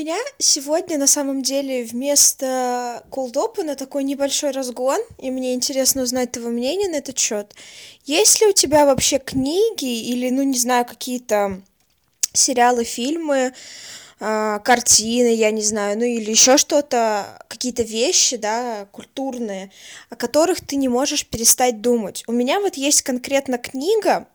[0.00, 6.32] Меня сегодня на самом деле вместо колдопа на такой небольшой разгон, и мне интересно узнать
[6.32, 7.54] твое мнение на этот счет.
[8.06, 11.60] Есть ли у тебя вообще книги или, ну, не знаю, какие-то
[12.32, 13.52] сериалы, фильмы,
[14.20, 19.70] а, картины, я не знаю, ну или еще что-то, какие-то вещи, да, культурные,
[20.08, 22.24] о которых ты не можешь перестать думать.
[22.26, 24.26] У меня вот есть конкретно книга,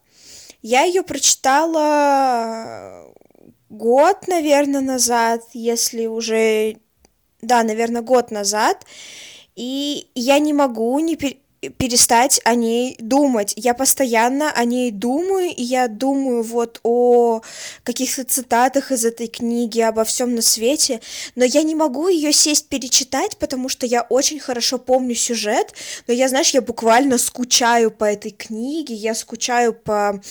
[0.61, 3.11] я ее прочитала
[3.77, 6.77] год, наверное, назад, если уже,
[7.41, 8.85] да, наверное, год назад,
[9.55, 11.37] и я не могу не, пер
[11.69, 13.53] перестать о ней думать.
[13.55, 17.41] Я постоянно о ней думаю, и я думаю вот о
[17.83, 21.01] каких-то цитатах из этой книги, обо всем на свете,
[21.35, 25.73] но я не могу ее сесть перечитать, потому что я очень хорошо помню сюжет,
[26.07, 30.21] но я, знаешь, я буквально скучаю по этой книге, я скучаю по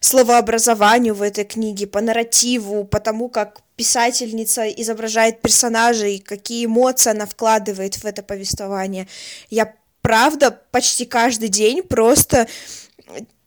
[0.00, 7.24] словообразованию в этой книге, по нарративу, по тому, как писательница изображает персонажей, какие эмоции она
[7.24, 9.08] вкладывает в это повествование.
[9.48, 12.46] Я правда почти каждый день просто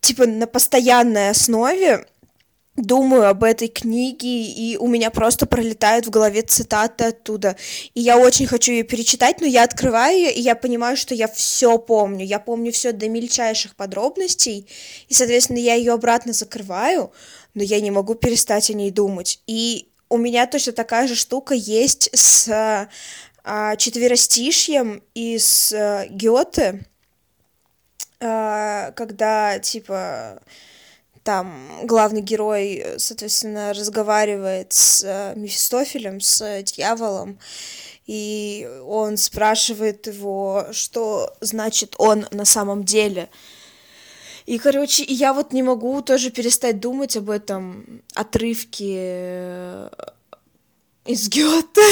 [0.00, 2.06] типа на постоянной основе
[2.76, 7.56] думаю об этой книге, и у меня просто пролетают в голове цитаты оттуда.
[7.94, 11.28] И я очень хочу ее перечитать, но я открываю ее, и я понимаю, что я
[11.28, 12.24] все помню.
[12.24, 14.66] Я помню все до мельчайших подробностей,
[15.08, 17.12] и, соответственно, я ее обратно закрываю,
[17.54, 19.40] но я не могу перестать о ней думать.
[19.46, 22.88] И у меня точно такая же штука есть с
[23.76, 26.84] четверостишьем из а, Гёте,
[28.20, 30.40] а, когда, типа,
[31.22, 37.38] там главный герой, соответственно, разговаривает с а, Мефистофелем, с дьяволом,
[38.06, 43.28] и он спрашивает его, что значит он на самом деле.
[44.46, 49.88] И, короче, я вот не могу тоже перестать думать об этом отрывке э,
[51.04, 51.82] из Гёте.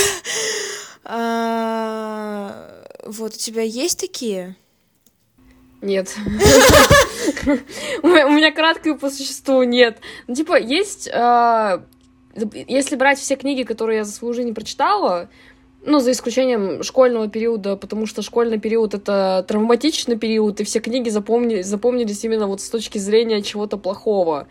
[1.05, 4.56] А, вот у тебя есть такие?
[5.80, 6.14] Нет.
[8.02, 9.98] У меня краткое по существу нет.
[10.28, 11.11] Ну, типа, есть...
[11.12, 11.84] А,
[12.68, 15.28] если брать все книги, которые я за свою жизнь прочитала,
[15.84, 21.11] ну, за исключением школьного периода, потому что школьный период— это травматичный период, и все книги
[21.11, 24.46] запомнились, запомнились именно вот с точки зрения чего-то плохого.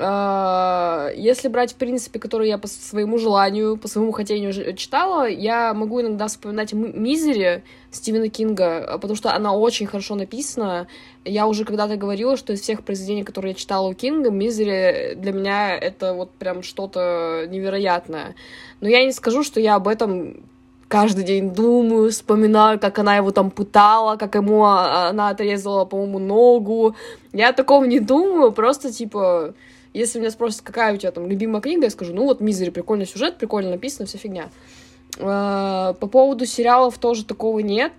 [0.00, 5.74] А, если брать, в принципе, которые я по своему желанию, по своему хотению читала, я
[5.74, 10.86] могу иногда вспоминать «Мизери» Стивена Кинга, а, потому что она очень хорошо написана.
[11.24, 15.32] Я уже когда-то говорила, что из всех произведений, которые я читала у Кинга, «Мизери» для
[15.32, 18.36] меня это вот прям что-то невероятное.
[18.80, 20.44] Но я не скажу, что я об этом
[20.86, 26.20] каждый день думаю, вспоминаю, как она его там пытала, как ему а, она отрезала, по-моему,
[26.20, 26.94] ногу.
[27.32, 29.54] Я такого не думаю, просто, типа,
[29.98, 33.06] если меня спросят, какая у тебя там любимая книга, я скажу, ну вот «Мизери», прикольный
[33.06, 34.50] сюжет, прикольно написано, вся фигня.
[35.18, 37.92] А, по поводу сериалов тоже такого нет.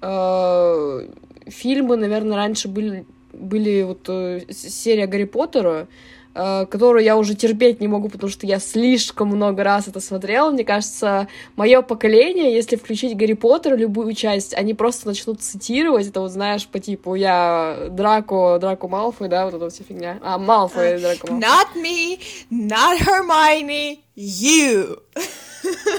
[0.00, 1.00] А,
[1.46, 5.88] фильмы, наверное, раньше были, были вот э, серия Гарри Поттера,
[6.32, 10.50] которую я уже терпеть не могу, потому что я слишком много раз это смотрела.
[10.50, 16.06] Мне кажется, мое поколение, если включить Гарри Поттер, любую часть, они просто начнут цитировать.
[16.06, 20.18] Это вот, знаешь, по типу я Драко, Драко Малфой, да, вот эта вся фигня.
[20.22, 21.48] А, Малфой, uh, Драко Малфой.
[21.48, 22.20] Not me,
[22.50, 24.98] not Hermione, you.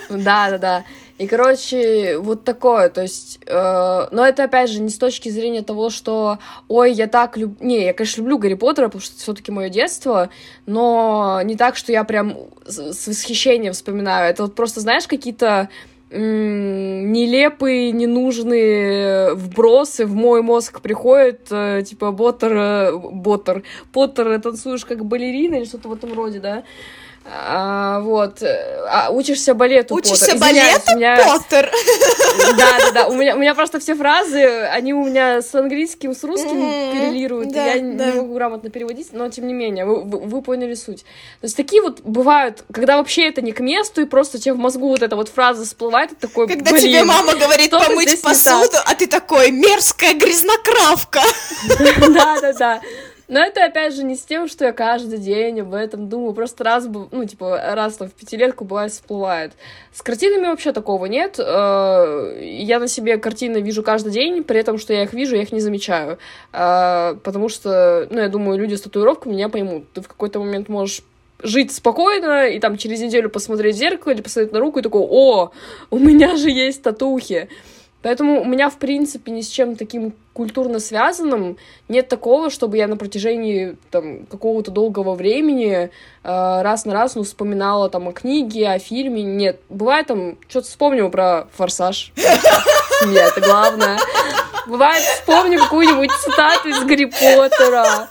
[0.10, 0.86] Да, да, да.
[1.22, 5.62] И, короче, вот такое, то есть, э, но это, опять же, не с точки зрения
[5.62, 9.22] того, что, ой, я так люблю, не, я, конечно, люблю Гарри Поттера, потому что это
[9.22, 10.32] все-таки мое детство,
[10.66, 15.70] но не так, что я прям с восхищением вспоминаю, это вот просто, знаешь, какие-то
[16.10, 23.62] нелепые, ненужные вбросы в мой мозг приходят, э, типа, Боттер, э, Боттер,
[23.94, 26.64] Поттер, танцуешь как балерина или что-то в этом роде, да,
[27.24, 28.42] а, вот.
[28.42, 30.40] А, учишься балету, Учишься Поттер.
[30.40, 31.18] балету, меня...
[31.24, 31.72] Поттер?
[32.58, 33.08] Да, да, да.
[33.08, 36.92] У меня, у меня просто все фразы, они у меня с английским, с русским mm-hmm.
[36.92, 37.52] коррелируют.
[37.52, 38.06] Да, я да.
[38.06, 41.02] не могу грамотно переводить, но тем не менее, вы, вы, вы поняли суть.
[41.42, 44.58] То есть такие вот бывают, когда вообще это не к месту, и просто тебе в
[44.58, 48.78] мозгу вот эта вот фраза всплывает, и такой, Когда блин, тебе мама говорит помыть посуду,
[48.86, 51.22] а ты такой, мерзкая грязнокравка.
[52.00, 52.82] Да, да, да.
[53.32, 56.34] Но это, опять же, не с тем, что я каждый день об этом думаю.
[56.34, 59.54] Просто раз, ну, типа, раз там в пятилетку бывает всплывает.
[59.94, 61.40] С картинами вообще такого нет.
[61.40, 65.44] Э, я на себе картины вижу каждый день, при этом, что я их вижу, я
[65.44, 66.20] их не замечаю.
[66.52, 69.90] Э, потому что, ну, я думаю, люди с татуировками меня поймут.
[69.94, 71.02] Ты в какой-то момент можешь
[71.42, 75.08] жить спокойно и там через неделю посмотреть в зеркало или посмотреть на руку и такой,
[75.10, 75.52] о,
[75.90, 77.48] у меня же есть татухи.
[78.02, 81.58] Поэтому у меня, в принципе, ни с чем таким культурно связанным
[81.88, 85.90] нет такого, чтобы я на протяжении там, какого-то долгого времени э,
[86.24, 89.22] раз на раз ну, вспоминала там о книге, о фильме.
[89.22, 92.12] Нет, бывает там, что-то вспомнила про «Форсаж».
[93.02, 94.00] Семья— это главное.
[94.68, 98.08] Бывает, вспомню какую-нибудь цитату из Гарри Поттера.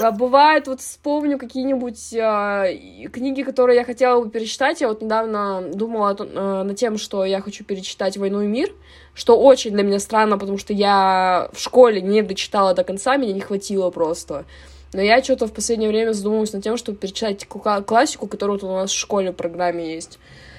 [0.00, 4.80] А бывает, вот вспомню какие-нибудь э, книги, которые я хотела бы перечитать.
[4.80, 8.72] Я вот недавно думала э, над тем, что я хочу перечитать «Войну и мир»,
[9.14, 13.32] что очень для меня странно, потому что я в школе не дочитала до конца, меня
[13.32, 14.44] не хватило просто.
[14.92, 18.72] Но я что-то в последнее время задумалась над тем, чтобы перечитать классику, которая вот у
[18.72, 20.18] нас в школе в программе есть.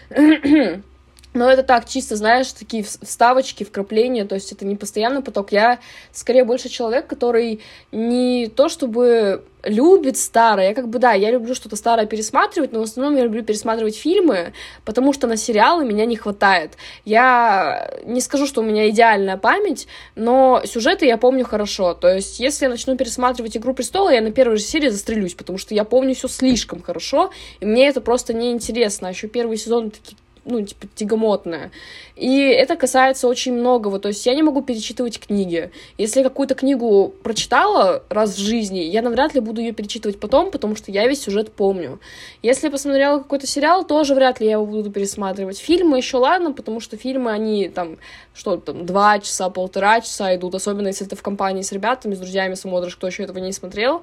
[1.36, 5.52] Но это так, чисто, знаешь, такие вставочки, вкрапления, то есть это не постоянный поток.
[5.52, 5.80] Я
[6.14, 7.62] скорее больше человек, который
[7.92, 12.80] не то чтобы любит старое, я как бы, да, я люблю что-то старое пересматривать, но
[12.80, 14.54] в основном я люблю пересматривать фильмы,
[14.86, 16.78] потому что на сериалы меня не хватает.
[17.04, 21.96] Я не скажу, что у меня идеальная память, но сюжеты я помню хорошо.
[21.96, 25.58] То есть, если я начну пересматривать «Игру престола», я на первой же серии застрелюсь, потому
[25.58, 29.10] что я помню все слишком хорошо, и мне это просто неинтересно.
[29.10, 30.16] А еще первый сезон такие
[30.46, 31.72] ну, типа, тягомотная.
[32.16, 34.00] И это касается очень многого.
[34.00, 35.72] То есть я не могу перечитывать книги.
[35.98, 40.76] Если какую-то книгу прочитала раз в жизни, я навряд ли буду ее перечитывать потом, потому
[40.76, 42.00] что я весь сюжет помню.
[42.42, 45.58] Если я посмотрела какой-то сериал, тоже вряд ли я его буду пересматривать.
[45.58, 47.98] Фильмы еще ладно, потому что фильмы, они там,
[48.36, 52.20] что там, два часа, полтора часа идут, особенно если ты в компании с ребятами, с
[52.20, 54.02] друзьями смотришь, кто еще этого не смотрел.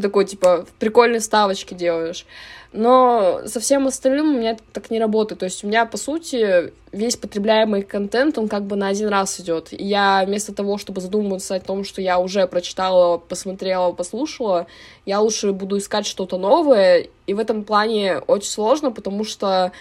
[0.00, 2.24] Такой, типа, прикольные ставочки делаешь.
[2.72, 5.40] Но со всем остальным у меня так не работает.
[5.40, 9.40] То есть у меня, по сути, весь потребляемый контент, он как бы на один раз
[9.40, 9.72] идет.
[9.72, 14.68] И я вместо того, чтобы задумываться о том, что я уже прочитала, посмотрела, послушала,
[15.04, 17.08] я лучше буду искать что-то новое.
[17.26, 19.72] И в этом плане очень сложно, потому что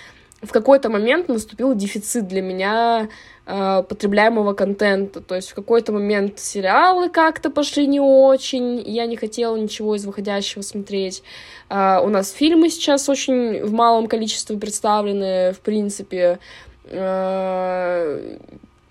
[0.42, 3.10] в какой-то момент наступил дефицит для меня
[3.46, 5.22] э, потребляемого контента.
[5.22, 10.06] То есть в какой-то момент сериалы как-то пошли не очень, я не хотела ничего из
[10.06, 11.24] выходящего смотреть.
[11.70, 16.40] Uh, у нас фильмы сейчас очень в малом количестве представлены, в принципе.
[16.84, 18.40] Uh,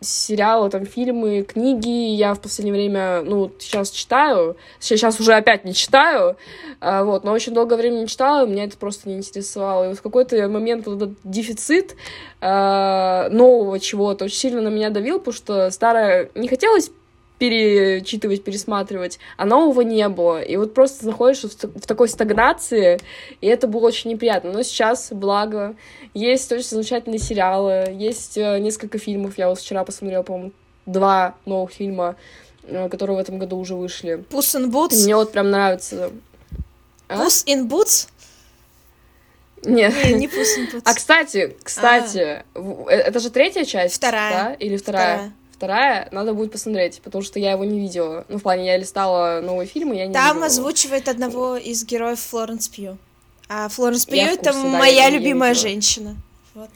[0.01, 2.15] сериалы, там, фильмы, книги.
[2.15, 6.37] Я в последнее время, ну, сейчас читаю, сейчас уже опять не читаю,
[6.81, 9.85] uh, вот, но очень долгое время не читала, меня это просто не интересовало.
[9.85, 11.97] И вот в какой-то момент вот этот дефицит
[12.41, 16.91] нового чего-то очень сильно на меня давил, потому что старое не хотелось
[17.41, 20.43] перечитывать, пересматривать, а нового не было.
[20.43, 23.01] И вот просто находишься в, в такой стагнации,
[23.41, 24.53] и это было очень неприятно.
[24.53, 25.75] Но сейчас, благо,
[26.13, 29.39] есть очень замечательные сериалы, есть э, несколько фильмов.
[29.39, 30.53] Я вот вчера посмотрела, по-моему,
[30.85, 32.17] два новых фильма,
[32.65, 34.23] э, которые в этом году уже вышли.
[34.29, 35.03] Puss in Boots?
[35.05, 36.11] Мне вот прям нравится.
[37.09, 37.25] А?
[37.25, 38.09] Puss in Boots?
[39.65, 39.95] Нет.
[40.05, 40.83] Не, не Puss in Boots.
[40.85, 42.91] А, кстати, кстати, а.
[42.91, 43.95] это же третья часть?
[43.97, 44.33] Вторая.
[44.33, 44.55] Да?
[44.55, 45.15] Или вторая?
[45.15, 48.25] Вторая вторая, надо будет посмотреть, потому что я его не видела.
[48.31, 52.19] Ну, в плане, я листала новые фильмы, я не Там видела озвучивает одного из героев
[52.19, 52.97] Флоренс Пью.
[53.47, 56.17] А Флоренс Пью— это да, моя я, любимая я женщина.
[56.55, 56.71] Вот.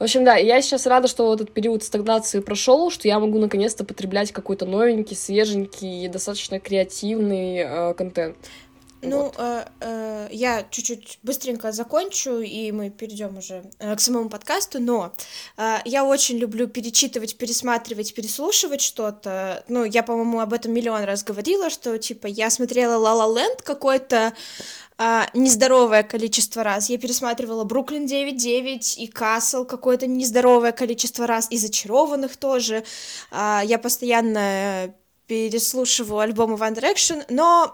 [0.00, 3.84] В общем, да, я сейчас рада, что этот период стагнации прошел, что я могу наконец-то
[3.84, 8.36] потреблять какой-то новенький, свеженький, достаточно креативный э, контент.
[9.08, 9.34] Ну, вот.
[9.38, 15.12] э, э, я чуть-чуть быстренько закончу, и мы перейдем уже э, к самому подкасту, но
[15.56, 19.64] э, я очень люблю перечитывать, пересматривать, переслушивать что-то.
[19.68, 23.62] Ну, я, по-моему, об этом миллион раз говорила, что, типа, я смотрела «Ла Ла Ленд»
[23.62, 24.32] какое-то
[24.96, 26.88] а, нездоровое количество раз.
[26.88, 32.84] Я пересматривала Бруклин 9.9 и Касл какое-то нездоровое количество раз, и Зачарованных тоже.
[33.30, 34.94] А, я постоянно
[35.26, 37.72] переслушиваю альбомы One Direction, но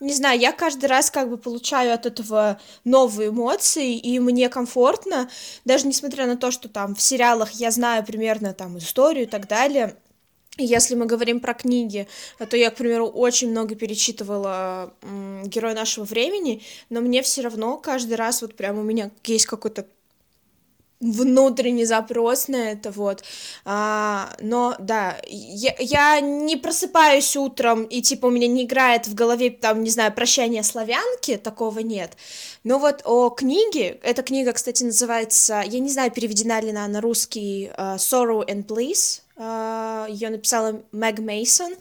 [0.00, 5.28] не знаю, я каждый раз как бы получаю от этого новые эмоции, и мне комфортно,
[5.64, 9.48] даже несмотря на то, что там в сериалах я знаю примерно там историю и так
[9.48, 9.96] далее.
[10.56, 14.92] Если мы говорим про книги, то я, к примеру, очень много перечитывала
[15.44, 19.86] «Герой нашего времени», но мне все равно каждый раз вот прям у меня есть какой-то
[21.00, 23.22] внутренний запрос на это, вот.
[23.64, 29.14] А, но да, я, я не просыпаюсь утром, и типа у меня не играет в
[29.14, 32.16] голове, там, не знаю, прощание славянки, такого нет.
[32.64, 37.00] Но вот о книге, эта книга, кстати, называется, я не знаю, переведена ли она на
[37.00, 41.74] русский uh, Sorrow and Bliss, ее написала Мэг Мейсон,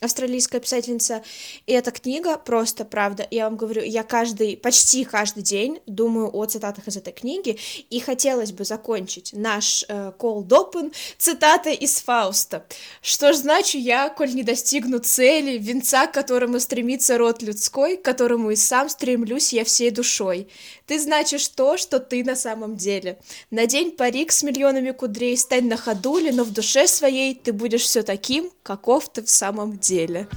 [0.00, 1.22] австралийская писательница,
[1.66, 6.46] и эта книга просто, правда, я вам говорю, я каждый, почти каждый день думаю о
[6.46, 7.58] цитатах из этой книги,
[7.90, 12.64] и хотелось бы закончить наш э, cold open цитатой из Фауста.
[13.02, 18.02] Что ж значу я, коль не достигну цели, венца, к которому стремится род людской, к
[18.02, 20.48] которому и сам стремлюсь я всей душой.
[20.86, 23.18] Ты значишь то, что ты на самом деле.
[23.50, 28.02] Надень парик с миллионами кудрей, стань на ходуле, но в душе своей ты будешь все
[28.02, 30.28] таким, каков ты в самом деле.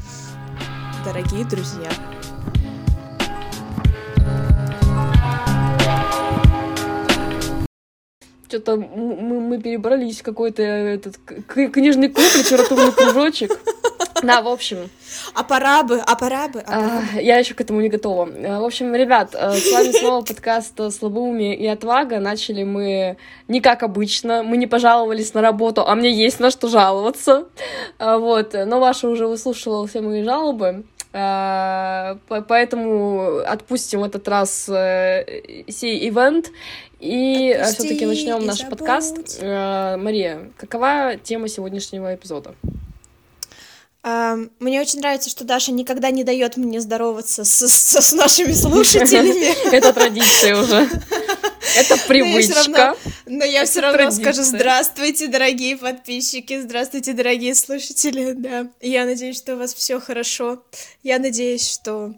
[1.03, 1.91] Дорогие друзья.
[8.47, 11.17] Что-то мы, мы перебрались в какой-то этот
[11.73, 13.59] книжный клуб, литературный кружочек.
[14.23, 14.89] Да, в общем.
[15.33, 16.63] А пора бы, а пора бы.
[16.65, 18.29] А, я еще к этому не готова.
[18.29, 22.19] Э, в общем, ребят, э, с вами снова подкаст «Слабоумие и отвага».
[22.19, 26.67] Начали мы не как обычно, мы не пожаловались на работу, а мне есть на что
[26.69, 27.45] жаловаться.
[27.99, 30.85] Э, вот, но ваша уже выслушивала все мои жалобы.
[32.27, 36.49] Поэтому отпустим в этот раз сей ивент
[36.99, 38.79] и все-таки начнем наш забудь.
[38.79, 39.39] подкаст.
[39.43, 42.55] Мария, какова тема сегодняшнего эпизода?
[44.03, 49.53] Мне очень нравится, что Даша никогда не дает мне здороваться с, с, с нашими слушателями.
[49.73, 50.89] Это традиция уже.
[51.77, 52.97] Это привычка.
[53.25, 58.33] Но я все равно скажу здравствуйте, дорогие подписчики, здравствуйте, дорогие слушатели.
[58.33, 60.63] Да, я надеюсь, что у вас все хорошо.
[61.01, 62.13] Я надеюсь, что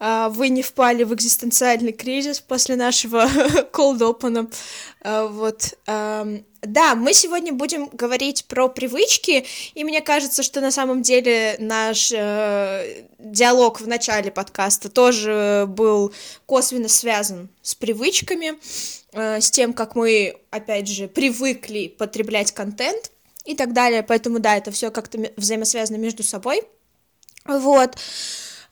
[0.00, 3.26] а, вы не впали в экзистенциальный кризис после нашего
[3.72, 4.52] cold open.
[5.02, 5.74] А, вот.
[6.66, 12.10] Да, мы сегодня будем говорить про привычки, и мне кажется, что на самом деле наш
[12.12, 16.12] э, диалог в начале подкаста тоже был
[16.46, 18.54] косвенно связан с привычками,
[19.12, 23.12] э, с тем, как мы, опять же, привыкли потреблять контент
[23.44, 24.02] и так далее.
[24.02, 26.62] Поэтому да, это все как-то взаимосвязано между собой.
[27.44, 27.94] Вот.
[27.94, 27.98] А,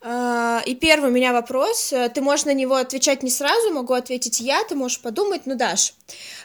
[0.06, 4.62] и первый у меня вопрос, ты можешь на него отвечать не сразу, могу ответить я,
[4.64, 5.94] ты можешь подумать, ну, Даш,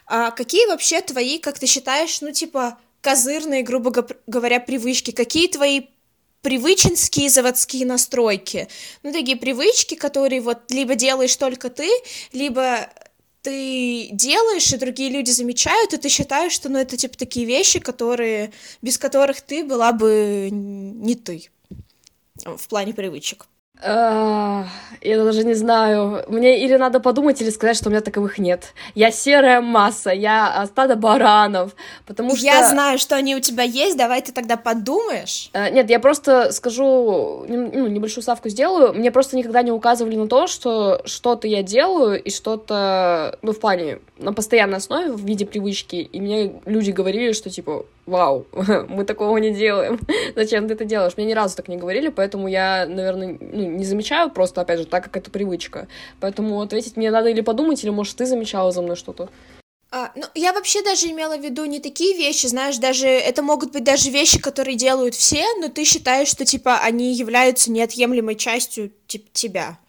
[0.06, 3.92] а какие вообще твои, как ты считаешь, ну, типа, козырные, грубо
[4.28, 5.82] говоря, привычки, какие твои
[6.42, 8.70] привыченские заводские настройки,
[9.04, 11.90] ну, такие привычки, которые вот либо делаешь только ты,
[12.32, 12.90] либо
[13.42, 17.80] ты делаешь, и другие люди замечают, и ты считаешь, что, ну, это, типа, такие вещи,
[17.80, 21.50] которые, без которых ты была бы не ты
[22.46, 23.48] в плане привычек?
[23.82, 24.66] я
[25.02, 26.26] даже не знаю.
[26.28, 28.74] Мне или надо подумать, или сказать, что у меня таковых нет.
[28.94, 32.46] Я серая масса, я стадо баранов, потому что...
[32.46, 35.50] Я знаю, что они у тебя есть, давай ты тогда подумаешь.
[35.54, 38.94] Э, нет, я просто скажу, ну, небольшую ставку сделаю.
[38.94, 43.60] Мне просто никогда не указывали на то, что что-то я делаю, и что-то, ну, в
[43.62, 48.46] плане, на постоянной основе, в виде привычки, и мне люди говорили, что, типа, вау,
[48.90, 50.00] мы такого не делаем,
[50.36, 51.14] зачем ты это делаешь?
[51.16, 54.86] Мне ни разу так не говорили, поэтому я, наверное, ну, не замечаю просто, опять же,
[54.86, 55.88] так как это привычка.
[56.20, 59.30] Поэтому ответить мне надо или подумать, или, может, ты замечала за мной что-то.
[59.92, 63.72] А, ну, я вообще даже имела в виду не такие вещи, знаешь, даже это могут
[63.72, 68.92] быть даже вещи, которые делают все, но ты считаешь, что, типа, они являются неотъемлемой частью,
[69.08, 69.80] типа, тебя,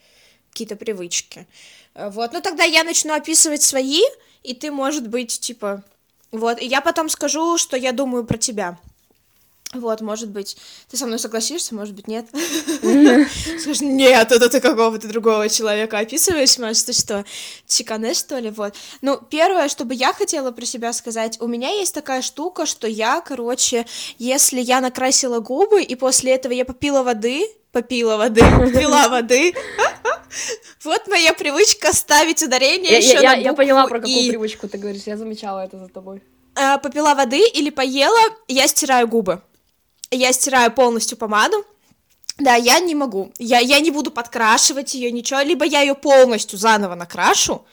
[0.51, 1.47] какие-то привычки.
[1.95, 4.01] Вот, ну тогда я начну описывать свои,
[4.43, 5.85] и ты, может быть, типа,
[6.33, 8.79] вот, и я потом скажу, что я думаю про тебя.
[9.73, 10.57] Вот, может быть,
[10.91, 12.27] ты со мной согласишься, может быть, нет.
[13.61, 17.25] Скажешь, нет, это ты какого-то другого человека описываешь, может, ты что,
[17.69, 18.75] чикане, что ли, вот.
[19.01, 22.89] Ну, первое, что бы я хотела про себя сказать, у меня есть такая штука, что
[22.89, 23.87] я, короче,
[24.19, 28.41] если я накрасила губы, и после этого я попила воды, попила воды,
[28.77, 29.55] пила воды,
[30.83, 35.05] вот моя привычка ставить ударение еще на букву Я поняла, про какую привычку ты говоришь,
[35.07, 36.23] я замечала это за тобой.
[36.57, 39.41] А, попила воды или поела, я стираю губы.
[40.11, 41.65] Я стираю полностью помаду,
[42.41, 43.33] да, я не могу.
[43.39, 45.41] Я, я не буду подкрашивать ее, ничего.
[45.41, 47.65] Либо я ее полностью заново накрашу,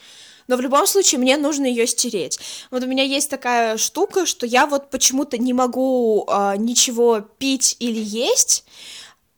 [0.48, 2.40] но в любом случае мне нужно ее стереть.
[2.70, 7.76] Вот у меня есть такая штука, что я вот почему-то не могу э, ничего пить
[7.80, 8.66] или есть,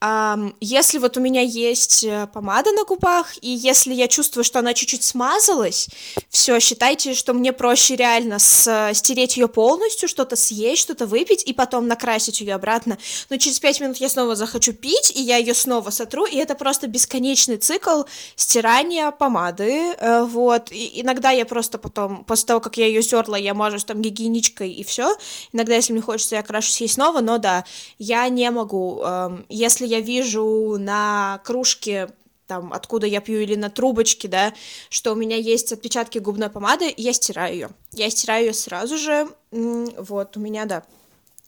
[0.01, 4.73] если вот у меня есть э, помада на губах, и если я чувствую, что она
[4.73, 5.89] чуть-чуть смазалась,
[6.29, 11.51] все, считайте, что мне проще реально с, стереть ее полностью, что-то съесть, что-то выпить, и
[11.51, 12.97] потом накрасить ее обратно.
[13.29, 16.55] Но через пять минут я снова захочу пить, и я ее снова сотру, и это
[16.55, 18.03] просто бесконечный цикл
[18.37, 19.95] стирания помады.
[19.99, 20.71] Э, вот.
[20.71, 24.71] И иногда я просто потом, после того, как я ее стерла, я мажусь там гигиеничкой,
[24.71, 25.13] и все.
[25.51, 27.65] Иногда, если мне хочется, я крашусь ей снова, но да,
[27.97, 29.01] я не могу.
[29.03, 32.09] Эм, если я вижу на кружке
[32.47, 34.53] там, откуда я пью, или на трубочке, да,
[34.89, 37.69] что у меня есть отпечатки губной помады, я стираю ее.
[37.93, 40.83] Я стираю ее сразу же, вот, у меня, да,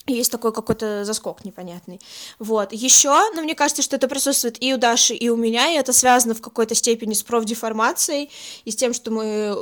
[0.08, 2.00] есть такой какой-то заскок непонятный.
[2.40, 2.72] Вот.
[2.72, 5.94] Еще, ну, мне кажется, что это присутствует и у Даши, и у меня, и это
[5.94, 8.30] связано в какой-то степени с профдеформацией,
[8.66, 9.56] и с тем, что мы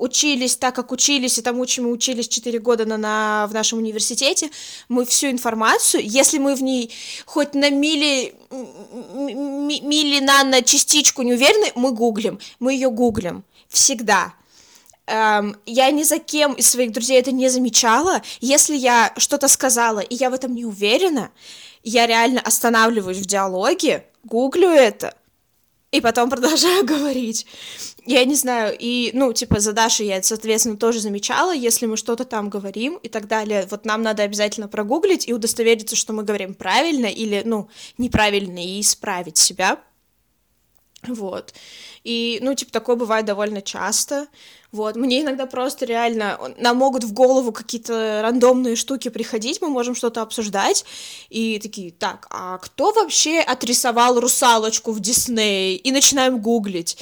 [0.00, 4.50] учились так, как учились, и тому, чему учились 4 года на, на, в нашем университете,
[4.88, 6.90] мы всю информацию, если мы в ней
[7.26, 14.34] хоть на мили, мили на частичку не уверены, мы гуглим, мы ее гуглим всегда.
[15.06, 18.22] Эм, я ни за кем из своих друзей это не замечала.
[18.40, 21.30] Если я что-то сказала, и я в этом не уверена,
[21.82, 25.14] я реально останавливаюсь в диалоге, гуглю это,
[25.90, 27.46] и потом продолжаю говорить.
[28.10, 32.24] Я не знаю, и, ну, типа, за Дашей я, соответственно, тоже замечала, если мы что-то
[32.24, 36.54] там говорим и так далее, вот нам надо обязательно прогуглить и удостовериться, что мы говорим
[36.54, 39.78] правильно или, ну, неправильно, и исправить себя.
[41.06, 41.54] Вот.
[42.02, 44.26] И, ну, типа, такое бывает довольно часто.
[44.72, 49.96] Вот, мне иногда просто реально, нам могут в голову какие-то рандомные штуки приходить, мы можем
[49.96, 50.84] что-то обсуждать,
[51.28, 55.76] и такие, так, а кто вообще отрисовал русалочку в Дисней?
[55.76, 56.98] И начинаем гуглить.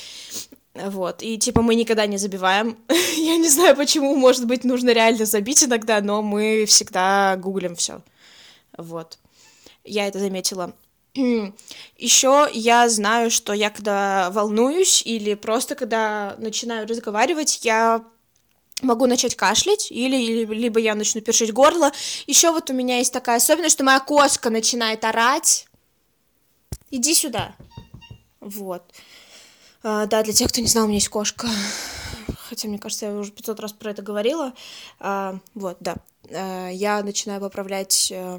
[0.87, 2.79] Вот, и типа мы никогда не забиваем.
[3.17, 8.03] Я не знаю, почему, может быть, нужно реально забить иногда, но мы всегда гуглим все.
[8.77, 9.19] Вот.
[9.85, 10.73] Я это заметила.
[11.97, 18.05] Еще я знаю, что я когда волнуюсь или просто когда начинаю разговаривать, я
[18.83, 21.91] могу начать кашлять, или, или либо я начну першить горло.
[22.27, 25.67] Еще вот у меня есть такая особенность, что моя кошка начинает орать.
[26.91, 27.57] Иди сюда.
[28.41, 28.83] Вот.
[29.83, 31.49] А, да, для тех, кто не знал, у меня есть кошка.
[32.49, 34.53] Хотя, мне кажется, я уже 500 раз про это говорила.
[35.01, 35.97] А, вот, да.
[36.31, 38.39] А, я начинаю поправлять э,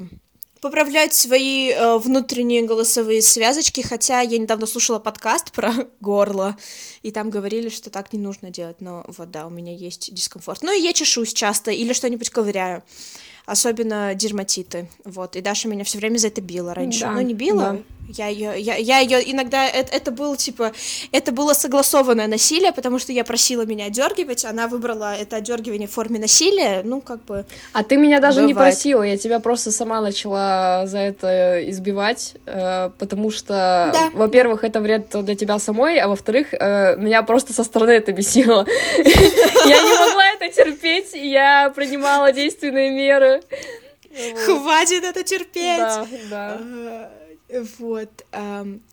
[0.60, 6.56] поправлять свои э, внутренние голосовые связочки, хотя я недавно слушала подкаст про горло,
[7.02, 10.62] и там говорили, что так не нужно делать, но вот да, у меня есть дискомфорт.
[10.62, 12.82] Ну и я чешусь часто или что-нибудь ковыряю,
[13.46, 17.34] особенно дерматиты, вот, и Даша меня все время за это била раньше, да, ну не
[17.34, 17.78] била, да.
[18.16, 20.72] Я ее, я, я ее иногда, это, это было типа,
[21.12, 25.92] это было согласованное насилие, потому что я просила меня одергивать, она выбрала это одергивание в
[25.92, 27.44] форме насилия, ну как бы.
[27.72, 28.48] А ты меня даже бывает.
[28.48, 34.10] не просила, я тебя просто сама начала за это избивать, э, потому что, да.
[34.12, 38.66] во-первых, это вред для тебя самой, а во-вторых, э, меня просто со стороны это бесило.
[38.98, 43.42] Я не могла это терпеть, я принимала действенные меры.
[44.44, 45.78] Хватит это терпеть!
[45.78, 47.10] Да, да.
[47.52, 48.10] Вот.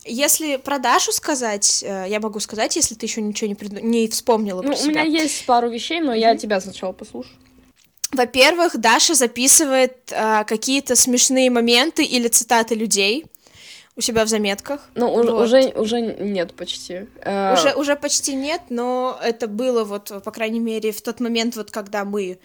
[0.04, 3.82] Если про Дашу сказать, э, я могу сказать, если ты еще ничего не, прид...
[3.82, 6.20] не вспомнила ну, у меня есть пару вещей, но mm-hmm.
[6.20, 7.36] я тебя сначала послушаю.
[8.10, 13.26] Во-первых, Даша записывает э, какие-то смешные моменты или цитаты людей
[13.96, 14.88] у себя в заметках.
[14.94, 15.28] Ну, вот.
[15.28, 17.06] уже, уже нет почти.
[17.20, 21.56] Э, уже, уже почти нет, но это было вот, по крайней мере, в тот момент,
[21.56, 22.38] вот когда мы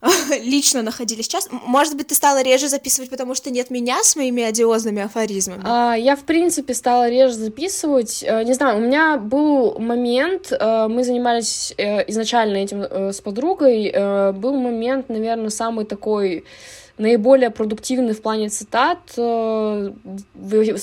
[0.42, 1.48] лично находились сейчас.
[1.50, 5.62] Может быть, ты стала реже записывать, потому что нет меня с моими одиозными афоризмами?
[5.64, 8.22] А, я, в принципе, стала реже записывать.
[8.22, 12.82] Э, не знаю, у меня был момент, э, мы занимались э, изначально этим
[13.12, 13.92] с подругой,
[14.32, 16.44] был момент, наверное, самый такой
[16.98, 19.92] наиболее продуктивный в плане цитат с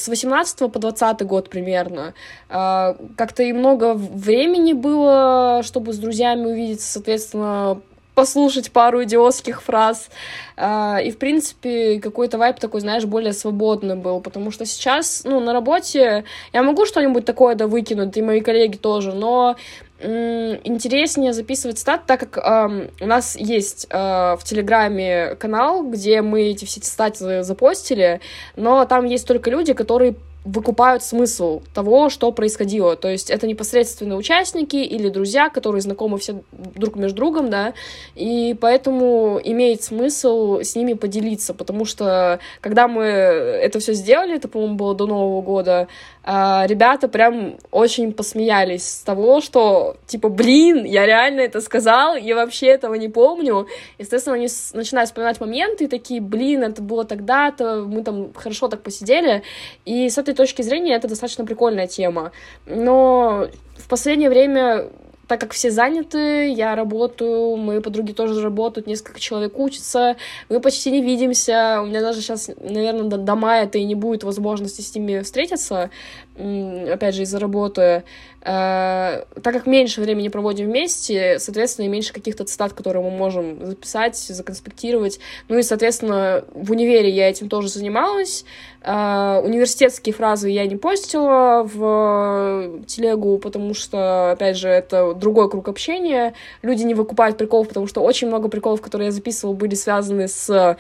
[0.08, 2.14] 18 по 20 год примерно.
[2.48, 7.82] Как-то и много времени было, чтобы с друзьями увидеться, соответственно,
[8.16, 10.10] послушать пару идиотских фраз.
[10.58, 15.40] А, и, в принципе, какой-то вайп такой, знаешь, более свободный был, потому что сейчас, ну,
[15.40, 16.24] на работе
[16.54, 19.56] я могу что-нибудь такое да выкинуть, и мои коллеги тоже, но
[20.02, 26.44] интереснее записывать цитаты, так как э, у нас есть э, в Телеграме канал, где мы
[26.44, 28.20] эти все цитаты запостили,
[28.58, 32.96] но там есть только люди, которые выкупают смысл того, что происходило.
[32.96, 37.74] То есть это непосредственно участники или друзья, которые знакомы все друг между другом, да,
[38.14, 44.48] и поэтому имеет смысл с ними поделиться, потому что когда мы это все сделали, это,
[44.48, 45.88] по-моему, было до Нового года,
[46.26, 52.68] ребята прям очень посмеялись с того, что, типа, блин, я реально это сказал, я вообще
[52.68, 53.68] этого не помню.
[54.00, 58.82] Естественно, они начинают вспоминать моменты и такие, блин, это было тогда-то, мы там хорошо так
[58.82, 59.44] посидели,
[59.86, 62.32] и с этой точки зрения это достаточно прикольная тема.
[62.66, 64.90] Но в последнее время
[65.28, 70.18] так как все заняты, я работаю, мои подруги тоже работают, несколько человек учатся,
[70.50, 74.24] мы почти не видимся, у меня даже сейчас, наверное, до, до мая-то и не будет
[74.24, 75.90] возможности с ними встретиться,
[76.38, 78.04] опять же, из-за работы.
[78.42, 83.66] Э, так как меньше времени проводим вместе, соответственно, и меньше каких-то цитат, которые мы можем
[83.66, 85.20] записать, законспектировать.
[85.48, 88.46] Ну и, соответственно, в универе я этим тоже занималась.
[88.82, 95.68] Э, университетские фразы я не постила в телегу, потому что, опять же, это другой круг
[95.68, 96.34] общения.
[96.62, 100.78] Люди не выкупают приколов, потому что очень много приколов, которые я записывала, были связаны с,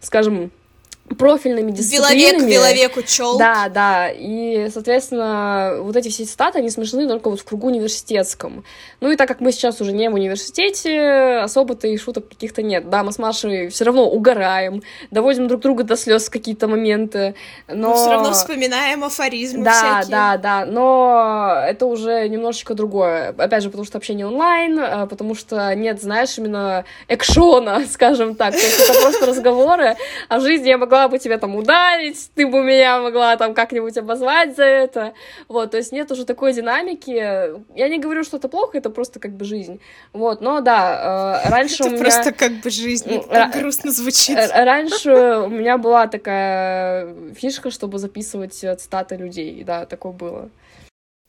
[0.00, 0.52] скажем,
[1.18, 2.50] профильными дисциплинами.
[2.50, 3.38] Виловек, виловек учел.
[3.38, 8.64] Да, да, и, соответственно, вот эти все цитаты, они смешны только вот в кругу университетском.
[9.00, 12.88] Ну и так как мы сейчас уже не в университете, особо-то и шуток каких-то нет.
[12.88, 17.34] Да, мы с Машей все равно угораем, доводим друг друга до слез какие-то моменты,
[17.68, 17.88] но...
[17.88, 20.10] Но все равно вспоминаем афоризмы да, всякие.
[20.10, 23.34] Да, да, но это уже немножечко другое.
[23.36, 28.54] Опять же, потому что общение онлайн, а, потому что нет, знаешь, именно экшона, скажем так.
[28.54, 29.96] То есть это просто разговоры,
[30.28, 33.96] а в жизни я могла бы тебя там ударить, ты бы меня могла там как-нибудь
[33.96, 35.14] обозвать за это.
[35.48, 37.10] Вот, то есть нет уже такой динамики.
[37.76, 39.80] Я не говорю, что это плохо, это просто как бы жизнь.
[40.12, 42.02] Вот, но да, э, раньше это у меня...
[42.02, 44.38] просто как бы жизнь, так грустно звучит.
[44.52, 45.10] Раньше
[45.46, 50.50] у меня была такая фишка, чтобы записывать цитаты людей, да, такое было.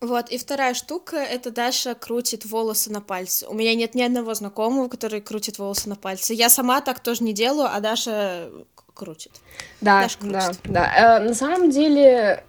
[0.01, 3.47] Вот, и вторая штука— это Даша крутит волосы на пальце.
[3.47, 6.34] У меня нет ни одного знакомого, который крутит волосы на пальце.
[6.34, 8.49] Я сама так тоже не делаю, а Даша
[8.96, 9.34] крутит.
[9.82, 10.34] Да, Даша крутит.
[10.34, 11.20] да, да.
[11.20, 12.44] Э, на самом деле,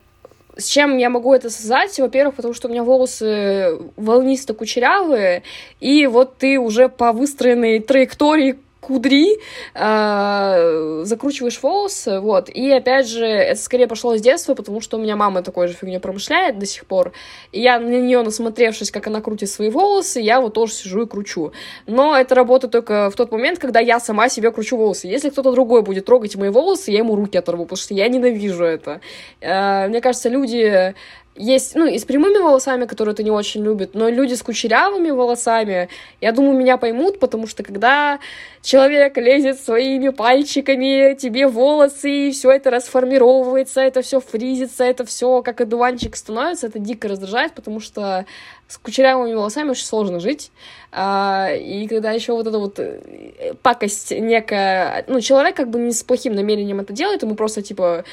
[0.57, 1.99] с чем я могу это связать?
[1.99, 5.43] Во-первых, потому что у меня волосы волнисто-кучерявые,
[5.81, 9.39] и вот ты уже по выстроенной траектории кудри,
[9.75, 15.01] э, закручиваешь волосы, вот, и опять же, это скорее пошло с детства, потому что у
[15.01, 17.13] меня мама такой же фигней промышляет до сих пор,
[17.53, 21.07] и я на нее насмотревшись, как она крутит свои волосы, я вот тоже сижу и
[21.07, 21.53] кручу.
[21.87, 25.09] Но это работает только в тот момент, когда я сама себе кручу волосы.
[25.09, 28.65] Если кто-то другой будет трогать мои волосы, я ему руки оторву, потому что я ненавижу
[28.65, 29.01] это.
[29.41, 30.95] Э, мне кажется, люди
[31.37, 35.11] есть, ну, и с прямыми волосами, которые это не очень любят, но люди с кучерявыми
[35.11, 35.89] волосами,
[36.21, 38.19] я думаю, меня поймут, потому что когда
[38.63, 45.43] человек лезет своими пальчиками тебе волосы, и все это расформировывается, это все фризится, это все
[45.43, 48.27] как одуванчик становится, это дико раздражает, потому что
[48.69, 50.51] с кучерявыми волосами очень сложно жить.
[50.91, 55.05] А, и когда еще вот эта вот э, пакость некая...
[55.07, 58.05] Ну, человек как бы не с плохим намерением это делает, ему просто, типа,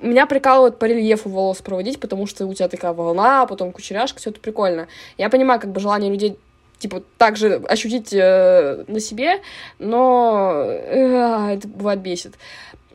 [0.00, 4.18] меня прикалывает по рельефу волос проводить, потому что у тебя такая волна, а потом кучеряшка,
[4.18, 4.88] все это прикольно.
[5.18, 6.38] Я понимаю, как бы желание людей
[6.78, 9.42] типа, также ощутить э, на себе,
[9.78, 12.34] но э, это бывает бесит.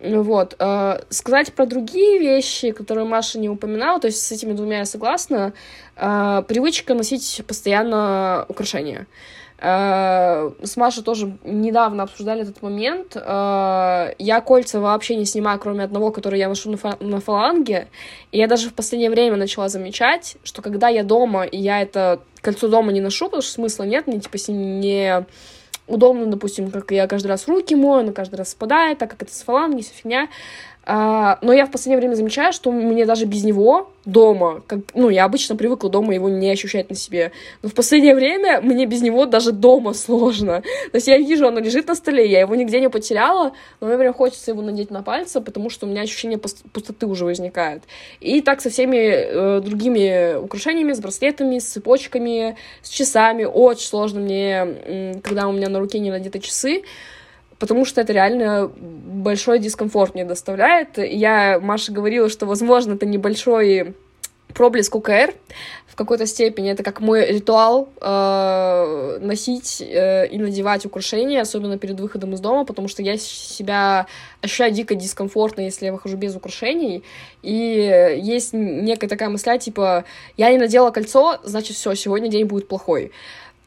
[0.02, 0.56] Вот.
[0.60, 4.86] Э, сказать про другие вещи, которые Маша не упоминала, то есть с этими двумя я
[4.86, 5.54] согласна,
[5.96, 9.08] э, привычка носить постоянно украшения.
[9.58, 13.15] С Машей тоже недавно обсуждали этот момент.
[13.15, 17.88] Э, я кольца вообще не снимаю, кроме одного, который я ношу на, фа- на фаланге.
[18.32, 22.20] И я даже в последнее время начала замечать, что когда я дома, и я это
[22.41, 25.26] кольцо дома не ношу, потому что смысла нет, мне типа не
[25.88, 29.34] удобно, допустим, как я каждый раз руки мою, оно каждый раз спадает, так как это
[29.34, 30.28] с фаланги, вся фигня.
[30.88, 35.10] А, но я в последнее время замечаю, что мне даже без него дома, как, ну,
[35.10, 37.32] я обычно привыкла дома его не ощущать на себе,
[37.63, 40.62] но в последнее время мне без него даже дома сложно.
[40.91, 43.98] То есть я вижу, оно лежит на столе, я его нигде не потеряла, но мне
[43.98, 47.82] прям хочется его надеть на пальцы, потому что у меня ощущение пустоты уже возникает.
[48.19, 53.45] И так со всеми э, другими украшениями, с браслетами, с цепочками, с часами.
[53.45, 56.84] Очень сложно мне, когда у меня на руке не надеты часы,
[57.60, 60.98] потому что это реально большой дискомфорт мне доставляет.
[60.98, 63.96] Я, Маша говорила, что, возможно, это небольшой
[64.56, 65.34] проблеск УКР
[65.86, 66.72] в какой-то степени.
[66.72, 72.65] Это как мой ритуал э, носить э, и надевать украшения, особенно перед выходом из дома,
[72.65, 74.08] потому что я себя
[74.41, 77.04] ощущаю дико дискомфортно, если я выхожу без украшений.
[77.44, 77.52] И
[78.22, 80.06] есть некая такая мысля, типа,
[80.38, 83.12] я не надела кольцо, значит, все, сегодня день будет плохой.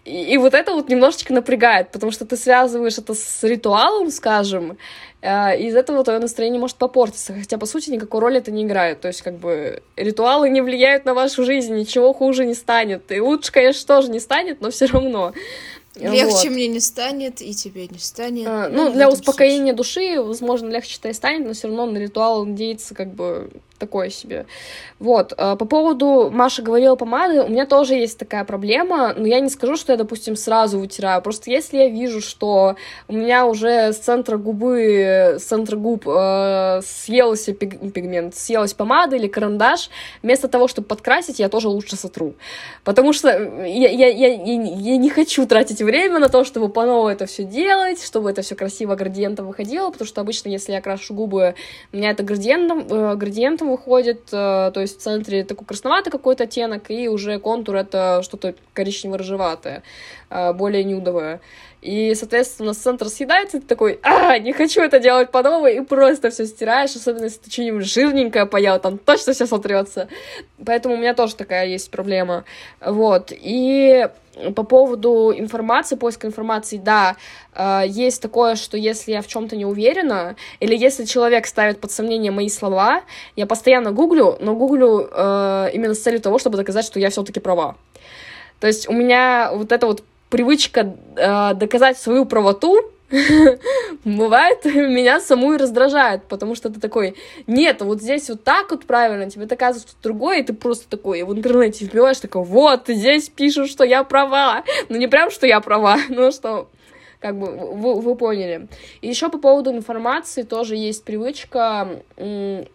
[0.09, 4.79] И, и вот это вот немножечко напрягает, потому что ты связываешь это с ритуалом, скажем,
[5.21, 8.64] э, и из этого твое настроение может попортиться, хотя, по сути, никакой роли это не
[8.64, 9.01] играет.
[9.01, 13.12] То есть, как бы, ритуалы не влияют на вашу жизнь, ничего хуже не станет.
[13.12, 15.35] И лучше, конечно, тоже не станет, но все равно.
[15.94, 16.51] Легче вот.
[16.51, 18.47] мне не станет, и тебе не станет.
[18.47, 20.14] А, ну, ну для успокоения случае.
[20.16, 24.47] души, возможно, легче-то и станет, но все равно на ритуал надеяться как бы такое себе.
[24.99, 25.33] Вот.
[25.37, 29.49] А, по поводу, Маша говорила помады, у меня тоже есть такая проблема, но я не
[29.49, 31.23] скажу, что я, допустим, сразу вытираю.
[31.23, 32.77] Просто если я вижу, что
[33.09, 39.29] у меня уже с центра губы, с центра губ э, съелся пигмент, съелась помада или
[39.29, 39.91] карандаш,
[40.23, 42.35] вместо того, чтобы подкрасить, я тоже лучше сотру.
[42.85, 47.09] Потому что я, я, я, я не хочу тратить время на то, чтобы по новому
[47.09, 51.14] это все делать, чтобы это все красиво градиентом выходило, потому что обычно, если я крашу
[51.14, 51.55] губы,
[51.93, 56.44] у меня это градиентом, э, градиентом выходит, э, то есть в центре такой красноватый какой-то
[56.44, 59.83] оттенок, и уже контур это что-то коричнево-рыжеватое,
[60.31, 61.40] э, более нюдовое.
[61.81, 65.81] и, соответственно, центр съедается, и ты такой, а, не хочу это делать по новой, и
[65.81, 70.09] просто все стираешь, особенно если ты что-нибудь жирненькое поел, там точно все сотрется.
[70.64, 72.44] Поэтому у меня тоже такая есть проблема.
[72.81, 74.09] Вот, и
[74.55, 77.16] по поводу информации, поиска информации, да,
[77.55, 81.90] э, есть такое, что если я в чем-то не уверена, или если человек ставит под
[81.90, 83.03] сомнение мои слова,
[83.37, 87.40] я постоянно гуглю, но гуглю э, именно с целью того, чтобы доказать, что я все-таки
[87.40, 87.77] права.
[88.61, 92.92] То есть у меня вот эта вот привычка э, доказать свою правоту,
[94.05, 97.16] бывает, меня саму и раздражает, потому что ты такой,
[97.47, 101.23] нет, вот здесь вот так вот правильно, тебе доказывают что другое, и ты просто такой
[101.23, 104.64] в интернете вбиваешь, такой, вот, здесь пишут, что я права.
[104.88, 106.68] Ну, не прям, что я права, но что
[107.21, 108.68] как бы вы, вы поняли.
[109.01, 112.03] И еще по поводу информации тоже есть привычка.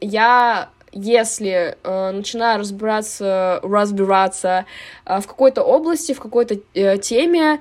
[0.01, 4.65] Я если э, начинаю разбираться, разбираться
[5.05, 7.59] э, в какой-то области, в какой-то э, теме,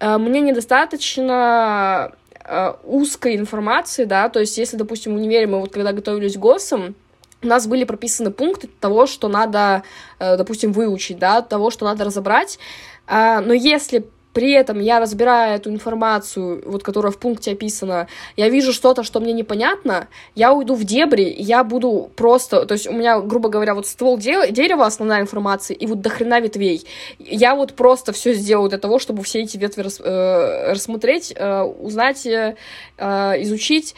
[0.00, 2.12] мне недостаточно
[2.44, 6.38] э, узкой информации, да, то есть если, допустим, в универе мы вот когда готовились к
[6.38, 6.94] ГОСам,
[7.42, 9.82] у нас были прописаны пункты того, что надо,
[10.18, 12.58] э, допустим, выучить, да, того, что надо разобрать,
[13.06, 18.48] э, но если при этом я разбираю эту информацию, вот которая в пункте описана, я
[18.48, 22.92] вижу что-то, что мне непонятно, я уйду в дебри, я буду просто, то есть у
[22.92, 26.84] меня, грубо говоря, вот ствол де- дерева, основная информация, и вот до хрена ветвей.
[27.18, 31.62] Я вот просто все сделаю для того, чтобы все эти ветви рас, э, рассмотреть, э,
[31.62, 32.54] узнать, э,
[32.98, 33.94] изучить.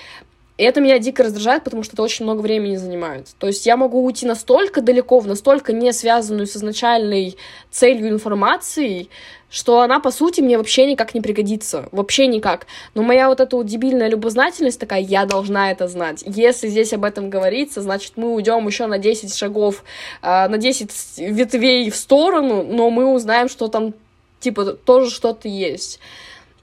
[0.58, 3.28] И это меня дико раздражает, потому что это очень много времени занимает.
[3.38, 7.36] То есть я могу уйти настолько далеко, в настолько не связанную с изначальной
[7.70, 9.10] целью информацией,
[9.50, 11.88] что она, по сути, мне вообще никак не пригодится.
[11.92, 12.66] Вообще никак.
[12.94, 16.22] Но моя вот эта вот дебильная любознательность такая, я должна это знать.
[16.26, 19.84] Если здесь об этом говорится, значит, мы уйдем еще на 10 шагов,
[20.22, 23.94] э, на 10 ветвей в сторону, но мы узнаем, что там,
[24.40, 26.00] типа, тоже что-то есть.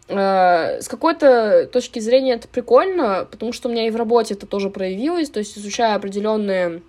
[0.08, 4.46] Э, с какой-то точки зрения это прикольно, потому что у меня и в работе это
[4.46, 6.82] тоже проявилось, то есть изучая определенные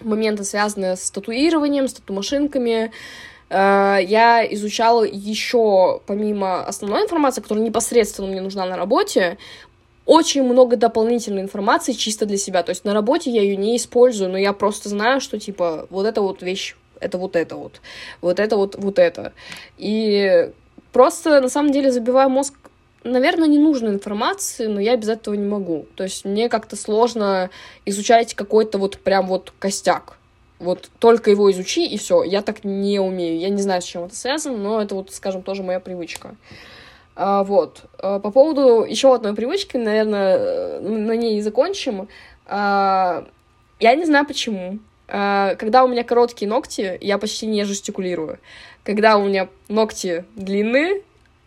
[0.00, 2.92] моменты, связанные с татуированием, с тату-машинками,
[3.52, 9.36] Э, я изучала еще, помимо основной информации, которая непосредственно мне нужна на работе,
[10.06, 12.62] очень много дополнительной информации чисто для себя.
[12.62, 16.06] То есть на работе я ее не использую, но я просто знаю, что типа вот
[16.06, 17.82] эта вот вещь, это вот это вот,
[18.22, 19.32] вот это вот, вот это.
[19.76, 20.50] И
[20.92, 22.54] просто на самом деле забиваю мозг
[23.04, 25.86] наверное, не нужно информации, но я без этого не могу.
[25.96, 27.50] То есть мне как-то сложно
[27.84, 30.18] изучать какой-то вот прям вот костяк
[30.62, 32.22] вот только его изучи, и все.
[32.22, 33.38] Я так не умею.
[33.38, 36.36] Я не знаю, с чем это связано, но это вот, скажем, тоже моя привычка.
[37.16, 37.82] А, вот.
[37.98, 42.08] А, по поводу еще одной привычки, наверное, э, на ней и закончим.
[42.46, 43.26] А,
[43.80, 44.78] я не знаю почему.
[45.14, 48.38] А, когда у меня короткие ногти, я почти не жестикулирую.
[48.82, 51.02] Когда у меня ногти длинные,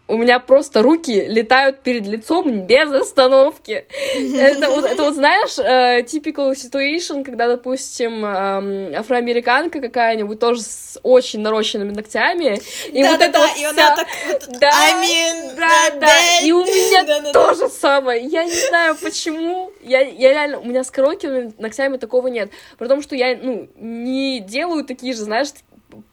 [0.07, 3.85] у меня просто руки летают перед лицом без остановки.
[4.15, 10.99] Это вот, это вот знаешь, uh, typical situation, когда, допустим, um, афроамериканка какая-нибудь тоже с
[11.01, 12.59] очень нарощенными ногтями.
[12.91, 13.69] И да, вот да, это да, вот и вся...
[13.69, 17.69] она так вот, да, I mean, да, да, и у меня да, да, то же
[17.69, 18.23] самое.
[18.23, 19.71] Я не знаю, почему.
[19.81, 22.51] Я, я реально, у меня с короткими ногтями такого нет.
[22.77, 25.49] Потому что я, ну, не делаю такие же, знаешь,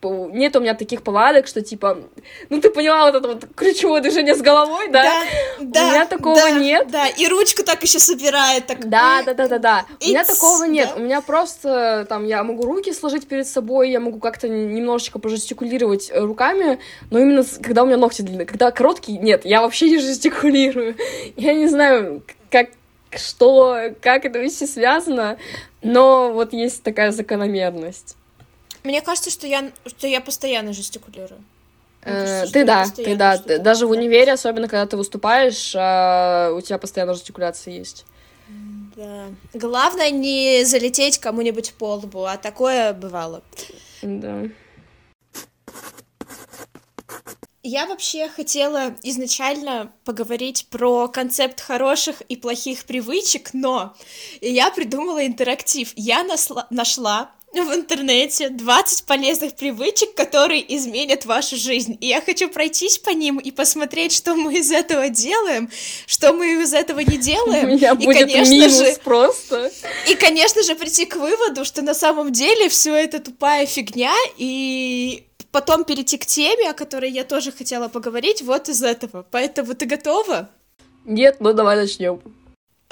[0.03, 1.99] нет у меня таких повадок, что типа,
[2.49, 5.03] ну ты поняла вот это вот ключевое движение с головой, да?
[5.03, 5.21] Да,
[5.61, 5.87] да.
[5.87, 6.90] У меня такого да, нет.
[6.90, 8.88] Да, и ручку так еще собирает, так.
[8.88, 9.87] Да, да, да, да, да.
[10.05, 10.90] У меня такого нет.
[10.95, 11.01] Да.
[11.01, 16.11] У меня просто там я могу руки сложить перед собой, я могу как-то немножечко пожестикулировать
[16.11, 16.79] э, руками,
[17.11, 20.97] но именно когда у меня ногти длинные, когда короткие, нет, я вообще не жестикулирую.
[21.37, 22.68] Я не знаю, как
[23.16, 25.38] что, как это все связано,
[25.83, 28.16] но вот есть такая закономерность.
[28.85, 31.42] Мне кажется, что я, что я постоянно жестикулирую.
[32.03, 33.38] Э, ты да, ты да.
[33.38, 38.05] Даже в универе, особенно когда ты выступаешь, а, у тебя постоянно жестикуляция есть.
[38.97, 39.27] Да.
[39.55, 43.42] Главное не залететь кому-нибудь по лбу, а такое бывало.
[44.03, 44.42] Да.
[47.64, 53.95] Я вообще хотела изначально поговорить про концепт хороших и плохих привычек, но
[54.40, 55.92] я придумала интерактив.
[55.95, 61.99] Я насла- нашла в интернете 20 полезных привычек, которые изменят вашу жизнь.
[62.01, 65.71] И я хочу пройтись по ним и посмотреть, что мы из этого делаем,
[66.07, 67.69] что мы из этого не делаем.
[67.69, 69.71] У меня и, будет конечно минус же, просто.
[70.09, 75.25] И, конечно же, прийти к выводу, что на самом деле все это тупая фигня, и
[75.51, 79.27] потом перейти к теме, о которой я тоже хотела поговорить, вот из этого.
[79.31, 80.49] Поэтому ты готова?
[81.05, 82.23] Нет, ну давай начнем.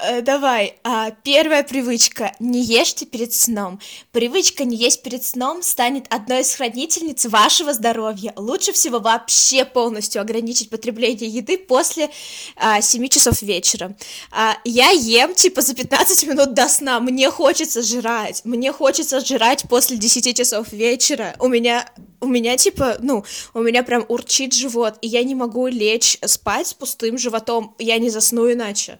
[0.03, 2.33] Э, давай, а, первая привычка.
[2.39, 3.79] Не ешьте перед сном.
[4.11, 8.33] Привычка не есть перед сном станет одной из хранительниц вашего здоровья.
[8.35, 12.09] Лучше всего вообще полностью ограничить потребление еды после
[12.55, 13.95] а, 7 часов вечера.
[14.31, 16.99] А, я ем, типа, за 15 минут до сна.
[16.99, 18.41] Мне хочется жрать.
[18.43, 21.35] Мне хочется жрать после 10 часов вечера.
[21.37, 21.87] У меня,
[22.21, 26.67] у меня, типа, ну, у меня прям урчит живот, и я не могу лечь спать
[26.67, 27.75] с пустым животом.
[27.77, 28.97] Я не засну иначе.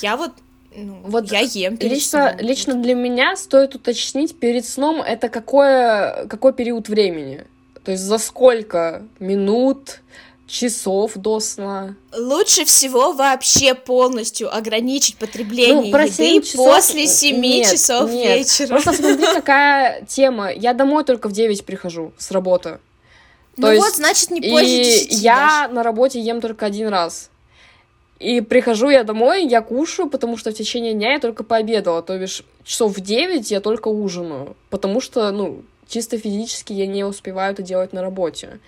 [0.00, 0.32] Я вот
[0.76, 2.46] ну, вот я ем лично, сном.
[2.46, 7.44] лично для меня стоит уточнить перед сном это какое, какой период времени.
[7.84, 10.00] То есть за сколько минут,
[10.46, 11.96] часов до сна.
[12.16, 16.66] Лучше всего вообще полностью ограничить потребление ну, еды часов...
[16.66, 18.38] после 7 нет, часов нет.
[18.38, 18.68] вечера.
[18.68, 20.52] Просто смотри, какая тема.
[20.52, 22.78] Я домой только в 9 прихожу с работы.
[23.56, 25.74] То ну есть, вот, значит, не позже И 10 я даже.
[25.74, 27.30] на работе ем только один раз.
[28.20, 32.18] И прихожу я домой, я кушаю, потому что в течение дня я только пообедала, то
[32.18, 37.52] бишь часов в 9 я только ужинаю, потому что, ну, чисто физически я не успеваю
[37.52, 38.60] это делать на работе.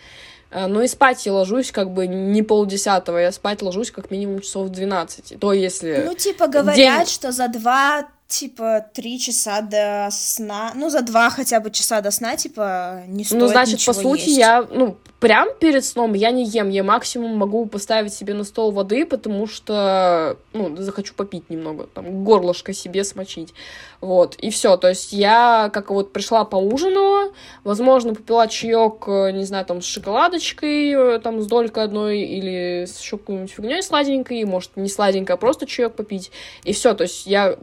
[0.51, 4.41] Э, ну и спать я ложусь как бы не полдесятого, я спать ложусь как минимум
[4.41, 5.39] часов в 12.
[5.39, 6.03] То если...
[6.05, 7.07] Ну, типа, говорят, день...
[7.07, 12.11] что за два типа, три часа до сна, ну, за два хотя бы часа до
[12.11, 14.39] сна, типа, не ну, стоит Ну, значит, по сути, есть.
[14.39, 18.73] я, ну, прям перед сном я не ем, я максимум могу поставить себе на стол
[18.73, 23.55] воды, потому что, ну, захочу попить немного, там, горлышко себе смочить,
[24.01, 29.65] вот, и все, то есть я, как вот пришла поужинала, возможно, попила чаек, не знаю,
[29.67, 34.89] там, с шоколадочкой, там, с долькой одной, или с еще какой-нибудь фигней сладенькой, может, не
[34.89, 36.33] сладенькой, а просто чаек попить,
[36.65, 37.57] и все, то есть я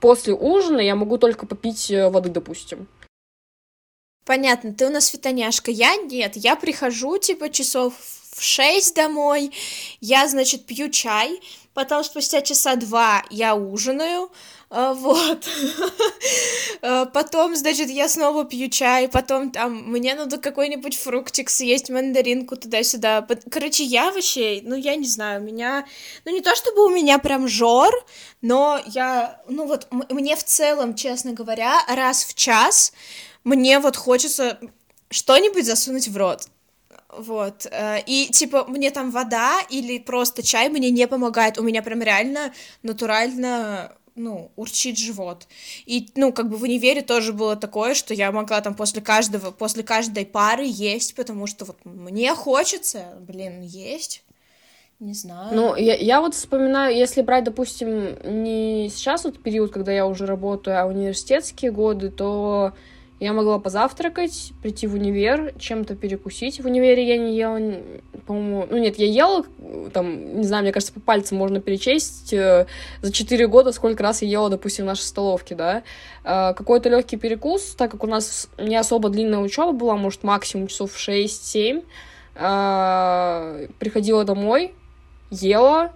[0.00, 2.88] после ужина я могу только попить э, воды, допустим.
[4.24, 5.70] Понятно, ты у нас фитоняшка.
[5.70, 9.52] Я нет, я прихожу, типа, часов в шесть домой,
[10.00, 11.40] я, значит, пью чай,
[11.74, 14.30] потом спустя часа два я ужинаю,
[14.70, 15.48] вот.
[16.82, 22.56] А, потом, значит, я снова пью чай, потом там мне надо какой-нибудь фруктик съесть, мандаринку
[22.56, 23.26] туда-сюда.
[23.50, 25.84] Короче, я вообще, ну, я не знаю, у меня...
[26.24, 27.92] Ну, не то чтобы у меня прям жор,
[28.40, 29.42] но я...
[29.46, 32.94] Ну, вот мне в целом, честно говоря, раз в час
[33.44, 34.58] мне вот хочется
[35.10, 36.48] что-нибудь засунуть в рот.
[37.12, 37.66] Вот.
[37.70, 41.58] Э, и, типа, мне там вода или просто чай мне не помогает.
[41.58, 45.46] У меня прям реально натурально ну, урчит живот.
[45.86, 49.50] И, ну, как бы в универе тоже было такое, что я могла там после каждого,
[49.50, 54.22] после каждой пары есть, потому что вот мне хочется, блин, есть.
[55.00, 55.54] Не знаю.
[55.56, 60.26] Ну, я, я вот вспоминаю, если брать, допустим, не сейчас вот период, когда я уже
[60.26, 62.74] работаю, а университетские годы, то
[63.20, 66.58] я могла позавтракать, прийти в универ, чем-то перекусить.
[66.58, 67.60] В универе я не ела,
[68.26, 68.66] по-моему...
[68.70, 69.44] Ну, нет, я ела,
[69.92, 72.66] там, не знаю, мне кажется, по пальцам можно перечесть э,
[73.02, 75.82] за 4 года, сколько раз я ела, допустим, в нашей столовке, да.
[76.24, 80.68] Э, какой-то легкий перекус, так как у нас не особо длинная учеба была, может, максимум
[80.68, 81.84] часов 6-7.
[82.36, 84.72] Э, приходила домой,
[85.30, 85.92] ела,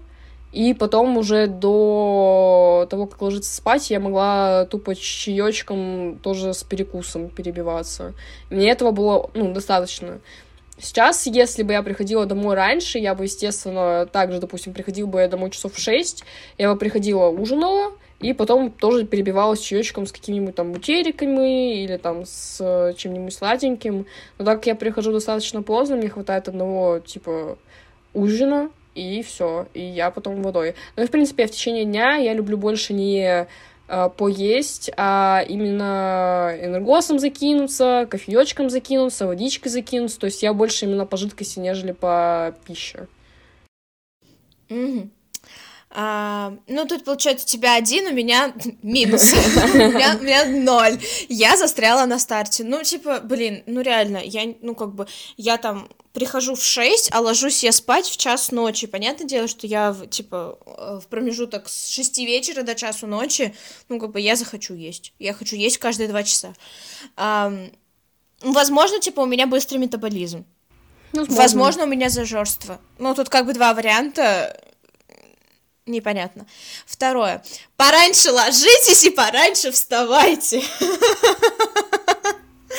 [0.54, 7.28] и потом уже до того, как ложиться спать, я могла тупо чаечком тоже с перекусом
[7.28, 8.14] перебиваться.
[8.50, 10.20] Мне этого было, ну, достаточно.
[10.78, 15.28] Сейчас, если бы я приходила домой раньше, я бы, естественно, также, допустим, приходила бы я
[15.28, 16.22] домой часов в 6,
[16.56, 22.24] я бы приходила, ужинала, и потом тоже перебивалась чаечком с какими-нибудь там бутериками или там
[22.26, 24.06] с чем-нибудь сладеньким.
[24.38, 27.58] Но так как я прихожу достаточно поздно, мне хватает одного, типа,
[28.12, 30.74] ужина, и все, и я потом водой.
[30.96, 33.46] Ну и, в принципе, в течение дня я люблю больше не
[33.88, 41.06] э, поесть, а именно энергосом закинуться, кофеечком закинуться, водичкой закинуться, то есть я больше именно
[41.06, 43.08] по жидкости, нежели по пище.
[44.68, 45.10] Mm-hmm.
[45.96, 48.52] А, ну, тут, получается, у тебя один, у меня
[48.82, 49.32] минус.
[49.74, 50.98] у, меня, у меня ноль.
[51.28, 52.64] Я застряла на старте.
[52.64, 57.20] Ну, типа, блин, ну реально, я, ну, как бы, я там прихожу в 6, а
[57.20, 58.86] ложусь я спать в час ночи.
[58.86, 63.54] Понятное дело, что я, типа, э, в промежуток с 6 вечера до часу ночи,
[63.88, 65.12] ну, как бы, я захочу есть.
[65.18, 66.54] Я хочу есть каждые два часа.
[67.16, 67.52] А,
[68.40, 70.46] возможно, типа, у меня быстрый метаболизм.
[71.12, 71.36] Возможно.
[71.36, 72.80] Возможно, у меня зажорство.
[72.98, 74.60] Ну, тут как бы два варианта
[75.86, 76.46] непонятно.
[76.86, 77.42] Второе.
[77.76, 80.62] Пораньше ложитесь и пораньше вставайте.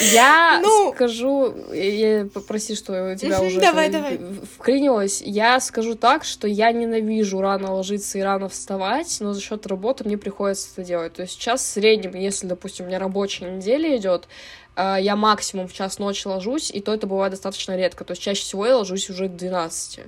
[0.02, 0.94] Я ну...
[0.94, 4.20] скажу, я попроси, что у тебя уже давай, давай.
[4.58, 5.22] вклинилось.
[5.22, 10.04] Я скажу так, что я ненавижу рано ложиться и рано вставать, но за счет работы
[10.04, 11.14] мне приходится это делать.
[11.14, 14.28] То есть сейчас в среднем, если, допустим, у меня рабочая неделя идет,
[14.76, 18.04] а, я максимум в час ночи ложусь, и то это бывает достаточно редко.
[18.04, 20.02] То есть чаще всего я ложусь уже к 12.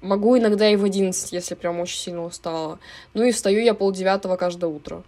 [0.00, 2.80] могу иногда и в 11, если прям очень сильно устала.
[3.14, 5.04] Ну и встаю я полдевятого каждое утро.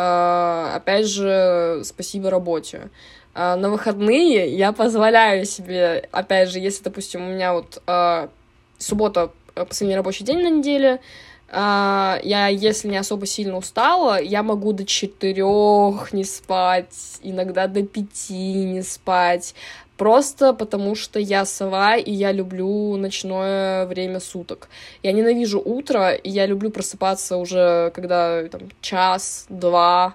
[0.00, 2.90] А, опять же, спасибо работе.
[3.34, 8.28] А, на выходные я позволяю себе, опять же, если, допустим, у меня вот а,
[8.78, 11.00] суббота э, последний рабочий день на неделе,
[11.50, 17.82] а, я, если не особо сильно устала, я могу до четырех не спать, иногда до
[17.82, 19.54] пяти не спать,
[19.96, 24.68] просто потому что я сова, и я люблю ночное время суток.
[25.02, 30.14] Я ненавижу утро, и я люблю просыпаться уже, когда там час, два,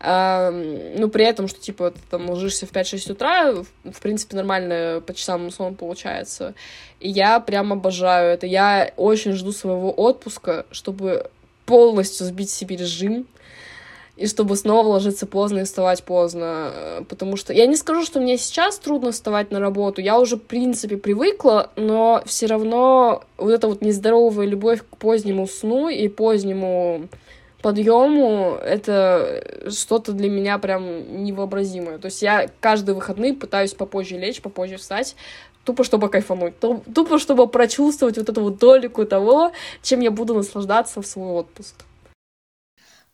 [0.00, 5.12] ну, при этом, что, типа, ты там ложишься в 5-6 утра, в принципе, нормально по
[5.12, 6.54] часам сон получается.
[7.00, 8.46] И я прям обожаю это.
[8.46, 11.30] Я очень жду своего отпуска, чтобы
[11.66, 13.26] полностью сбить себе режим,
[14.16, 17.04] и чтобы снова ложиться поздно и вставать поздно.
[17.08, 20.00] Потому что я не скажу, что мне сейчас трудно вставать на работу.
[20.00, 25.46] Я уже, в принципе, привыкла, но все равно вот эта вот нездоровая любовь к позднему
[25.46, 27.08] сну и позднему
[27.62, 31.98] подъему это что-то для меня прям невообразимое.
[31.98, 35.16] То есть я каждые выходные пытаюсь попозже лечь, попозже встать,
[35.64, 39.52] тупо чтобы кайфануть, тупо чтобы прочувствовать вот эту вот долику того,
[39.82, 41.74] чем я буду наслаждаться в свой отпуск.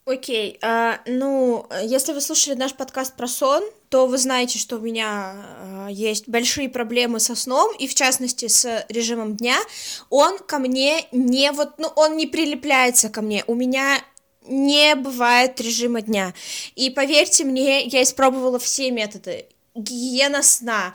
[0.06, 4.76] Окей, okay, а, ну, если вы слушали наш подкаст про сон, то вы знаете, что
[4.76, 9.56] у меня а, есть большие проблемы со сном, и в частности с режимом дня.
[10.10, 13.44] Он ко мне не вот, ну, он не прилепляется ко мне.
[13.46, 13.98] У меня
[14.44, 16.34] не бывает режима дня.
[16.74, 19.46] И поверьте мне, я испробовала все методы.
[19.74, 20.94] Гигиена сна,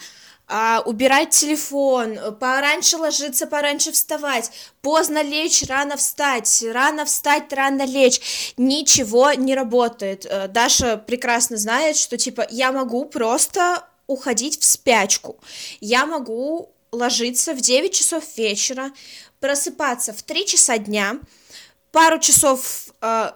[0.51, 4.49] а, убирать телефон, пораньше ложиться, пораньше вставать,
[4.81, 10.25] поздно лечь, рано встать, рано встать, рано лечь, ничего не работает.
[10.25, 15.39] Э, Даша прекрасно знает, что типа я могу просто уходить в спячку,
[15.81, 18.91] я могу ложиться в 9 часов вечера,
[19.39, 21.19] просыпаться в 3 часа дня,
[21.91, 23.31] пару часов э,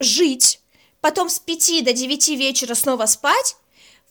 [0.00, 0.60] жить,
[1.00, 3.56] потом с 5 до 9 вечера снова спать,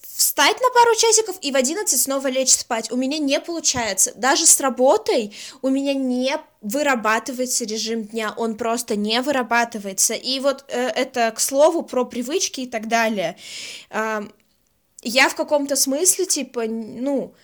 [0.00, 2.90] встать на пару часиков и в 11 снова лечь спать.
[2.90, 4.12] У меня не получается.
[4.16, 10.14] Даже с работой у меня не вырабатывается режим дня, он просто не вырабатывается.
[10.14, 13.36] И вот э, это, к слову, про привычки и так далее.
[13.90, 14.22] Э,
[15.02, 17.34] я в каком-то смысле, типа, ну,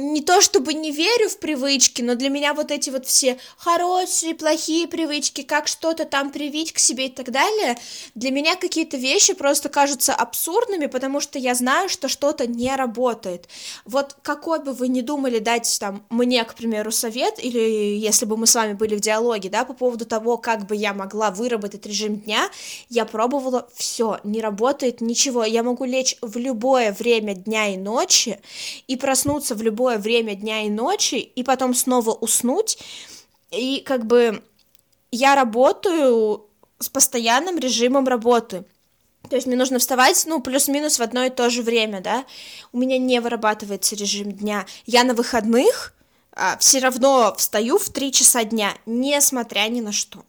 [0.00, 4.34] не то чтобы не верю в привычки, но для меня вот эти вот все хорошие,
[4.34, 7.76] плохие привычки, как что-то там привить к себе и так далее,
[8.14, 13.48] для меня какие-то вещи просто кажутся абсурдными, потому что я знаю, что что-то не работает.
[13.84, 18.36] Вот какой бы вы ни думали дать там мне, к примеру, совет, или если бы
[18.36, 21.86] мы с вами были в диалоге, да, по поводу того, как бы я могла выработать
[21.86, 22.48] режим дня,
[22.88, 25.44] я пробовала все, не работает ничего.
[25.44, 28.40] Я могу лечь в любое время дня и ночи
[28.86, 32.78] и проснуться в любое любое время дня и ночи, и потом снова уснуть.
[33.50, 34.42] И как бы
[35.10, 36.46] я работаю
[36.78, 38.64] с постоянным режимом работы.
[39.28, 42.24] То есть мне нужно вставать, ну, плюс-минус в одно и то же время, да.
[42.72, 44.66] У меня не вырабатывается режим дня.
[44.86, 45.94] Я на выходных
[46.32, 50.24] а, все равно встаю в 3 часа дня, несмотря ни на что.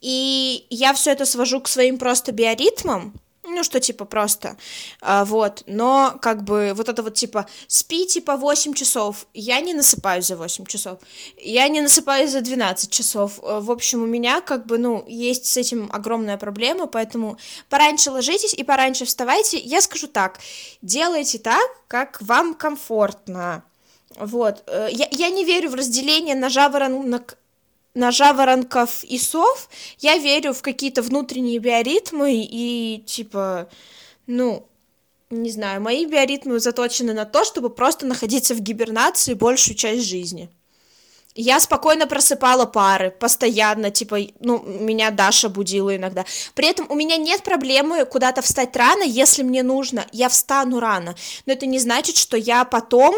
[0.00, 3.14] И я все это свожу к своим просто биоритмам,
[3.44, 4.56] ну, что типа просто,
[5.00, 9.72] а, вот, но как бы вот это вот типа спи типа 8 часов, я не
[9.74, 10.98] насыпаюсь за 8 часов,
[11.38, 15.46] я не насыпаюсь за 12 часов, э, в общем, у меня как бы, ну, есть
[15.46, 17.38] с этим огромная проблема, поэтому
[17.68, 20.38] пораньше ложитесь и пораньше вставайте, я скажу так,
[20.82, 23.64] делайте так, как вам комфортно,
[24.16, 27.38] вот, э, я, я не верю в разделение на жаворонок
[27.94, 29.68] на жаворонков и сов
[29.98, 33.68] я верю в какие-то внутренние биоритмы и типа,
[34.26, 34.66] ну,
[35.30, 40.50] не знаю, мои биоритмы заточены на то, чтобы просто находиться в гибернации большую часть жизни.
[41.36, 46.24] Я спокойно просыпала пары, постоянно, типа, ну, меня Даша будила иногда.
[46.54, 51.14] При этом у меня нет проблемы куда-то встать рано, если мне нужно, я встану рано.
[51.46, 53.14] Но это не значит, что я потом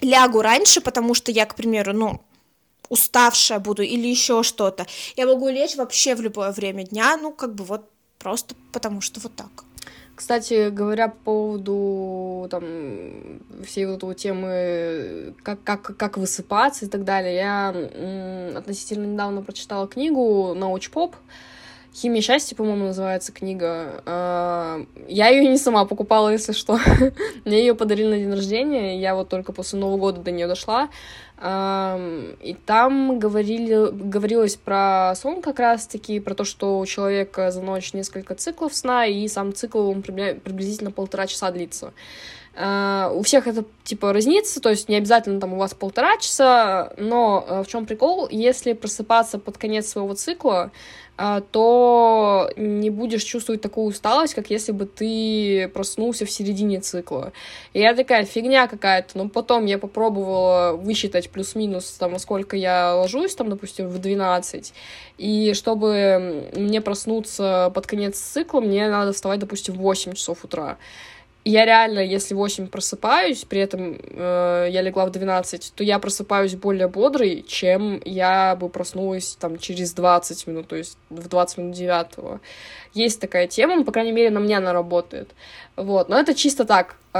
[0.00, 2.20] лягу раньше, потому что я, к примеру, ну,
[2.90, 4.86] уставшая буду или еще что-то.
[5.16, 7.88] Я могу лечь вообще в любое время дня, ну, как бы вот
[8.18, 9.64] просто потому что вот так.
[10.14, 17.04] Кстати, говоря по поводу там всей вот этой темы, как, как, как высыпаться и так
[17.04, 17.68] далее, я
[18.58, 21.16] относительно недавно прочитала книгу «Научпоп»,
[21.94, 24.02] Химия счастья, по-моему, называется книга.
[24.06, 26.78] А, я ее не сама покупала, если что.
[27.44, 29.00] Мне ее подарили на день рождения.
[29.00, 30.88] Я вот только после Нового года до нее дошла.
[31.42, 37.94] И там говорили, говорилось про сон как раз-таки, про то, что у человека за ночь
[37.94, 41.94] несколько циклов сна, и сам цикл он приблизительно полтора часа длится.
[42.56, 46.92] Uh, у всех это типа разнится, то есть не обязательно там у вас полтора часа,
[46.96, 50.72] но uh, в чем прикол, если просыпаться под конец своего цикла,
[51.16, 57.32] uh, то не будешь чувствовать такую усталость, как если бы ты проснулся в середине цикла.
[57.72, 63.36] И я такая фигня какая-то, но потом я попробовала высчитать плюс-минус, там, сколько я ложусь,
[63.36, 64.74] там, допустим, в 12,
[65.18, 70.78] и чтобы мне проснуться под конец цикла, мне надо вставать, допустим, в 8 часов утра
[71.44, 75.98] я реально, если в 8 просыпаюсь, при этом э, я легла в 12, то я
[75.98, 81.58] просыпаюсь более бодрой, чем я бы проснулась там через 20 минут, то есть в 20
[81.58, 82.40] минут 9.
[82.92, 85.30] Есть такая тема, ну, по крайней мере, на меня она работает.
[85.76, 87.18] Вот, но это чисто так, э,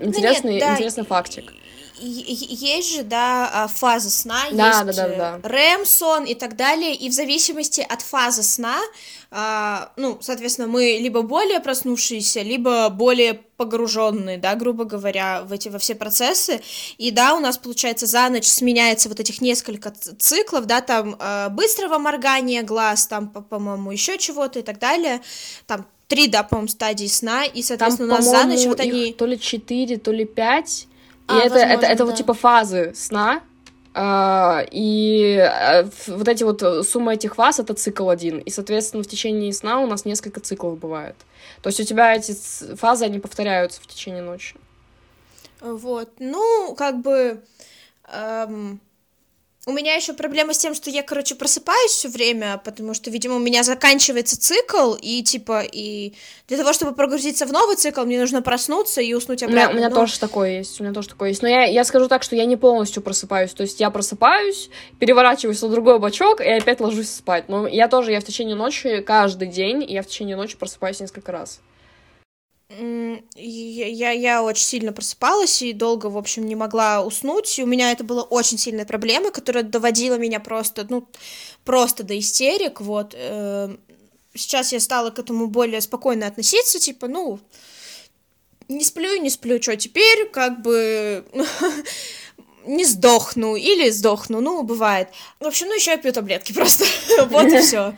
[0.00, 1.52] интересный, ну нет, да, интересный фактик
[2.04, 5.48] есть же, да, а, фаза сна, да, есть да, да, да.
[5.48, 8.78] REM-сон и так далее, и в зависимости от фазы сна,
[9.30, 15.68] а, ну, соответственно, мы либо более проснувшиеся, либо более погруженные, да, грубо говоря, в эти,
[15.68, 16.60] во все процессы,
[16.98, 21.48] и да, у нас, получается, за ночь сменяется вот этих несколько циклов, да, там а,
[21.48, 25.20] быстрого моргания глаз, там, по-моему, еще чего-то и так далее,
[25.66, 29.12] там три, да, по-моему, стадии сна, и, соответственно, там, у нас за ночь вот они...
[29.14, 30.86] то ли четыре, то ли пять,
[31.28, 32.04] и а, это, возможно, это, это да.
[32.04, 33.42] вот типа фазы сна,
[33.94, 38.38] Uh, и uh, вот эти вот э, сумма этих фаз это цикл один.
[38.38, 41.14] И, соответственно, в течение сна у нас несколько циклов бывает.
[41.60, 42.34] То есть у тебя эти
[42.74, 44.56] фазы, они повторяются в течение ночи.
[45.60, 46.08] Вот.
[46.20, 47.42] Ну, как бы.
[48.10, 48.80] Эм
[49.64, 53.36] у меня еще проблема с тем, что я, короче, просыпаюсь все время, потому что, видимо,
[53.36, 56.14] у меня заканчивается цикл, и типа, и
[56.48, 59.70] для того, чтобы прогрузиться в новый цикл, мне нужно проснуться и уснуть обратно.
[59.70, 59.94] У меня, у меня но...
[59.94, 61.42] тоже такое есть, у меня тоже такое есть.
[61.42, 63.52] Но я, я скажу так, что я не полностью просыпаюсь.
[63.52, 67.48] То есть я просыпаюсь, переворачиваюсь на другой бочок и опять ложусь спать.
[67.48, 71.30] Но я тоже, я в течение ночи, каждый день, я в течение ночи просыпаюсь несколько
[71.30, 71.60] раз.
[73.34, 77.58] Я, я очень сильно просыпалась и долго, в общем, не могла уснуть.
[77.58, 81.08] И у меня это была очень сильная проблема, которая доводила меня просто, ну,
[81.64, 82.80] просто до истерик.
[82.80, 83.14] Вот.
[83.16, 83.80] Эм,
[84.34, 87.40] сейчас я стала к этому более спокойно относиться, типа, ну,
[88.68, 91.24] не сплю, не сплю, что теперь, как бы
[92.64, 95.08] не сдохну или сдохну, ну, бывает.
[95.40, 96.86] В общем, ну, еще я пью таблетки просто,
[97.26, 97.94] вот и все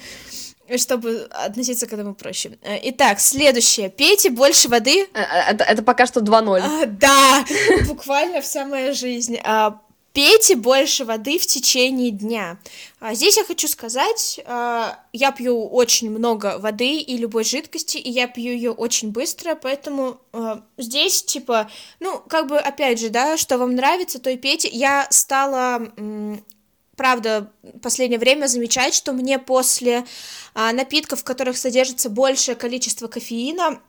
[0.76, 2.58] чтобы относиться к этому проще.
[2.62, 3.90] Э, итак, следующее.
[3.90, 5.08] Пейте больше воды.
[5.14, 6.60] Э, э, это, это пока что 2-0.
[6.60, 7.44] А, да,
[7.86, 9.38] буквально вся моя жизнь.
[9.44, 9.80] А,
[10.14, 12.58] пейте больше воды в течение дня.
[13.00, 18.10] А здесь я хочу сказать, а, я пью очень много воды и любой жидкости, и
[18.10, 21.68] я пью ее очень быстро, поэтому а, здесь, типа,
[22.00, 24.68] ну, как бы, опять же, да, что вам нравится, то и пейте.
[24.68, 25.92] Я стала
[26.96, 27.50] правда,
[27.82, 30.04] последнее время замечать, что мне после
[30.54, 33.80] а, напитков, в которых содержится большее количество кофеина,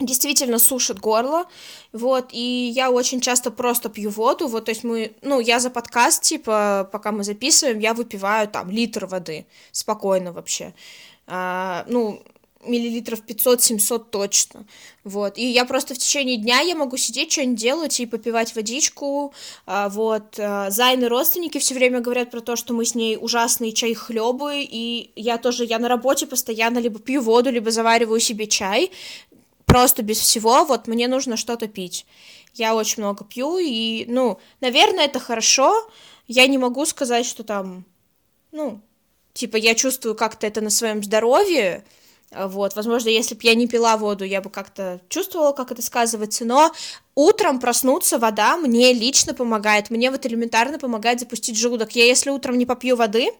[0.00, 1.44] действительно сушит горло,
[1.92, 5.70] вот, и я очень часто просто пью воду, вот, то есть мы, ну, я за
[5.70, 10.74] подкаст, типа, пока мы записываем, я выпиваю там литр воды, спокойно вообще,
[11.26, 12.22] а, ну,
[12.66, 14.66] миллилитров 500-700 точно,
[15.04, 19.32] вот, и я просто в течение дня я могу сидеть, что-нибудь делать и попивать водичку,
[19.66, 23.72] а, вот, а, Зайны родственники все время говорят про то, что мы с ней ужасные
[23.72, 28.46] чай хлебы, и я тоже, я на работе постоянно либо пью воду, либо завариваю себе
[28.46, 28.90] чай,
[29.66, 32.06] просто без всего, вот, мне нужно что-то пить,
[32.54, 35.88] я очень много пью, и, ну, наверное, это хорошо,
[36.26, 37.84] я не могу сказать, что там,
[38.52, 38.80] ну,
[39.34, 41.84] типа, я чувствую как-то это на своем здоровье,
[42.36, 46.44] вот, возможно, если бы я не пила воду, я бы как-то чувствовала, как это сказывается,
[46.44, 46.72] но
[47.14, 51.92] утром проснуться вода мне лично помогает, мне вот элементарно помогает запустить желудок.
[51.92, 53.30] Я если утром не попью воды,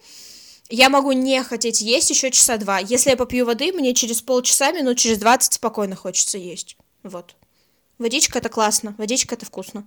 [0.70, 2.78] я могу не хотеть есть еще часа два.
[2.78, 6.76] Если я попью воды, мне через полчаса, минут через 20 спокойно хочется есть.
[7.02, 7.36] Вот.
[7.98, 9.86] Водичка это классно, водичка это вкусно.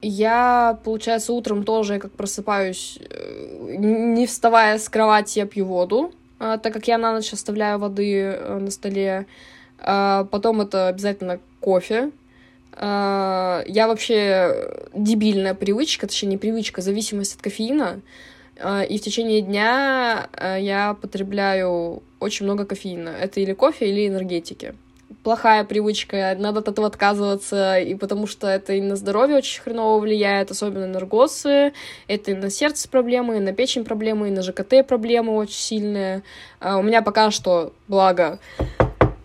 [0.00, 6.12] Я, получается, утром тоже, как просыпаюсь, э, не вставая с кровати, я пью воду.
[6.38, 9.26] А, так как я на ночь оставляю воды э, на столе.
[9.78, 12.10] А, потом это обязательно кофе.
[12.72, 18.00] А, я вообще дебильная привычка, точнее не привычка, зависимость от кофеина.
[18.88, 23.10] И в течение дня я потребляю очень много кофеина.
[23.10, 24.74] Это или кофе, или энергетики
[25.22, 30.00] плохая привычка, надо от этого отказываться, и потому что это и на здоровье очень хреново
[30.00, 31.72] влияет, особенно на эргосы,
[32.08, 36.22] это и на сердце проблемы, и на печень проблемы, и на ЖКТ проблемы очень сильные.
[36.60, 38.38] А у меня пока что, благо,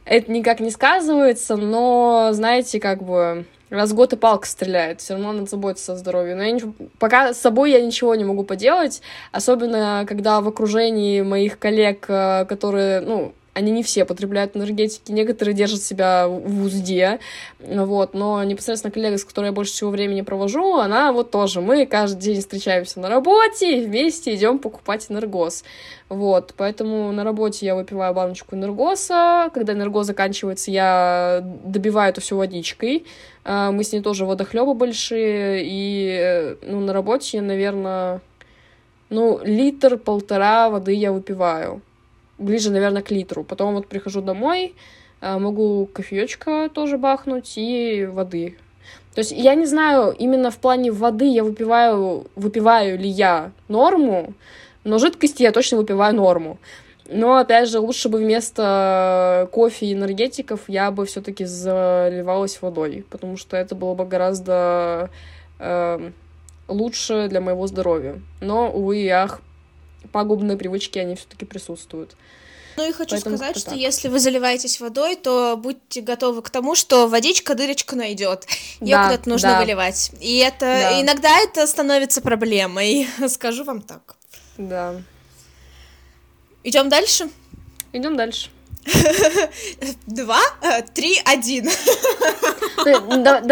[0.05, 5.13] это никак не сказывается, но, знаете, как бы раз в год и палка стреляет, все
[5.13, 6.35] равно надо заботиться о здоровье.
[6.35, 6.61] Но я не...
[6.99, 9.01] пока с собой я ничего не могу поделать,
[9.31, 15.53] особенно когда в окружении моих коллег, э, которые, ну, они не все потребляют энергетики, некоторые
[15.53, 17.19] держат себя в узде,
[17.59, 21.85] вот, но непосредственно коллега, с которой я больше всего времени провожу, она вот тоже, мы
[21.85, 25.63] каждый день встречаемся на работе и вместе идем покупать энергос,
[26.07, 32.37] вот, поэтому на работе я выпиваю баночку энергоса, когда энергос заканчивается, я добиваю это все
[32.37, 33.05] водичкой,
[33.43, 38.21] а, мы с ней тоже водохлебы большие, и, ну, на работе я, наверное,
[39.09, 41.81] ну, литр-полтора воды я выпиваю,
[42.41, 43.43] ближе, наверное, к литру.
[43.43, 44.75] Потом вот прихожу домой,
[45.21, 48.57] а, могу кофеечка тоже бахнуть и воды.
[49.13, 54.33] То есть я не знаю, именно в плане воды я выпиваю, выпиваю ли я норму,
[54.83, 56.57] но жидкости я точно выпиваю норму.
[57.13, 63.35] Но, опять же, лучше бы вместо кофе и энергетиков я бы все-таки заливалась водой, потому
[63.35, 65.09] что это было бы гораздо
[65.59, 66.11] э,
[66.69, 68.21] лучше для моего здоровья.
[68.39, 69.41] Но, увы и ах,
[70.11, 72.15] пагубные привычки, они все-таки присутствуют.
[72.77, 73.79] Ну и хочу Поэтому сказать, что так.
[73.79, 78.45] если вы заливаетесь водой, то будьте готовы к тому, что водичка дырочку найдет.
[78.79, 79.59] Ее да, куда-то нужно да.
[79.59, 80.11] выливать.
[80.19, 81.01] И это да.
[81.01, 83.07] иногда это становится проблемой.
[83.27, 84.15] Скажу вам так.
[84.57, 85.01] Да.
[86.63, 87.29] Идем дальше.
[87.91, 88.49] Идем дальше.
[90.07, 91.69] Два, э, три, один.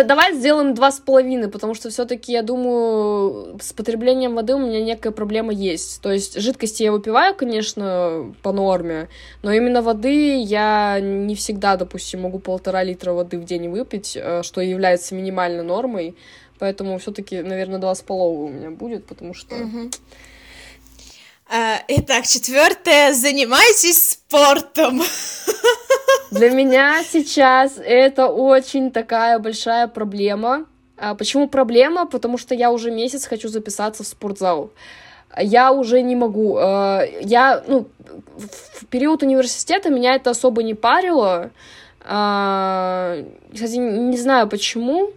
[0.05, 4.81] Давай сделаем два с половиной, потому что все-таки, я думаю, с потреблением воды у меня
[4.81, 6.01] некая проблема есть.
[6.01, 9.07] То есть жидкости я выпиваю, конечно, по норме,
[9.43, 14.41] но именно воды я не всегда, допустим, могу полтора литра воды в день выпить, э,
[14.43, 16.15] что является минимальной нормой.
[16.57, 19.89] Поэтому все-таки, наверное, два с половиной у меня будет, потому что а,
[21.87, 23.13] итак, четвертое.
[23.13, 25.01] Занимайтесь спортом.
[26.31, 30.65] Для меня сейчас это очень такая большая проблема.
[30.97, 32.05] А почему проблема?
[32.05, 34.71] Потому что я уже месяц хочу записаться в спортзал.
[35.37, 36.57] Я уже не могу.
[36.57, 37.87] А, я, ну,
[38.37, 41.49] в период университета меня это особо не парило.
[42.01, 45.11] Кстати, не знаю почему.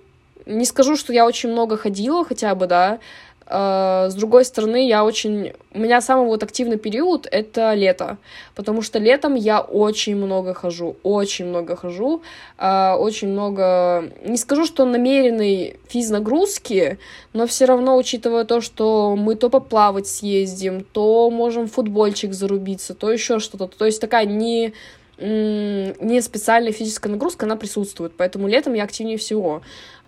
[0.47, 2.99] Не скажу, что я очень много ходила хотя бы, да, а,
[3.47, 5.53] с другой стороны, я очень...
[5.74, 8.18] У меня самый вот активный период— это лето,
[8.55, 12.22] потому что летом я очень много хожу, очень много хожу,
[12.59, 14.11] а, очень много...
[14.24, 16.99] Не скажу, что намеренной физнагрузки,
[17.32, 23.11] но все равно, учитывая то, что мы то поплавать съездим, то можем футбольчик зарубиться, то
[23.11, 23.66] еще что-то.
[23.66, 24.72] То есть такая не
[25.18, 29.62] не специальная физическая нагрузка, она присутствует, поэтому летом я активнее всего.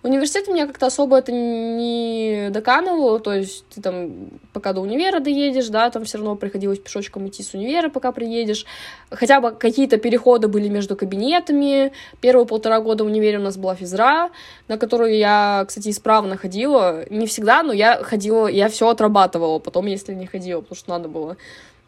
[0.05, 5.19] В университете меня как-то особо это не доканывало, то есть ты там пока до универа
[5.19, 8.67] доедешь, да, там все равно приходилось пешочком идти с универа, пока приедешь.
[9.11, 11.93] Хотя бы какие-то переходы были между кабинетами.
[12.21, 14.29] Первые полтора года в универе у нас была физра,
[14.69, 17.07] на которую я, кстати, исправно ходила.
[17.09, 21.09] Не всегда, но я ходила, я все отрабатывала потом, если не ходила, потому что надо
[21.09, 21.39] было.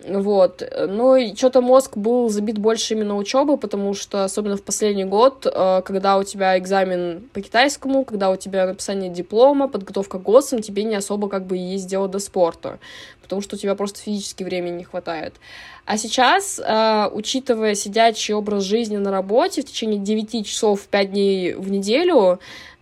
[0.04, 0.62] Вот.
[0.88, 5.46] Ну, и что-то мозг был забит больше именно учебы, потому что, особенно в последний год,
[5.46, 10.60] э, когда у тебя экзамен по китайскому, когда у тебя написание диплома, подготовка к ГОСам,
[10.60, 12.78] тебе не особо как бы есть дело до спорта,
[13.22, 15.34] потому что у тебя просто физически времени не хватает.
[15.86, 21.54] А сейчас, э, учитывая сидячий образ жизни на работе в течение 9 часов 5 дней
[21.54, 22.38] в неделю,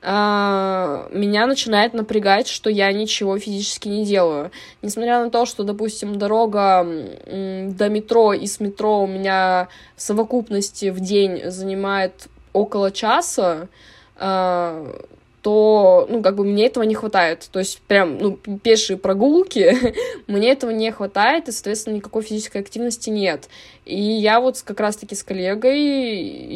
[0.06, 4.50] меня начинает напрягать, что я ничего физически не делаю.
[4.82, 6.86] Несмотря на то, что, допустим, дорога
[7.26, 13.68] до метро и с метро у меня в совокупности в день занимает около часа,
[14.16, 15.06] а,
[15.44, 17.50] то, ну, как бы мне этого не хватает.
[17.52, 19.76] То есть прям, ну, пешие прогулки,
[20.26, 23.50] мне этого не хватает, и, соответственно, никакой физической активности нет.
[23.84, 25.78] И я вот как раз-таки с коллегой,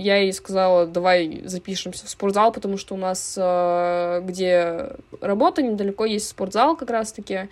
[0.00, 6.06] я ей сказала, давай запишемся в спортзал, потому что у нас, э, где работа, недалеко
[6.06, 7.50] есть спортзал как раз-таки,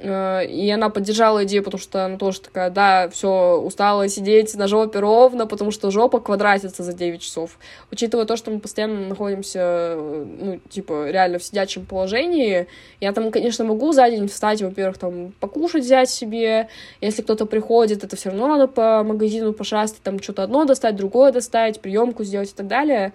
[0.00, 5.00] и она поддержала идею, потому что она тоже такая, да, все, устала сидеть на жопе
[5.00, 7.58] ровно, потому что жопа квадратится за 9 часов.
[7.90, 12.68] Учитывая то, что мы постоянно находимся, ну, типа, реально в сидячем положении,
[13.00, 16.68] я там, конечно, могу за день встать, во-первых, там, покушать взять себе,
[17.00, 21.32] если кто-то приходит, это все равно надо по магазину пошастать, там, что-то одно достать, другое
[21.32, 23.12] достать, приемку сделать и так далее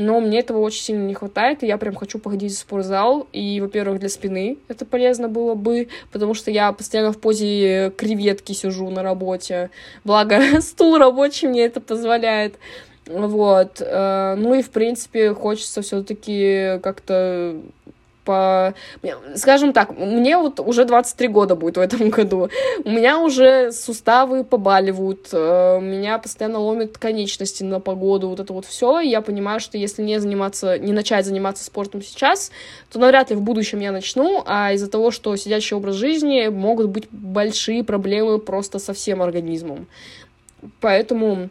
[0.00, 3.60] но мне этого очень сильно не хватает, и я прям хочу походить в спортзал, и,
[3.60, 8.88] во-первых, для спины это полезно было бы, потому что я постоянно в позе креветки сижу
[8.88, 9.70] на работе,
[10.04, 12.54] благо стул рабочий мне это позволяет,
[13.06, 17.56] вот, э, ну и, в принципе, хочется все таки как-то
[18.30, 18.74] по...
[19.34, 22.48] Скажем так, мне вот уже 23 года будет в этом году.
[22.84, 28.66] У меня уже суставы побаливают, э, меня постоянно ломят конечности на погоду, вот это вот
[28.66, 29.00] все.
[29.00, 32.52] Я понимаю, что если не заниматься, не начать заниматься спортом сейчас,
[32.92, 36.88] то навряд ли в будущем я начну, а из-за того, что сидящий образ жизни, могут
[36.88, 39.88] быть большие проблемы просто со всем организмом.
[40.80, 41.48] Поэтому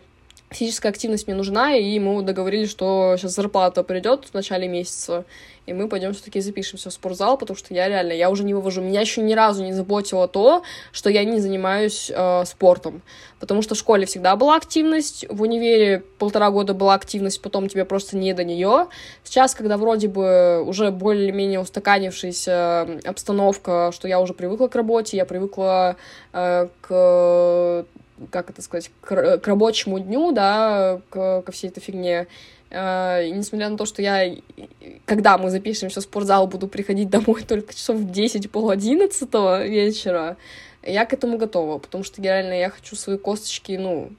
[0.52, 5.26] физическая активность мне нужна, и мы договорились, что сейчас зарплата придет в начале месяца,
[5.68, 8.82] и мы пойдем все-таки запишемся в спортзал, потому что я реально, я уже не вывожу.
[8.82, 13.04] Меня еще ни разу не заботило то, что я не занимаюсь э, спортом,
[13.40, 17.86] потому что в школе всегда была активность, в универе полтора года была активность, потом тебе
[17.86, 18.88] просто не до нее.
[19.24, 25.26] Сейчас, когда вроде бы уже более-менее устаканившаяся обстановка, что я уже привыкла к работе, я
[25.26, 25.98] привыкла
[26.34, 27.86] э, к
[28.32, 32.28] как это сказать, к, к рабочему дню, да, к, ко всей этой фигне.
[32.72, 34.36] Uh, и несмотря на то, что я,
[35.06, 40.38] когда мы запишемся в спортзал, буду приходить домой только часов в 10, пол одиннадцатого вечера,
[40.84, 44.12] я к этому готова, потому что реально я хочу свои косточки, ну,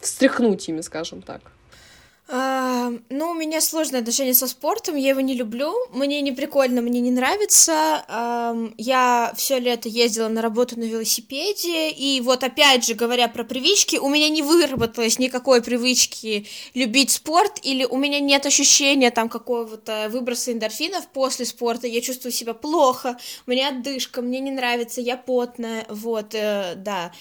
[0.00, 1.52] встряхнуть ими, скажем так.
[2.32, 7.00] Ну, у меня сложное отношение со спортом, я его не люблю, мне не прикольно, мне
[7.00, 8.04] не нравится.
[8.78, 13.96] Я все лето ездила на работу на велосипеде, и вот опять же, говоря про привычки,
[13.96, 20.06] у меня не выработалось никакой привычки любить спорт, или у меня нет ощущения там какого-то
[20.10, 23.18] выброса эндорфинов после спорта, я чувствую себя плохо,
[23.48, 27.12] у меня отдышка, мне не нравится, я потная, вот, э, да,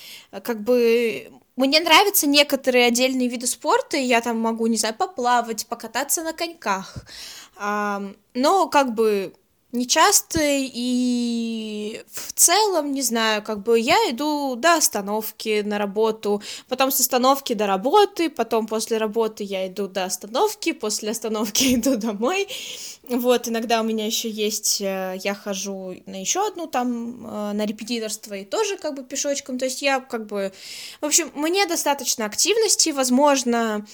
[0.44, 1.32] как бы
[1.66, 6.96] мне нравятся некоторые отдельные виды спорта, я там могу, не знаю, поплавать, покататься на коньках.
[8.34, 9.34] Но как бы
[9.72, 16.92] нечасто и в целом, не знаю, как бы я иду до остановки на работу, потом
[16.92, 22.48] с остановки до работы, потом после работы я иду до остановки, после остановки иду домой.
[23.08, 27.66] Вот, иногда у меня еще есть, э, я хожу на еще одну там, э, на
[27.66, 30.52] репетиторство и тоже как бы пешочком, то есть я как бы,
[31.02, 33.86] в общем, мне достаточно активности, возможно,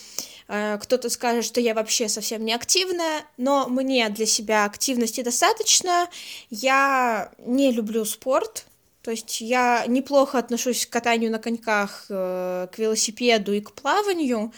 [0.48, 6.08] кто-то скажет, что я вообще совсем не активная, но мне для себя активности достаточно.
[6.50, 8.66] Я не люблю спорт,
[9.06, 14.52] то есть я неплохо отношусь к катанию на коньках, э, к велосипеду и к плаванию.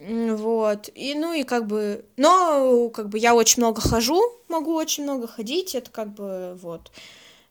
[0.00, 0.90] Вот.
[0.94, 2.04] И, ну, и как бы...
[2.18, 6.90] Но, как бы, я очень много хожу, могу очень много ходить, это как бы, вот.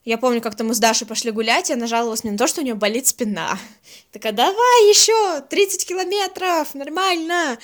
[0.06, 2.62] Я помню, как-то мы с Дашей пошли гулять, и она жаловалась мне на то, что
[2.62, 3.58] у нее болит спина.
[4.12, 7.58] Такая, давай еще 30 километров, нормально.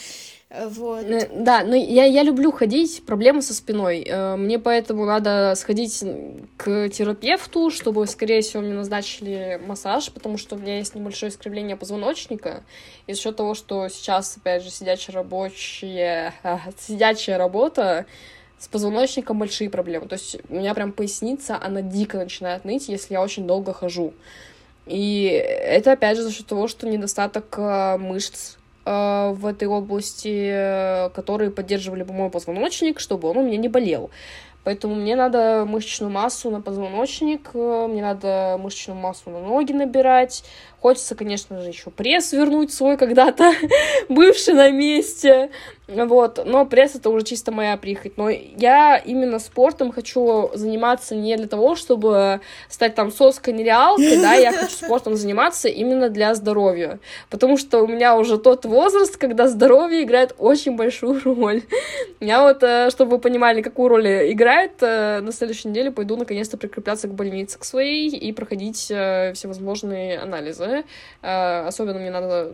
[0.50, 1.06] Вот.
[1.06, 4.06] Э, да, но я, я люблю ходить, проблемы со спиной.
[4.08, 6.04] Э, мне поэтому надо сходить
[6.58, 11.76] к терапевту, чтобы, скорее всего, мне назначили массаж, потому что у меня есть небольшое искривление
[11.76, 12.64] позвоночника.
[13.08, 16.34] И за счет того, что сейчас, опять же, сидячая рабочая,
[16.80, 18.06] сидячая работа,
[18.58, 20.08] с позвоночником большие проблемы.
[20.08, 24.14] То есть у меня прям поясница, она дико начинает ныть, если я очень долго хожу.
[24.86, 30.50] И это, опять же, за счет того, что недостаток э, мышц э, в этой области,
[30.52, 34.12] э, которые поддерживали бы мой позвоночник, чтобы он у меня не болел.
[34.64, 40.44] Поэтому мне надо мышечную массу на позвоночник, мне надо мышечную массу на ноги набирать,
[40.86, 43.54] Хочется, конечно же, еще пресс вернуть свой когда-то
[44.08, 45.50] бывший на месте.
[45.88, 48.18] Вот, но пресс это уже чисто моя прихоть.
[48.18, 54.34] Но я именно спортом хочу заниматься не для того, чтобы стать там соской нереалкой, да,
[54.34, 57.00] я хочу спортом заниматься именно для здоровья.
[57.30, 61.62] Потому что у меня уже тот возраст, когда здоровье играет очень большую роль.
[62.20, 66.58] Я вот, э, чтобы вы понимали, какую роль играет, э, на следующей неделе пойду наконец-то
[66.58, 70.75] прикрепляться к больнице к своей и проходить э, всевозможные анализы.
[71.22, 72.52] Э, особенно мне надо,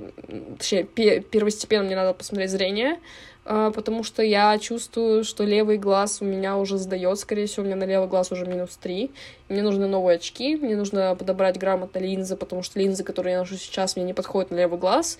[0.57, 2.99] точнее, первостепенно мне надо посмотреть зрение,
[3.45, 7.65] э, потому что я чувствую, что левый глаз у меня уже сдает, скорее всего, у
[7.65, 9.11] меня на левый глаз уже минус 3.
[9.49, 13.55] Мне нужны новые очки, мне нужно подобрать грамотно линзы, потому что линзы, которые я ношу
[13.55, 15.17] сейчас, мне не подходят на левый глаз.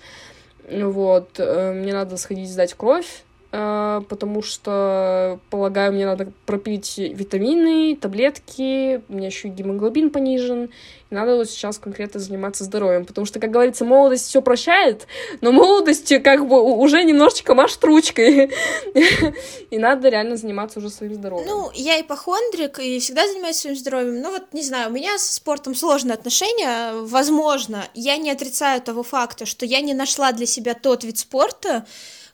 [0.70, 9.02] Вот, э, мне надо сходить сдать кровь, потому что, полагаю, мне надо пропить витамины, таблетки,
[9.10, 10.70] у меня еще и гемоглобин понижен,
[11.10, 15.06] надо вот сейчас конкретно заниматься здоровьем, потому что, как говорится, молодость все прощает,
[15.42, 18.50] но молодость как бы уже немножечко машет ручкой,
[19.70, 21.46] и надо реально заниматься уже своим здоровьем.
[21.46, 25.30] Ну, я ипохондрик и всегда занимаюсь своим здоровьем, ну вот, не знаю, у меня с
[25.30, 30.72] спортом сложные отношения, возможно, я не отрицаю того факта, что я не нашла для себя
[30.72, 31.84] тот вид спорта,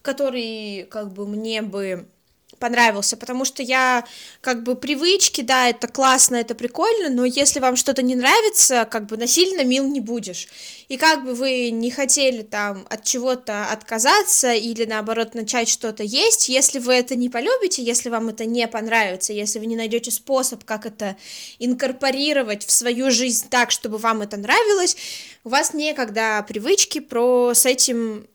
[0.09, 2.07] который как бы мне бы
[2.59, 4.05] понравился, потому что я
[4.41, 9.05] как бы привычки, да, это классно, это прикольно, но если вам что-то не нравится, как
[9.05, 10.49] бы насильно мил не будешь.
[10.89, 16.49] И как бы вы не хотели там от чего-то отказаться или наоборот начать что-то есть,
[16.49, 20.65] если вы это не полюбите, если вам это не понравится, если вы не найдете способ,
[20.65, 21.17] как это
[21.59, 24.97] инкорпорировать в свою жизнь так, чтобы вам это нравилось,
[25.45, 28.27] у вас некогда привычки про с этим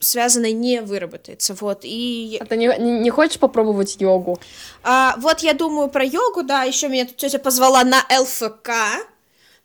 [0.00, 2.38] связанной не выработается, вот, и...
[2.40, 4.38] А ты не, не хочешь попробовать йогу?
[4.82, 8.70] А, вот я думаю про йогу, да, еще меня тут тетя позвала на ЛФК,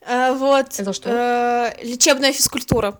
[0.05, 0.79] а, вот.
[0.79, 1.09] Это что?
[1.11, 2.99] А, лечебная физкультура.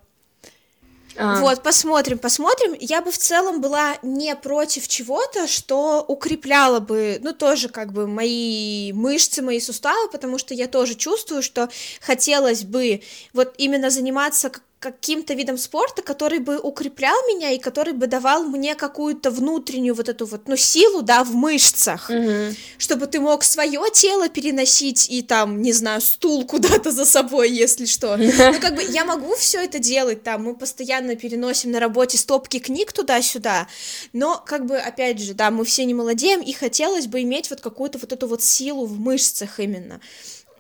[1.16, 1.40] А.
[1.42, 2.76] Вот, посмотрим, посмотрим.
[2.80, 8.08] Я бы в целом была не против чего-то, что укрепляло бы, ну, тоже как бы
[8.08, 11.70] мои мышцы, мои суставы, потому что я тоже чувствую, что
[12.02, 14.52] хотелось бы вот именно заниматься
[14.84, 20.10] каким-то видом спорта, который бы укреплял меня и который бы давал мне какую-то внутреннюю вот
[20.10, 22.58] эту вот, ну, силу, да, в мышцах, mm-hmm.
[22.78, 27.86] чтобы ты мог свое тело переносить и там, не знаю, стул куда-то за собой, если
[27.86, 28.18] что.
[28.54, 32.60] Ну, как бы я могу все это делать, там, мы постоянно переносим на работе стопки
[32.60, 33.68] книг туда-сюда,
[34.12, 37.62] но, как бы, опять же, да, мы все не молодеем, и хотелось бы иметь вот
[37.62, 40.02] какую-то вот эту вот силу в мышцах именно.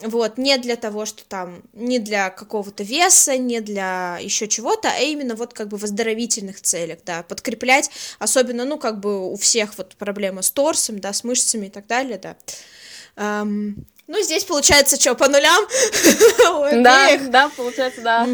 [0.03, 4.99] Вот, не для того, что там, не для какого-то веса, не для еще чего-то, а
[4.99, 7.89] именно вот как бы в оздоровительных целях, да, подкреплять,
[8.19, 11.87] особенно, ну, как бы у всех вот проблема с торсом, да, с мышцами и так
[11.87, 12.35] далее, да.
[13.15, 13.75] Um,
[14.07, 15.65] ну, здесь получается что, по нулям?
[16.83, 18.27] Да, да, получается, да.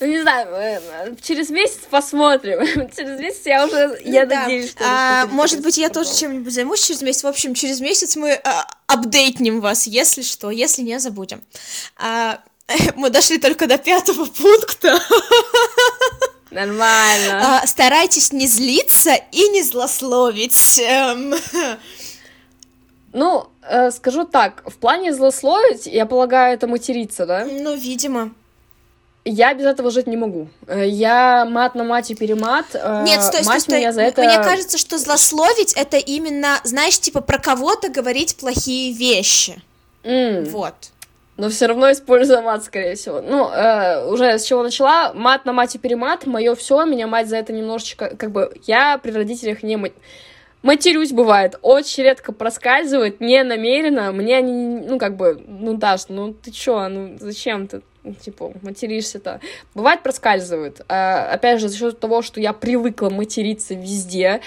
[0.00, 2.90] Ну, не знаю, э, через месяц посмотрим.
[2.96, 4.42] через месяц я уже, я да.
[4.42, 4.84] надеюсь, что...
[4.84, 7.22] А, может быть, я тоже чем-нибудь займусь через месяц.
[7.22, 11.42] В общем, через месяц мы а, апдейтнем вас, если что, если не забудем.
[11.96, 12.40] А,
[12.96, 14.98] мы дошли только до пятого пункта.
[16.50, 17.60] Нормально.
[17.62, 20.78] А, старайтесь не злиться и не злословить.
[20.78, 21.34] Эм.
[23.12, 27.44] Ну, э, скажу так, в плане злословить, я полагаю, это материться, да?
[27.44, 28.34] Ну, видимо.
[29.24, 30.48] Я без этого жить не могу.
[30.66, 32.66] Э, я мат на мате перемат.
[32.74, 33.78] Э, Нет, стой, стой, стой.
[33.78, 34.22] Меня за это...
[34.22, 39.62] Мне кажется, что злословить это именно, знаешь, типа про кого-то говорить плохие вещи.
[40.02, 40.50] Mm.
[40.50, 40.74] Вот.
[41.36, 43.22] Но все равно использую мат, скорее всего.
[43.22, 47.36] Ну, э, уже с чего начала, мат на мате перемат, мое все, меня мать за
[47.36, 49.78] это немножечко, как бы, я при родителях не
[50.62, 56.32] матерюсь бывает, очень редко проскальзывает, не намеренно, мне они, ну, как бы, ну, Даш, ну,
[56.34, 57.82] ты чё, ну, зачем ты?
[58.12, 59.40] Типа, материшься-то.
[59.74, 60.82] Бывает, проскальзывает.
[60.88, 64.40] А, опять же, за счет того, что я привыкла материться везде,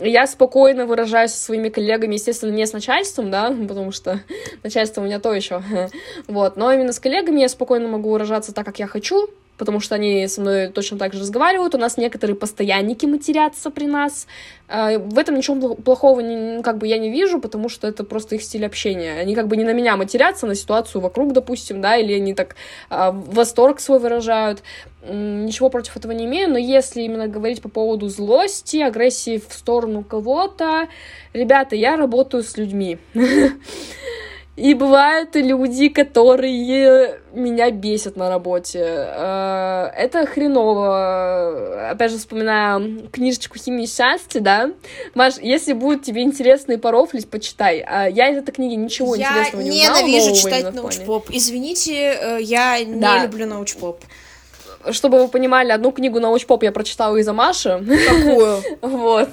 [0.00, 4.20] я спокойно выражаюсь со своими коллегами, естественно, не с начальством, да, потому что
[4.62, 5.62] начальство у меня то еще.
[6.26, 9.28] Вот, но именно с коллегами я спокойно могу выражаться так, как я хочу,
[9.58, 11.74] потому что они со мной точно так же разговаривают.
[11.74, 14.26] У нас некоторые постоянники матерятся при нас.
[14.68, 18.36] А, в этом ничего плохого не, как бы я не вижу, потому что это просто
[18.36, 19.18] их стиль общения.
[19.18, 22.54] Они как бы не на меня матерятся, на ситуацию вокруг, допустим, да, или они так
[22.88, 24.62] а, восторг свой выражают.
[25.02, 30.04] Ничего против этого не имею, но если именно говорить по поводу злости, агрессии в сторону
[30.04, 30.88] кого-то,
[31.32, 32.98] ребята, я работаю с людьми.
[34.58, 38.80] И бывают люди, которые меня бесят на работе.
[38.82, 41.90] Э, это хреново.
[41.90, 44.72] Опять же, вспоминаю книжечку «Химия счастья», да?
[45.14, 47.84] Маш, если будет тебе интересно и порофлить, почитай.
[47.86, 49.96] А я из этой книги ничего я интересного не узнала.
[49.96, 51.26] Я ненавижу читать научпоп.
[51.30, 53.22] Извините, э, я не да.
[53.22, 54.02] люблю научпоп
[54.92, 57.84] чтобы вы понимали, одну книгу научпоп я прочитала из-за Маши.
[58.08, 58.62] Какую?
[58.80, 59.28] Вот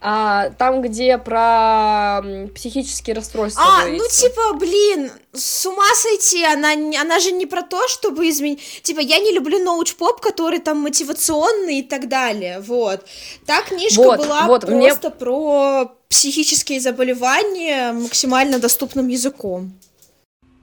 [0.00, 2.22] а, там, где про
[2.54, 3.62] психические расстройства.
[3.64, 4.24] А, говорится.
[4.24, 8.82] ну типа, блин, с ума сойти, она, она же не про то, чтобы изменить.
[8.82, 12.60] Типа, я не люблю научпоп, который там мотивационный и так далее.
[12.60, 13.04] Вот.
[13.46, 15.18] Та книжка вот, была вот, просто мне...
[15.18, 19.72] про психические заболевания максимально доступным языком.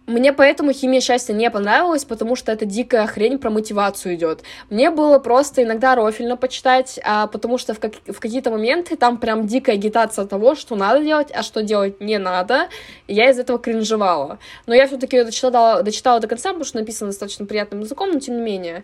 [0.06, 4.44] Мне поэтому химия счастья не понравилась, потому что это дикая хрень про мотивацию идет.
[4.70, 9.18] Мне было просто иногда рофильно почитать, а, потому что в, как, в какие-то моменты там
[9.18, 12.68] прям дикая агитация того, что надо делать, а что делать не надо.
[13.08, 14.40] И я из этого кринжевала.
[14.66, 18.36] Но я все-таки дочитала, дочитала до конца, потому что написано достаточно приятным языком, но тем
[18.36, 18.84] не менее.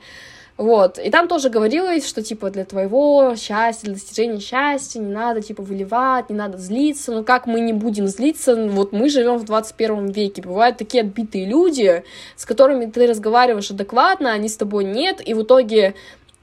[0.60, 5.42] Вот, и там тоже говорилось, что, типа, для твоего счастья, для достижения счастья не надо,
[5.42, 9.46] типа, выливать, не надо злиться, ну как мы не будем злиться, вот мы живем в
[9.46, 12.04] 21 веке, бывают такие отбитые люди,
[12.36, 15.96] с которыми ты разговариваешь адекватно, они с тобой нет, и в итоге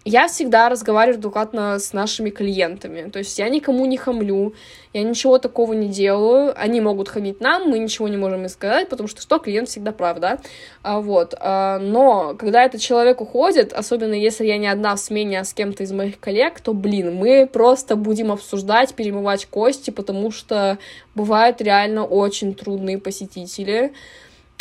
[0.06, 3.10] я всегда разговариваю адекватно с нашими клиентами.
[3.10, 4.54] То есть я никому не хамлю,
[4.92, 6.54] я ничего такого не делаю.
[6.56, 9.90] Они могут хамить нам, мы ничего не можем им сказать, потому что что, клиент всегда
[9.90, 10.38] прав, да?
[10.84, 11.34] А, вот.
[11.40, 15.52] А, но когда этот человек уходит, особенно если я не одна в смене, а с
[15.52, 20.78] кем-то из моих коллег, то, блин, мы просто будем обсуждать, перемывать кости, потому что
[21.16, 23.92] бывают реально очень трудные посетители.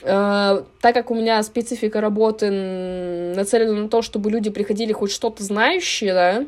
[0.07, 2.51] Э, так как у меня специфика работы
[3.35, 6.45] нацелена на то, чтобы люди приходили хоть что-то знающие, да,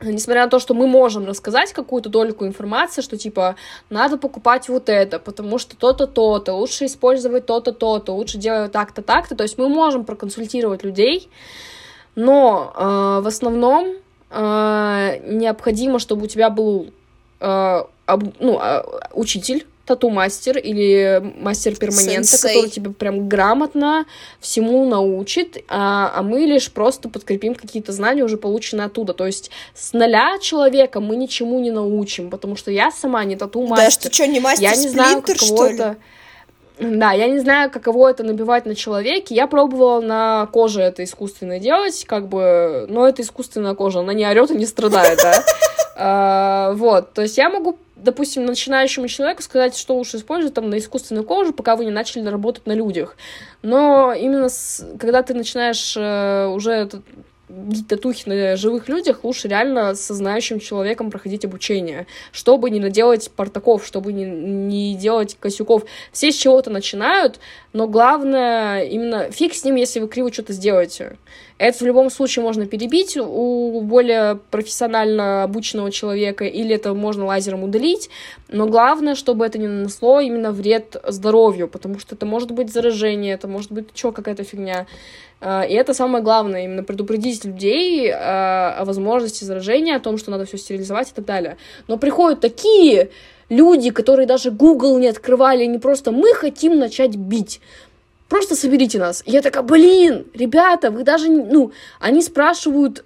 [0.00, 3.56] несмотря на то, что мы можем рассказать какую-то дольку информации, что типа
[3.90, 9.02] надо покупать вот это, потому что то-то, то-то, лучше использовать то-то, то-то, лучше делать так-то,
[9.02, 11.28] так-то, то есть мы можем проконсультировать людей,
[12.14, 13.96] но э, в основном
[14.30, 16.92] э, необходимо, чтобы у тебя был
[17.40, 18.82] э, об, ну, э,
[19.12, 22.54] учитель, тату-мастер или мастер перманента, Сенсей.
[22.54, 24.06] который тебя прям грамотно
[24.40, 29.14] всему научит, а, а мы лишь просто подкрепим какие-то знания, уже полученные оттуда.
[29.14, 33.86] То есть с нуля человека мы ничему не научим, потому что я сама не тату-мастер.
[33.86, 35.96] Да, что, что, не мастер я не знаю, это...
[36.78, 39.34] Да, я не знаю, каково это набивать на человеке.
[39.34, 44.26] Я пробовала на коже это искусственно делать, как бы, но это искусственная кожа, она не
[44.26, 45.42] орет и не страдает, да.
[45.98, 50.78] А, Вот, то есть я могу, допустим, начинающему человеку сказать, что лучше использовать там на
[50.78, 53.16] искусственной коже, пока вы не начали работать на людях.
[53.62, 56.88] Но именно с- когда ты начинаешь э, уже
[57.88, 63.86] татухи на живых людях, лучше реально со знающим человеком проходить обучение, чтобы не наделать портаков,
[63.86, 65.84] чтобы не, не делать косяков.
[66.12, 67.38] Все с чего-то начинают,
[67.72, 71.18] но главное именно фиг с ним, если вы криво что-то сделаете.
[71.58, 77.64] Это в любом случае можно перебить у более профессионально обученного человека, или это можно лазером
[77.64, 78.10] удалить,
[78.48, 83.32] но главное, чтобы это не нанесло именно вред здоровью, потому что это может быть заражение,
[83.32, 84.86] это может быть еще какая-то фигня.
[85.40, 90.30] А, И это самое главное, именно предупредить людей а, о возможности заражения, о том, что
[90.30, 91.56] надо все стерилизовать и так далее.
[91.88, 93.10] Но приходят такие
[93.48, 97.60] люди, которые даже Google не открывали, не просто «мы хотим начать бить».
[98.28, 99.22] Просто соберите нас.
[99.24, 103.04] И я такая, блин, ребята, вы даже, ну, они спрашивают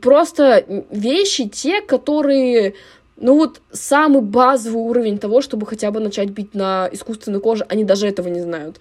[0.00, 2.74] просто вещи, те, которые,
[3.16, 7.84] ну вот, самый базовый уровень того, чтобы хотя бы начать бить на искусственной коже, они
[7.84, 8.80] даже этого не знают.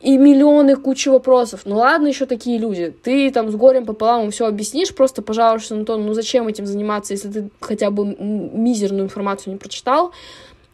[0.00, 1.62] И миллионы куча вопросов.
[1.64, 2.92] Ну ладно, еще такие люди.
[3.02, 7.14] Ты там с горем пополам все объяснишь, просто пожалуйста, на то, ну зачем этим заниматься,
[7.14, 10.12] если ты хотя бы мизерную информацию не прочитал.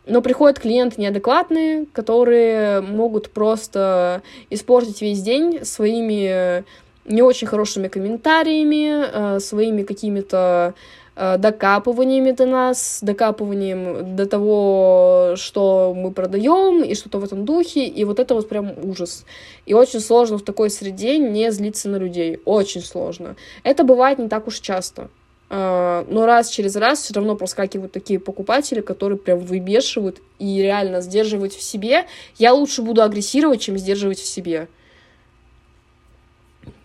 [0.06, 6.64] Но приходят клиенты неадекватные, которые могут просто испортить весь день своими
[7.04, 10.74] не очень хорошими комментариями, э, своими какими-то
[11.16, 17.86] э, докапываниями до нас, докапыванием до того, что мы продаем, и что-то в этом духе,
[17.86, 19.24] и вот это вот прям ужас.
[19.66, 23.36] И очень сложно в такой среде не злиться на людей, очень сложно.
[23.64, 25.08] Это бывает не так уж часто.
[25.52, 31.00] А, Но раз через раз все равно проскакивают такие покупатели, которые прям выбешивают и реально
[31.00, 32.06] сдерживать в себе.
[32.38, 34.68] Я лучше буду агрессировать, чем сдерживать в себе.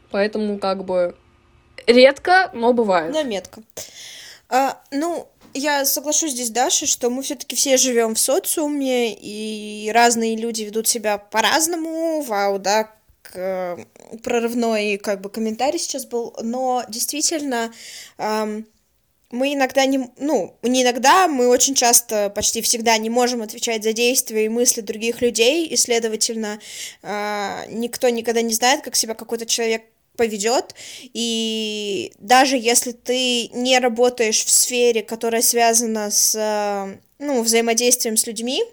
[0.09, 1.15] Поэтому как бы
[1.85, 3.13] редко, но бывает.
[3.13, 3.61] Наметка.
[4.49, 10.35] А, ну, я соглашусь здесь, Даша, что мы все-таки все живем в социуме, и разные
[10.35, 12.21] люди ведут себя по-разному.
[12.21, 12.91] Вау, да,
[14.23, 17.73] прорывной как бы комментарий сейчас был, но действительно
[18.17, 18.65] ам,
[19.31, 23.93] мы иногда не, ну, не иногда, мы очень часто, почти всегда не можем отвечать за
[23.93, 26.59] действия и мысли других людей, и, следовательно,
[27.01, 29.83] а, никто никогда не знает, как себя какой-то человек
[30.15, 30.75] поведет,
[31.13, 38.25] и даже если ты не работаешь в сфере, которая связана с, э, ну, взаимодействием с
[38.25, 38.63] людьми,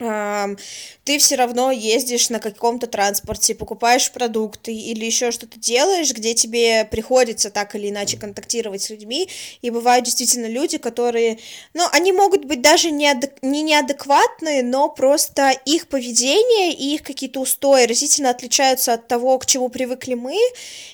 [0.00, 6.86] ты все равно ездишь на каком-то транспорте, покупаешь продукты или еще что-то делаешь, где тебе
[6.86, 9.28] приходится так или иначе контактировать с людьми,
[9.60, 11.38] и бывают действительно люди, которые,
[11.74, 17.40] ну, они могут быть даже неадек- не неадекватные, но просто их поведение и их какие-то
[17.40, 20.38] устои разительно отличаются от того, к чему привыкли мы,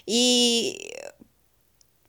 [0.07, 0.93] и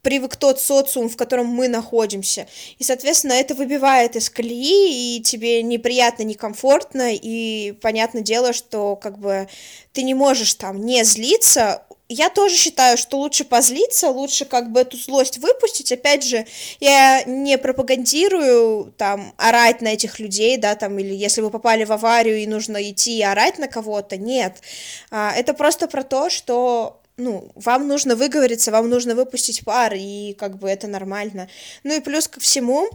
[0.08, 2.48] привык тот социум, в котором мы находимся.
[2.78, 9.20] И, соответственно, это выбивает из колеи, и тебе неприятно, некомфортно, и понятное дело, что как
[9.20, 9.50] бы
[9.92, 11.84] ты не можешь там не злиться.
[12.08, 15.92] Я тоже считаю, что лучше позлиться, лучше как бы эту злость выпустить.
[15.92, 16.46] Опять же,
[16.80, 21.92] я не пропагандирую там орать на этих людей, да, там, или если вы попали в
[21.92, 24.56] аварию и нужно идти и орать на кого-то, нет.
[25.12, 30.34] А, Это просто про то, что ну, вам нужно выговориться, вам нужно выпустить пар, и
[30.34, 31.50] как бы это нормально.
[31.84, 32.88] Ну и плюс ко всему,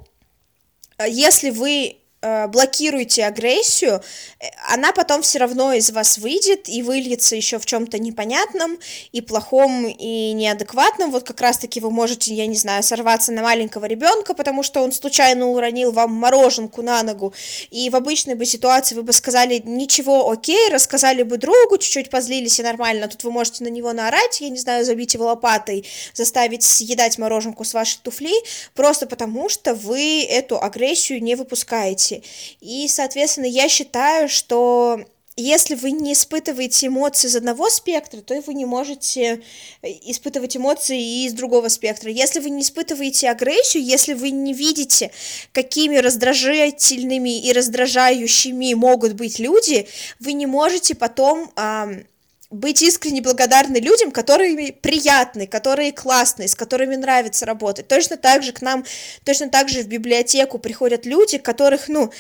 [0.99, 4.01] э, если вы блокируете агрессию,
[4.39, 8.79] э, она потом все равно из вас выйдет и выльется еще в чем-то непонятном
[9.11, 11.11] и плохом и неадекватном.
[11.11, 14.93] Вот как раз-таки вы можете, я не знаю, сорваться на маленького ребенка, потому что он
[14.93, 17.35] случайно уронил вам мороженку на ногу,
[17.71, 22.61] и в обычной бы ситуации вы бы сказали ничего, окей, рассказали бы другу, чуть-чуть позлились
[22.61, 26.63] и нормально, тут вы можете на него наорать, я не знаю, забить его лопатой, заставить
[26.63, 28.35] съедать мороженку с вашей туфли,
[28.75, 32.12] просто потому что вы эту агрессию не выпускаете.
[32.61, 35.01] И, соответственно, я считаю, что
[35.37, 39.43] если вы не испытываете эмоции из одного спектра, то вы не можете
[39.81, 42.11] э, испытывать эмоции и из другого спектра.
[42.11, 45.11] Если вы не испытываете агрессию, если вы не видите,
[45.53, 49.89] какими раздражительными и раздражающими могут быть люди,
[50.21, 52.05] вы не можете потом ам,
[52.53, 57.89] быть искренне благодарны людям, которые приятны, которые классные, с которыми нравится работать.
[57.89, 58.85] Точно так же к нам,
[59.25, 62.13] точно так же в библиотеку приходят люди, которых, ну,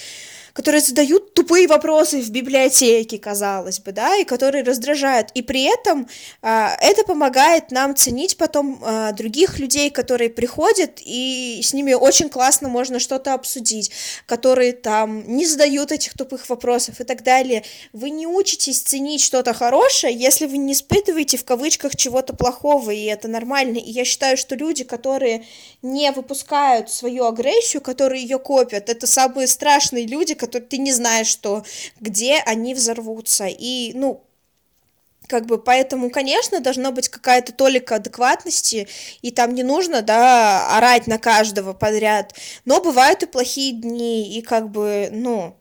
[0.53, 5.31] которые задают тупые вопросы в библиотеке, казалось бы, да, и которые раздражают.
[5.35, 6.09] И при этом
[6.43, 12.29] а, это помогает нам ценить потом а, других людей, которые приходят, и с ними очень
[12.29, 13.91] классно можно что-то обсудить,
[14.27, 17.65] которые там не задают этих тупых вопросов и так далее.
[17.93, 23.05] Вы не учитесь ценить что-то хорошее, если вы не испытываете в кавычках чего-то плохого, и
[23.05, 23.79] это нормально.
[23.79, 25.45] И я считаю, что люди, которые
[25.81, 31.29] не выпускают свою агрессию, которые ее копят, это самые страшные люди, которые ты не знаешь,
[31.29, 31.65] что
[32.01, 33.47] где они взорвутся.
[33.47, 34.23] И, ну,
[35.29, 38.89] как бы поэтому, конечно, должна быть какая-то толика адекватности,
[39.23, 42.35] и там не нужно, да, орать на каждого подряд,
[42.65, 45.55] но бывают и плохие дни, и как бы, ну,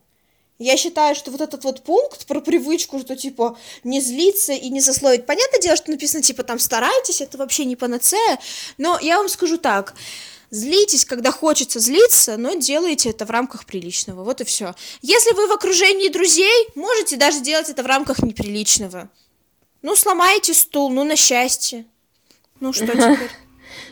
[0.57, 4.79] я считаю, что вот этот вот пункт про привычку, что типа не злиться и не
[4.79, 5.25] засловить.
[5.25, 8.39] Понятное дело, что написано типа там старайтесь, это вообще не панацея,
[8.77, 9.95] но я вам скажу так,
[10.52, 14.26] Злитесь, когда хочется злиться, но делайте это в рамках приличного.
[14.26, 14.76] Вот и все.
[15.02, 19.10] Если вы в окружении друзей, можете даже делать это в рамках неприличного.
[19.82, 21.86] Ну, сломаете стул, ну, на счастье.
[22.60, 23.32] Ну, что теперь?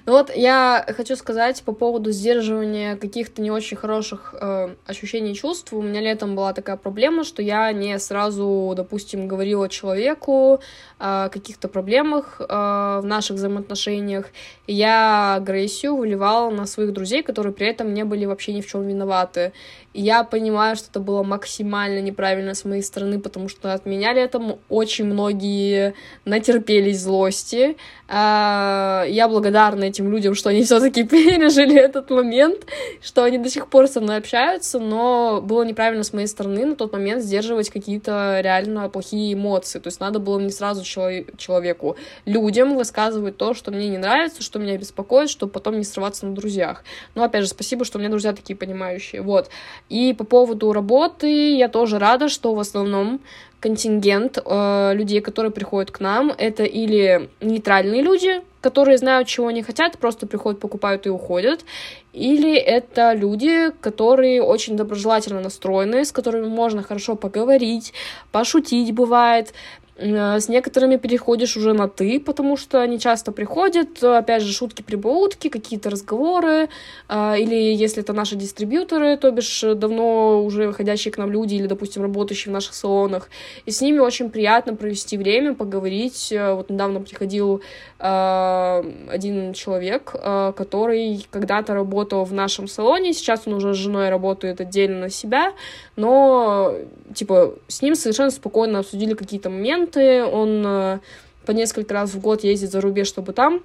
[0.06, 5.74] Ну вот я хочу сказать по поводу сдерживания каких-то не очень хороших э, ощущений чувств.
[5.74, 10.62] У меня летом была такая проблема, что я не сразу, допустим, говорила человеку
[11.00, 14.26] каких-то проблемах э, в наших взаимоотношениях.
[14.68, 18.86] Я агрессию выливала на своих друзей, которые при этом не были вообще ни в чем
[18.88, 19.54] виноваты.
[19.94, 24.60] Я понимаю, что это было максимально неправильно с моей стороны, потому что от меня летом
[24.70, 25.96] очень многие
[26.26, 27.78] натерпелись злости.
[28.08, 32.66] Э, я благодарна этим людям, что они все-таки пережили этот момент,
[33.02, 36.76] что они до сих пор со мной общаются, но было неправильно с моей стороны на
[36.76, 39.80] тот момент сдерживать какие-то реально плохие эмоции.
[39.80, 44.60] То есть надо было не сразу человеку, людям высказывать то, что мне не нравится, что
[44.60, 46.84] меня беспокоит, чтобы потом не срываться на друзьях.
[47.16, 49.22] Но опять же, спасибо, что у меня друзья такие понимающие.
[49.22, 49.50] Вот.
[49.90, 53.22] И по поводу работы я тоже рада, что в основном
[53.60, 59.64] контингент э, людей, которые приходят к нам, это или нейтральные люди, которые знают, чего они
[59.64, 61.66] хотят, просто приходят, покупают и уходят,
[62.14, 67.94] или это люди, которые очень доброжелательно настроены, с которыми можно хорошо поговорить,
[68.32, 69.54] пошутить бывает,
[70.02, 75.90] с некоторыми переходишь уже на «ты», потому что они часто приходят, опять же, шутки-прибаутки, какие-то
[75.90, 76.70] разговоры,
[77.10, 81.68] э, или если это наши дистрибьюторы, то бишь давно уже выходящие к нам люди или,
[81.68, 83.30] допустим, работающие в наших салонах,
[83.66, 86.32] и с ними очень приятно провести время, поговорить.
[86.32, 87.62] Э, вот недавно приходил
[88.00, 95.00] один человек, который когда-то работал в нашем салоне, сейчас он уже с женой работает отдельно
[95.02, 95.52] на себя,
[95.98, 96.74] но,
[97.14, 101.00] типа, с ним совершенно спокойно обсудили какие-то моменты, он э,
[101.46, 103.64] по несколько раз в год ездит за рубеж, чтобы там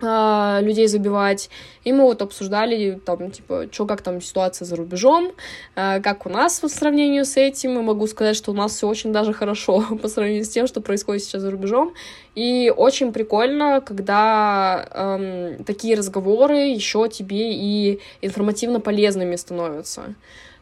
[0.00, 1.50] э, людей забивать.
[1.84, 5.32] И мы вот обсуждали, там, типа, что, как там ситуация за рубежом,
[5.76, 7.78] э, как у нас по сравнению с этим.
[7.78, 10.80] И могу сказать, что у нас все очень даже хорошо по сравнению с тем, что
[10.80, 11.94] происходит сейчас за рубежом.
[12.34, 20.14] И очень прикольно, когда эм, такие разговоры еще тебе и информативно полезными становятся.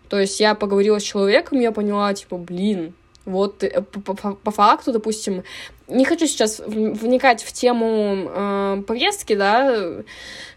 [0.09, 2.94] То есть я поговорила с человеком, я поняла, типа, блин,
[3.27, 5.43] вот э, по, по, по факту, допустим,
[5.89, 10.03] не хочу сейчас вникать в тему э, повестки, да,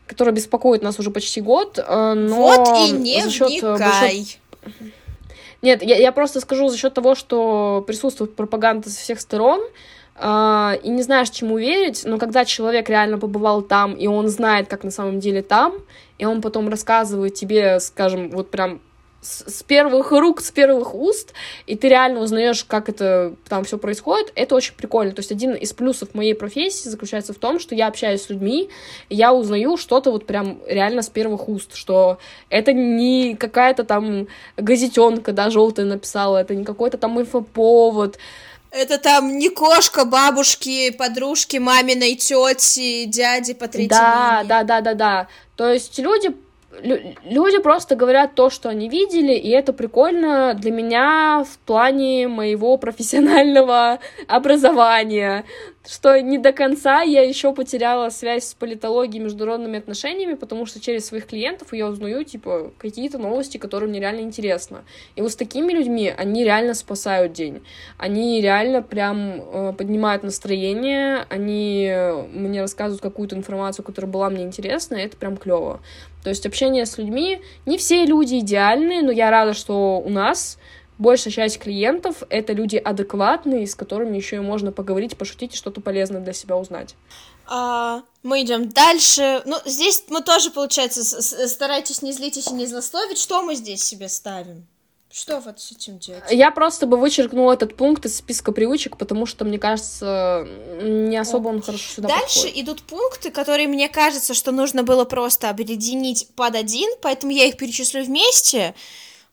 [0.07, 4.25] которая беспокоит нас уже почти год, э, но вот и не за счет, э, вникай.
[4.25, 4.39] Счет...
[5.61, 9.61] Нет, я, я просто скажу за счет того, что присутствует пропаганда со всех сторон,
[10.21, 14.67] Uh, и не знаешь, чему верить, но когда человек реально побывал там, и он знает,
[14.67, 15.75] как на самом деле там,
[16.17, 18.81] и он потом рассказывает тебе, скажем, вот прям
[19.21, 21.33] с первых рук, с первых уст,
[21.65, 25.11] и ты реально узнаешь, как это там все происходит, это очень прикольно.
[25.13, 28.69] То есть один из плюсов моей профессии заключается в том, что я общаюсь с людьми,
[29.09, 32.17] и я узнаю что-то вот прям реально с первых уст, что
[32.49, 38.17] это не какая-то там газетенка, да, желтая написала, это не какой-то там инфоповод,
[38.71, 44.47] это там не кошка бабушки, подружки, маминой тети, дяди по третьей Да, линии.
[44.49, 45.27] да, да, да, да.
[45.55, 46.35] То есть люди
[46.81, 52.77] люди просто говорят то, что они видели, и это прикольно для меня в плане моего
[52.77, 55.45] профессионального образования
[55.89, 60.79] что не до конца я еще потеряла связь с политологией и международными отношениями, потому что
[60.79, 64.79] через своих клиентов я узнаю, типа, какие-то новости, которые мне реально интересны.
[65.15, 67.63] И вот с такими людьми они реально спасают день.
[67.97, 71.91] Они реально прям э, поднимают настроение, они
[72.33, 75.79] мне рассказывают какую-то информацию, которая была мне интересна, и это прям клево.
[76.23, 80.57] То есть общение с людьми, не все люди идеальные, но я рада, что у нас
[80.97, 85.81] большая часть клиентов— это люди адекватные, с которыми еще и можно поговорить, пошутить и что-то
[85.81, 86.95] полезное для себя узнать.
[87.47, 89.41] А, мы идем дальше.
[89.45, 91.03] Ну, здесь мы тоже, получается,
[91.47, 93.17] старайтесь не злитесь и не злословить.
[93.17, 94.67] Что мы здесь себе ставим?
[95.11, 96.23] Что вот с этим делать?
[96.29, 100.47] Я просто бы вычеркнула этот пункт из списка привычек, потому что, мне кажется,
[100.81, 102.57] не особо он хорошо сюда Дальше подходит.
[102.57, 107.57] идут пункты, которые мне кажется, что нужно было просто объединить под один, поэтому я их
[107.57, 108.75] перечислю вместе.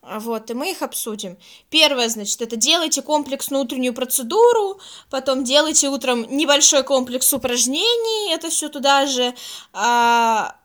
[0.00, 1.36] А, Вот, и мы их обсудим.
[1.68, 4.80] Первое, значит, это делайте комплексную утреннюю процедуру,
[5.10, 9.34] потом делайте утром небольшой комплекс упражнений, это все туда же.
[9.74, 10.56] А,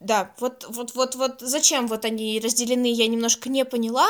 [0.00, 4.08] да, вот, вот, вот, вот, зачем вот они разделены, я немножко не поняла.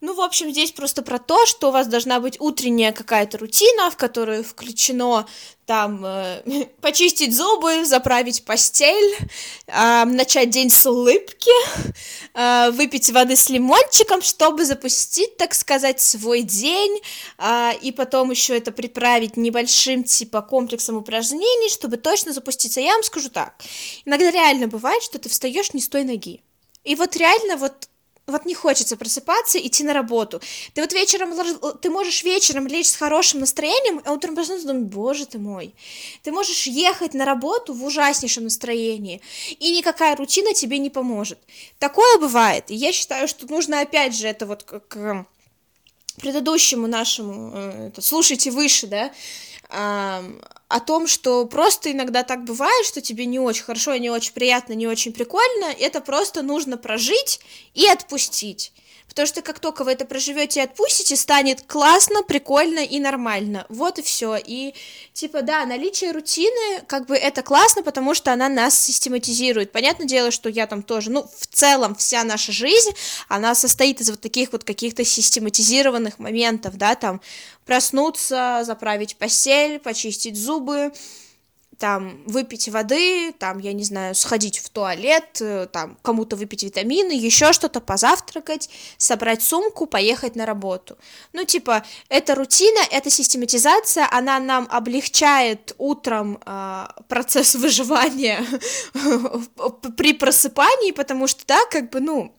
[0.00, 3.90] Ну, в общем, здесь просто про то, что у вас должна быть утренняя какая-то рутина,
[3.90, 5.26] в которую включено
[5.66, 9.16] там э, почистить зубы, заправить постель,
[9.66, 11.50] а, начать день с улыбки,
[12.34, 17.00] а, выпить воды с лимончиком, чтобы запустить, так сказать, свой день,
[17.36, 22.80] а, и потом еще это приправить небольшим типа комплексом упражнений, чтобы точно запуститься.
[22.80, 23.54] Я вам скажу так,
[24.04, 26.42] иногда реально бывает, что ты встаешь не с той ноги.
[26.84, 27.88] И вот реально вот
[28.26, 30.40] вот не хочется просыпаться, идти на работу.
[30.74, 31.32] Ты вот вечером,
[31.80, 35.74] ты можешь вечером лечь с хорошим настроением, а утром проснуться думать, боже ты мой.
[36.22, 39.20] Ты можешь ехать на работу в ужаснейшем настроении,
[39.60, 41.38] и никакая рутина тебе не поможет.
[41.78, 45.24] Такое бывает, и я считаю, что нужно опять же это вот как э,
[46.20, 49.12] предыдущему нашему, э, это, слушайте выше, да,
[49.68, 54.72] о том, что просто иногда так бывает, что тебе не очень хорошо, не очень приятно,
[54.74, 57.40] не очень прикольно, это просто нужно прожить
[57.74, 58.72] и отпустить.
[59.16, 63.64] Потому что как только вы это проживете и отпустите, станет классно, прикольно и нормально.
[63.70, 64.36] Вот и все.
[64.36, 64.74] И
[65.14, 69.72] типа, да, наличие рутины, как бы это классно, потому что она нас систематизирует.
[69.72, 72.90] Понятное дело, что я там тоже, ну, в целом вся наша жизнь,
[73.28, 77.22] она состоит из вот таких вот каких-то систематизированных моментов, да, там
[77.64, 80.92] проснуться, заправить постель, почистить зубы,
[81.78, 87.12] там, выпить воды, там, я не знаю, сходить в туалет, э, там, кому-то выпить витамины,
[87.12, 90.96] еще что-то, позавтракать, собрать сумку, поехать на работу.
[91.32, 98.44] Ну, типа, это рутина, это систематизация, она нам облегчает утром а, процесс выживания
[99.96, 102.32] при просыпании, потому что, да, как бы, ну,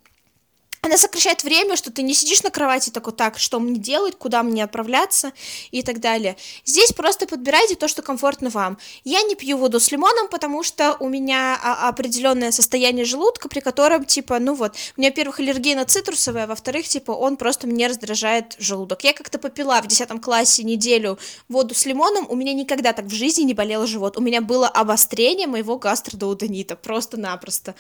[0.87, 4.43] она сокращает время, что ты не сидишь на кровати такой, так, что мне делать, куда
[4.43, 5.31] мне отправляться
[5.71, 6.37] и так далее.
[6.65, 8.77] Здесь просто подбирайте то, что комфортно вам.
[9.03, 13.59] Я не пью воду с лимоном, потому что у меня а, определенное состояние желудка, при
[13.59, 17.67] котором, типа, ну вот, у меня, во-первых, аллергия на цитрусовые, а во-вторых, типа, он просто
[17.67, 19.03] мне раздражает желудок.
[19.03, 21.19] Я как-то попила в 10 классе неделю
[21.49, 24.17] воду с лимоном, у меня никогда так в жизни не болел живот.
[24.17, 27.75] У меня было обострение моего гастродуоденита, просто-напросто.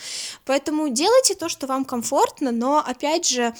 [0.45, 3.53] Поэтому делайте то, что вам комфортно, но опять же,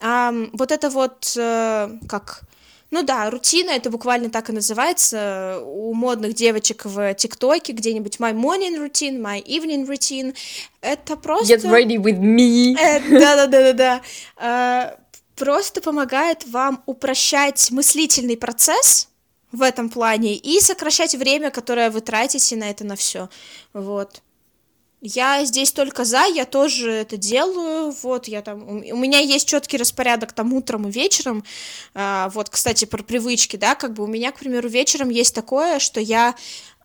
[0.00, 2.42] вот это вот э, как.
[2.90, 8.34] Ну да, рутина, это буквально так и называется у модных девочек в ТикТоке, где-нибудь my
[8.34, 10.34] morning routine, my evening routine.
[10.82, 11.54] Это просто...
[11.54, 12.76] Get ready with me.
[12.78, 14.02] Э, Да-да-да-да-да.
[14.36, 14.96] Э,
[15.36, 19.08] Просто помогает вам упрощать мыслительный процесс
[19.50, 23.28] в этом плане и сокращать время, которое вы тратите на это на все.
[23.72, 24.22] Вот.
[25.04, 29.76] Я здесь только за, я тоже это делаю, вот, я там, у меня есть четкий
[29.76, 31.42] распорядок там утром и вечером,
[31.92, 35.80] А, вот, кстати, про привычки, да, как бы у меня, к примеру, вечером есть такое,
[35.80, 36.36] что я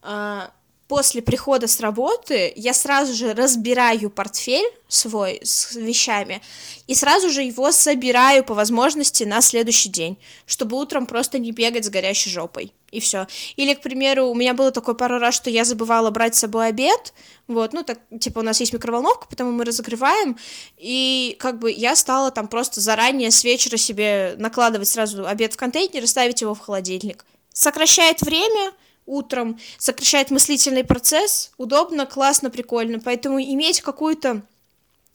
[0.02, 0.50] а,
[0.88, 6.42] после прихода с работы я сразу же разбираю портфель свой с вещами
[6.88, 11.86] и сразу же его собираю по возможности на следующий день, чтобы утром просто не бегать
[11.86, 12.74] с горящей жопой.
[12.90, 13.28] И все.
[13.58, 16.68] Или, к примеру, у меня было такое пару раз, что я забывала брать с собой
[16.68, 17.14] обед.
[17.48, 20.38] Вот, ну, так, типа, у нас есть микроволновка, потому мы разогреваем.
[20.78, 25.58] И как бы я стала там просто заранее с вечера себе накладывать сразу обед в
[25.58, 27.26] контейнер и ставить его в холодильник.
[27.52, 28.72] Сокращает время,
[29.08, 33.00] утром, сокращает мыслительный процесс, удобно, классно, прикольно.
[33.00, 34.44] Поэтому иметь какую-то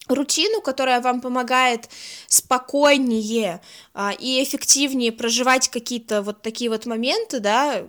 [0.08, 1.88] рутину, которая вам помогает
[2.26, 3.60] спокойнее
[3.94, 7.84] а, и эффективнее проживать какие-то вот такие вот моменты, да,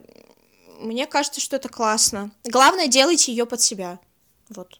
[0.79, 2.31] мне кажется, что это классно.
[2.43, 3.99] Главное, делайте ее под себя.
[4.49, 4.79] Вот.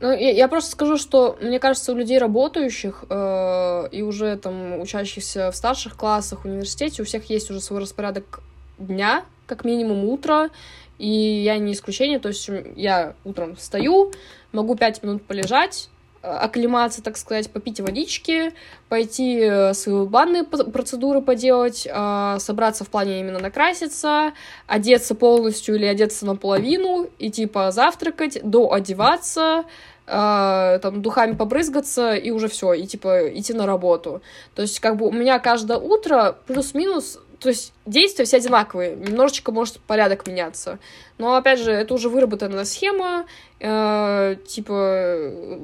[0.00, 4.80] Ну, я, я просто скажу, что мне кажется, у людей работающих э, и уже там
[4.80, 8.40] учащихся в старших классах, в университете, у всех есть уже свой распорядок
[8.78, 10.50] дня, как минимум утро,
[10.98, 14.12] и я не исключение, то есть я утром встаю,
[14.52, 15.90] могу пять минут полежать,
[16.22, 18.52] э, оклематься, так сказать, попить водички,
[18.88, 24.32] пойти э, свои банные процедуры поделать, э, собраться в плане именно накраситься,
[24.66, 29.64] одеться полностью или одеться наполовину, и типа завтракать, доодеваться,
[30.06, 34.22] э, там духами побрызгаться и уже все, и типа идти на работу.
[34.54, 39.52] То есть как бы у меня каждое утро плюс-минус то есть действия все одинаковые, немножечко
[39.52, 40.78] может порядок меняться.
[41.18, 43.26] Но, опять же, это уже выработанная схема,
[43.60, 44.72] э, типа,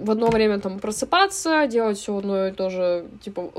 [0.03, 3.51] в одно время там просыпаться, делать все одно и то же, типа,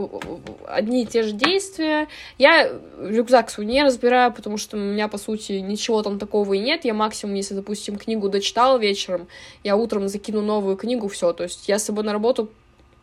[0.68, 2.08] одни и те же действия.
[2.38, 6.60] Я рюкзак свой не разбираю, потому что у меня, по сути, ничего там такого и
[6.60, 6.86] нет.
[6.86, 9.28] Я максимум, если, допустим, книгу дочитала вечером,
[9.64, 11.34] я утром закину новую книгу, все.
[11.34, 12.50] То есть я с собой на работу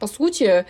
[0.00, 0.64] по сути,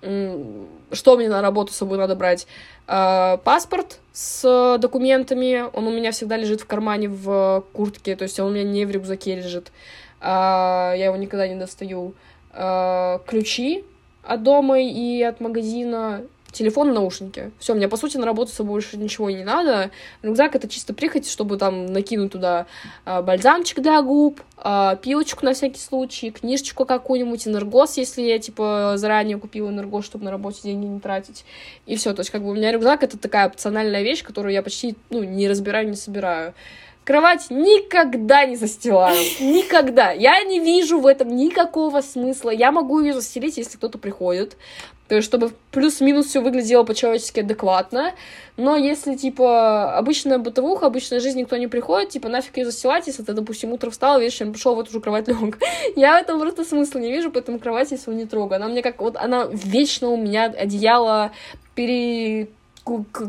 [0.00, 2.46] что мне на работу с собой надо брать?
[2.88, 8.38] А, паспорт с документами, он у меня всегда лежит в кармане в куртке, то есть
[8.38, 9.72] он у меня не в рюкзаке лежит,
[10.20, 12.14] а, я его никогда не достаю.
[12.52, 13.84] А, ключи
[14.22, 16.22] от дома и от магазина,
[16.56, 17.50] телефон наушники.
[17.58, 19.90] Все, мне, по сути, на работу с собой больше ничего не надо.
[20.22, 22.66] Рюкзак— это чисто прихоть, чтобы там накинуть туда
[23.04, 28.94] а, бальзамчик для губ, а, пилочку на всякий случай, книжечку какую-нибудь, энергос, если я, типа,
[28.96, 31.44] заранее купила энергос, чтобы на работе деньги не тратить.
[31.86, 34.62] И все, то есть, как бы, у меня рюкзак— это такая опциональная вещь, которую я
[34.62, 36.54] почти, ну, не разбираю, не собираю.
[37.06, 39.16] Кровать никогда не застилаю.
[39.38, 40.10] Никогда.
[40.10, 42.50] Я не вижу в этом никакого смысла.
[42.50, 44.56] Я могу ее застелить, если кто-то приходит.
[45.08, 48.12] То есть, чтобы плюс-минус все выглядело по-человечески адекватно.
[48.56, 53.22] Но если, типа, обычная бытовуха, обычная жизнь, никто не приходит, типа, нафиг ее застилать, если
[53.22, 55.58] ты, допустим, утром встал, вечером пришел в эту же кровать лег.
[55.96, 58.56] Я в этом просто смысла не вижу, поэтому кровать я свою не трогаю.
[58.56, 61.32] Она мне как, вот, она вечно у меня одеяло
[61.74, 62.48] пере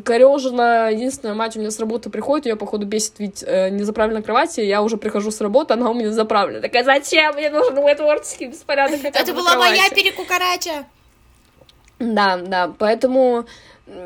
[0.03, 0.89] корежена.
[0.89, 4.61] Единственная мать у меня с работы приходит, ее, походу, бесит ведь э, не заправлена кровати,
[4.61, 6.61] я уже прихожу с работы, она у меня заправлена.
[6.61, 9.03] Такая, зачем мне нужен мой творческий беспорядок?
[9.03, 10.85] Это была моя перекукарача.
[11.99, 13.45] Да, да, поэтому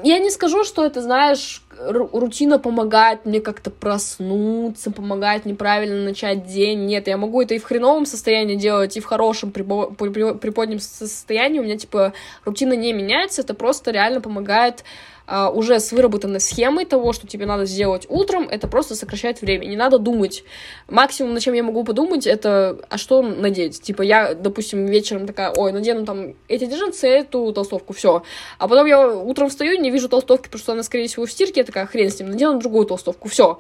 [0.03, 6.85] я не скажу, что это, знаешь, рутина помогает мне как-то проснуться, помогает неправильно начать день.
[6.85, 11.59] Нет, я могу это и в хреновом состоянии делать, и в хорошем приподнем состоянии.
[11.59, 12.13] У меня, типа,
[12.45, 14.84] рутина не меняется, это просто реально помогает
[15.34, 19.64] а, уже с выработанной схемой того, что тебе надо сделать утром, это просто сокращает время.
[19.64, 20.44] Не надо думать.
[20.90, 23.82] Максимум, на чем я могу подумать, это, а что надеть?
[23.82, 28.24] Типа, я, допустим, вечером такая, ой, надену там эти джинсы, эту толстовку, все.
[28.58, 31.62] А потом я утром встаю, не вижу толстовки, потому что она, скорее всего, в стирке,
[31.62, 33.58] я такая, хрен с ним, надену другую толстовку, все.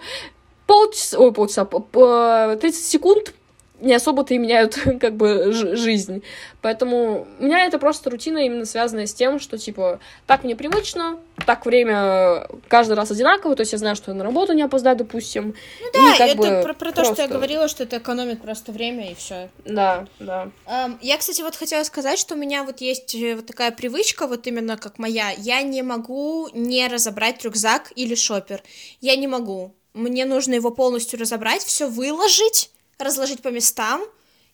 [0.67, 3.33] Полчаса, ой, полчаса, 30 секунд,
[3.81, 6.23] не особо-то и меняют как бы жизнь.
[6.61, 11.17] Поэтому у меня это просто рутина именно связанная с тем, что типа так мне привычно,
[11.45, 14.95] так время каждый раз одинаково, то есть я знаю, что я на работу не опоздаю,
[14.95, 15.55] допустим.
[15.81, 17.13] Ну да, и, как это бы, про, про то, просто...
[17.13, 19.49] что я говорила, что это экономит просто время и все.
[19.65, 20.49] Да, да.
[20.67, 24.27] Um, я, кстати, вот хотела сказать, что у меня вот есть э, вот такая привычка,
[24.27, 28.61] вот именно как моя, я не могу не разобрать рюкзак или шопер.
[28.99, 29.73] Я не могу.
[29.93, 32.71] Мне нужно его полностью разобрать, все выложить,
[33.03, 34.01] разложить по местам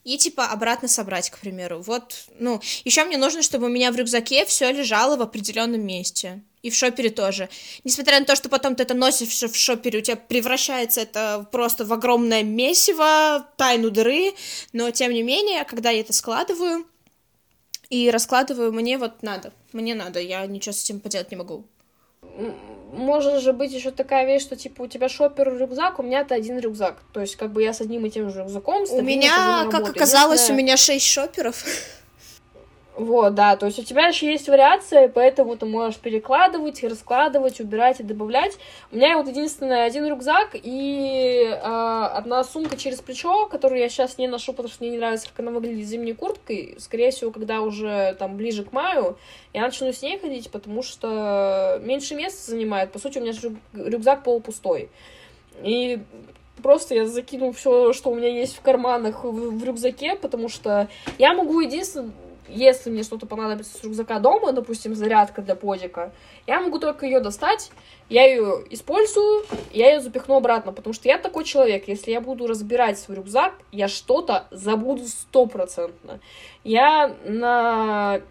[0.04, 1.82] и типа обратно собрать, к примеру.
[1.82, 6.42] Вот, ну, еще мне нужно, чтобы у меня в рюкзаке все лежало в определенном месте.
[6.62, 7.50] И в шопере тоже.
[7.84, 11.86] Несмотря на то, что потом ты это носишь в шопере, у тебя превращается это просто
[11.86, 14.34] в огромное месиво, тайну дыры,
[14.74, 16.86] но тем не менее, когда я это складываю
[17.90, 21.66] и раскладываю, мне вот надо, мне надо, я ничего с этим поделать не могу
[22.94, 26.36] может же быть еще такая вещь, что типа у тебя шопер рюкзак, у меня это
[26.36, 26.98] один рюкзак.
[27.14, 28.84] То есть, как бы я с одним и тем же рюкзаком.
[28.90, 31.64] У меня, как оказалось, у меня шесть шоперов.
[32.98, 38.00] Вот, да, то есть у тебя еще есть вариация, поэтому ты можешь перекладывать, раскладывать, убирать
[38.00, 38.58] и добавлять.
[38.92, 44.18] У меня вот единственное один рюкзак и э, одна сумка через плечо, которую я сейчас
[44.18, 46.76] не ношу, потому что мне не нравится, как она выглядит зимней курткой.
[46.80, 49.20] Скорее всего, когда уже там ближе к маю,
[49.54, 52.92] я начну с ней ходить, потому что меньше места занимает.
[52.92, 53.34] По сути, у меня
[53.74, 54.90] рюкзак полупустой.
[55.62, 56.00] И
[56.64, 60.88] просто я закину все, что у меня есть в карманах в, в рюкзаке, потому что
[61.20, 62.12] я могу единственное
[62.48, 66.12] если мне что-то понадобится с рюкзака дома, допустим, зарядка для подика,
[66.46, 67.72] я могу только ее достать,
[68.10, 72.48] я ее использую, я ее запихну обратно, потому что я такой человек, если я буду
[72.48, 76.20] разбирать свой рюкзак, я что-то забуду стопроцентно.
[76.64, 78.22] Я на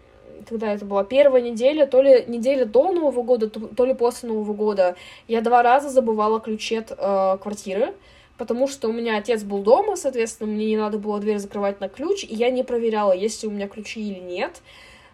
[0.47, 4.53] когда это была первая неделя, то ли неделя до Нового года, то ли после Нового
[4.53, 4.95] года,
[5.27, 7.93] я два раза забывала ключи от э, квартиры,
[8.37, 11.89] потому что у меня отец был дома, соответственно, мне не надо было дверь закрывать на
[11.89, 14.61] ключ, и я не проверяла, есть ли у меня ключи или нет.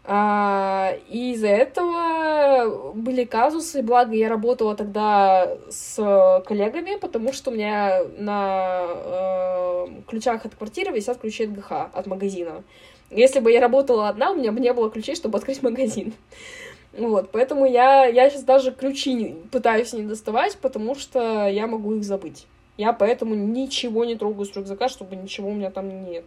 [0.06, 5.96] А, и из-за этого были казусы, благо я работала тогда с
[6.46, 12.06] коллегами, потому что у меня на э, ключах от квартиры висят ключи от ГХ, от
[12.06, 12.64] магазина.
[13.12, 16.14] Если бы я работала одна, у меня бы не было ключей, чтобы открыть магазин.
[16.92, 22.04] Вот, поэтому я, я сейчас даже ключи пытаюсь не доставать, потому что я могу их
[22.04, 22.46] забыть.
[22.78, 26.26] Я поэтому ничего не трогаю с рюкзака, чтобы ничего у меня там нет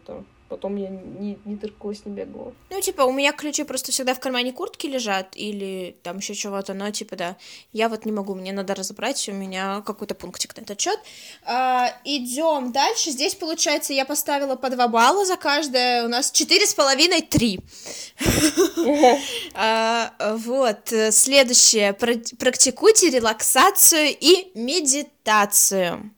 [0.49, 2.53] потом я не, не тыркалась, не бегала.
[2.71, 6.75] Ну, типа, у меня ключи просто всегда в кармане куртки лежат, или там еще чего-то,
[6.75, 7.37] но, типа, да,
[7.73, 10.99] я вот не могу, мне надо разобрать, у меня какой-то пунктик на этот счет.
[11.45, 13.11] А, идем дальше.
[13.11, 17.61] Здесь, получается, я поставила по два балла за каждое, у нас четыре с половиной, три.
[19.59, 21.93] А, вот, следующее.
[21.93, 26.11] Практикуйте релаксацию и медитацию.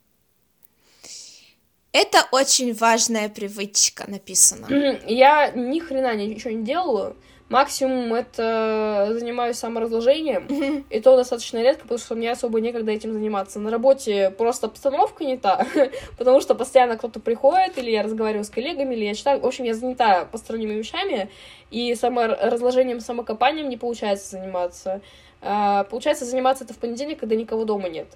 [1.93, 4.67] Это очень важная привычка, написано.
[5.07, 7.17] Я ни хрена ничего не делала.
[7.49, 13.59] Максимум это занимаюсь саморазложением, и то достаточно редко, потому что мне особо некогда этим заниматься.
[13.59, 15.67] На работе просто обстановка не та,
[16.19, 19.41] потому что постоянно кто-то приходит, или я разговариваю с коллегами, или я читаю.
[19.41, 21.31] В общем, я занята посторонними вещами,
[21.71, 25.01] и саморазложением, самокопанием не получается заниматься.
[25.41, 28.09] А, получается заниматься это в понедельник, когда никого дома нет.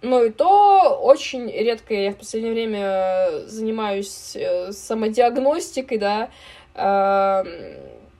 [0.00, 6.30] Но и то очень редко я в последнее время занимаюсь э, самодиагностикой, да,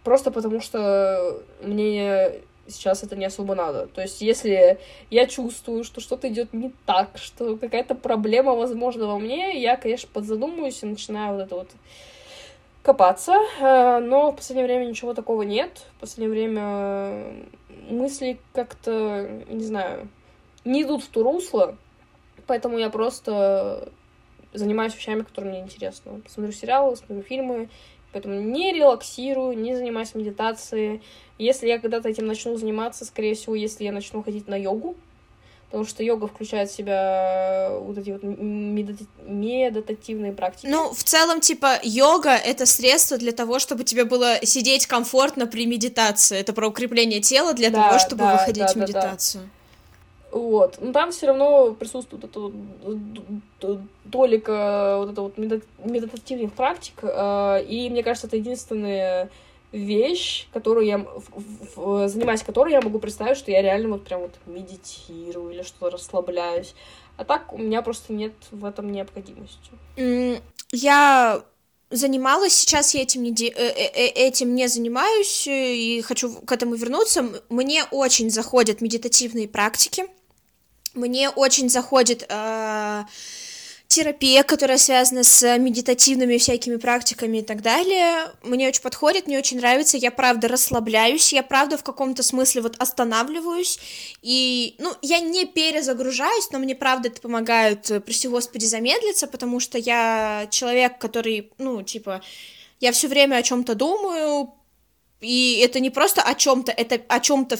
[0.03, 2.33] просто потому что мне
[2.71, 3.87] сейчас это не особо надо.
[3.87, 4.79] То есть, если
[5.11, 10.09] я чувствую, что что-то идет не так, что какая-то проблема, возможно, во мне, я, конечно,
[10.13, 11.71] подзадумаюсь и начинаю вот это вот
[12.83, 13.37] копаться.
[13.61, 15.87] Э, но в последнее время ничего такого нет.
[15.97, 17.45] В последнее время
[17.89, 20.09] мысли как-то, не знаю,
[20.69, 21.77] не идут в то русло,
[22.47, 23.91] поэтому я просто
[24.53, 26.23] занимаюсь вещами, которые мне интересны.
[26.29, 27.69] Смотрю сериалы, смотрю фильмы,
[28.13, 31.03] поэтому не релаксирую, не занимаюсь медитацией.
[31.39, 34.97] Если я когда-то этим начну заниматься, скорее всего, если я начну ходить на йогу,
[35.67, 39.07] потому что йога включает в себя вот эти вот медити...
[39.23, 40.67] медитативные практики.
[40.71, 45.67] Ну, в целом, типа, йога— это средство для того, чтобы тебе было сидеть комфортно при
[45.67, 46.39] медитации.
[46.39, 49.43] Это про укрепление тела для да, того, чтобы да, выходить да, в медитацию.
[49.43, 49.58] Да, да.
[50.31, 50.79] Вот.
[50.81, 53.81] Но там все равно присутствует вот
[54.11, 56.95] толика вот это вот медитативных практик.
[57.03, 59.31] Э, и мне кажется, это единственная
[59.73, 61.07] вещь, которую я,
[62.09, 66.75] занимаясь которой я могу представить, что я реально вот прям вот медитирую или что-то расслабляюсь.
[67.17, 69.71] А так у меня просто нет в этом необходимости.
[70.71, 71.43] Я
[71.91, 73.49] занималась, сейчас я этим не, де...
[73.49, 77.43] Э, э, этим не занимаюсь и хочу к этому вернуться.
[77.49, 80.05] Мне очень заходят медитативные практики.
[80.95, 83.05] Мне очень заходит э,
[83.89, 88.31] терапия, которая связана с медитативными всякими практиками и так далее.
[88.43, 89.97] Мне очень подходит, мне очень нравится.
[89.97, 93.79] Я правда расслабляюсь, я правда в каком-то смысле вот останавливаюсь.
[94.21, 99.59] И, ну, я не перезагружаюсь, но мне правда это помогает, э, прости господи, замедлиться, потому
[99.59, 102.21] что я человек, который, ну, типа,
[102.81, 104.53] я все время о чем-то думаю,
[105.21, 107.59] и это не просто о чем-то, это о чем-то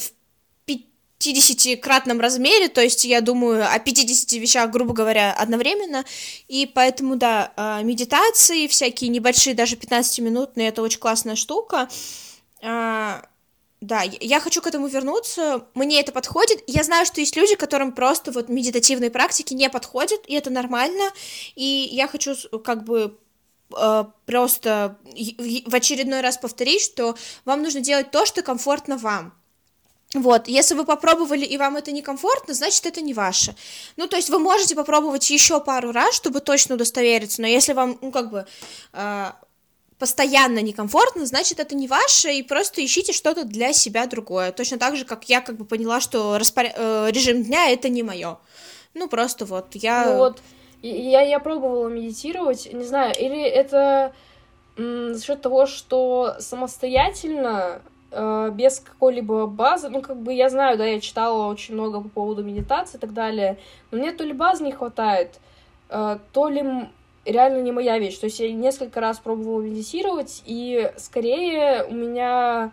[1.19, 6.05] 50-кратном размере, то есть я думаю о 50 вещах, грубо говоря, одновременно,
[6.47, 11.89] и поэтому, да, а, медитации всякие небольшие, даже 15-минутные, это очень классная штука,
[12.63, 13.23] а,
[13.81, 17.93] да, я хочу к этому вернуться, мне это подходит, я знаю, что есть люди, которым
[17.93, 21.11] просто вот медитативные практики не подходят, и это нормально,
[21.57, 22.35] и я хочу
[22.65, 23.19] как бы
[23.75, 29.38] а, просто в очередной раз повторить, что вам нужно делать то, что комфортно вам,
[30.15, 33.55] вот, если вы попробовали и вам это некомфортно, значит, это не ваше.
[33.97, 37.99] Ну, то есть вы можете попробовать еще пару раз, чтобы точно удостовериться, но если вам,
[38.01, 38.47] ну, как бы,
[38.95, 39.27] э,
[39.99, 44.51] постоянно некомфортно, значит, это не ваше, и просто ищите что-то для себя другое.
[44.53, 46.67] Точно так же, как я, как бы, поняла, что распор...
[46.75, 48.39] э, режим дня— это не мое.
[48.95, 50.07] Ну, просто вот, я...
[50.07, 50.41] Ну, вот,
[50.81, 54.15] я, я пробовала медитировать, не знаю, или это
[54.79, 60.85] за счет того, что самостоятельно э, без какой-либо базы, ну, как бы я знаю, да,
[60.85, 63.59] я читала очень много по поводу медитации и так далее,
[63.91, 65.39] но мне то ли базы не хватает,
[65.89, 66.89] э, то ли
[67.25, 68.19] реально не моя вещь.
[68.19, 72.73] То есть я несколько раз пробовала медитировать, и скорее у меня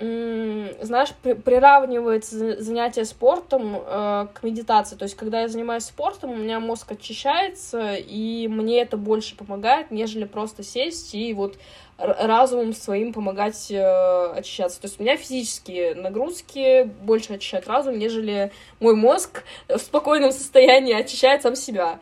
[0.00, 4.94] знаешь, при, приравнивается занятие спортом э, к медитации.
[4.96, 9.90] То есть, когда я занимаюсь спортом, у меня мозг очищается, и мне это больше помогает,
[9.90, 11.58] нежели просто сесть и вот
[11.98, 14.80] разумом своим помогать э, очищаться.
[14.80, 20.94] То есть у меня физические нагрузки больше очищают разум, нежели мой мозг в спокойном состоянии
[20.94, 21.98] очищает сам себя.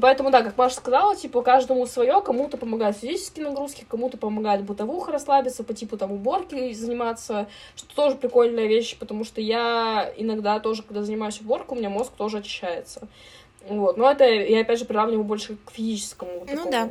[0.00, 5.12] Поэтому, да, как Маша сказала, типа, каждому свое, кому-то помогают физические нагрузки, кому-то помогает бытовуха
[5.12, 10.82] расслабиться, по типу там уборки заниматься, что тоже прикольная вещь, потому что я иногда тоже,
[10.82, 13.08] когда занимаюсь уборкой, у меня мозг тоже очищается.
[13.68, 16.46] Вот, но это я опять же приравниваю больше к физическому.
[16.52, 16.88] Ну да.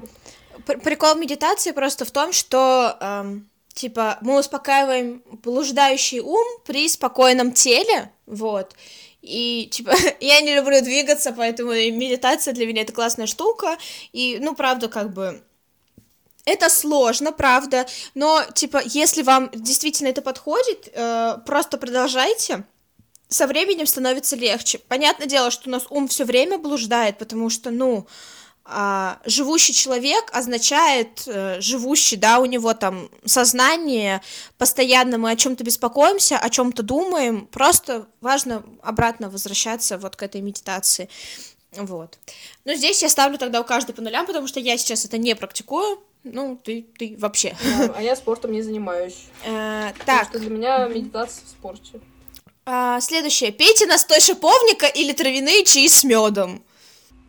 [0.66, 8.12] Прикол медитации просто в том, что эм, типа мы успокаиваем блуждающий ум при спокойном теле,
[8.26, 8.74] вот.
[9.22, 13.78] И, типа, я не люблю двигаться, поэтому медитация для меня это классная штука,
[14.12, 15.42] и, ну, правда, как бы,
[16.46, 17.86] это сложно, правда,
[18.16, 22.66] но, типа, если вам действительно это подходит, э, просто продолжайте,
[23.28, 24.80] со временем становится легче.
[24.80, 28.08] Понятное дело, что у нас ум все время блуждает, потому что, ну,
[28.64, 34.22] а, живущий человек означает э, живущий, да, у него там сознание,
[34.58, 40.42] постоянно мы о чем-то беспокоимся, о чем-то думаем, просто важно обратно возвращаться вот к этой
[40.42, 41.10] медитации.
[41.74, 42.20] Вот.
[42.66, 45.36] Но здесь я ставлю тогда у каждой по нулям, потому что я сейчас это не
[45.36, 46.04] практикую.
[46.24, 47.56] Ну, ты, ты вообще.
[47.64, 49.26] Да, а я спортом не занимаюсь.
[49.44, 50.30] Э, так.
[50.30, 52.00] Что для меня медитация в спорте.
[52.66, 53.52] А, следующее.
[53.52, 56.64] Пейте настой шиповника или травяные чаи с медом.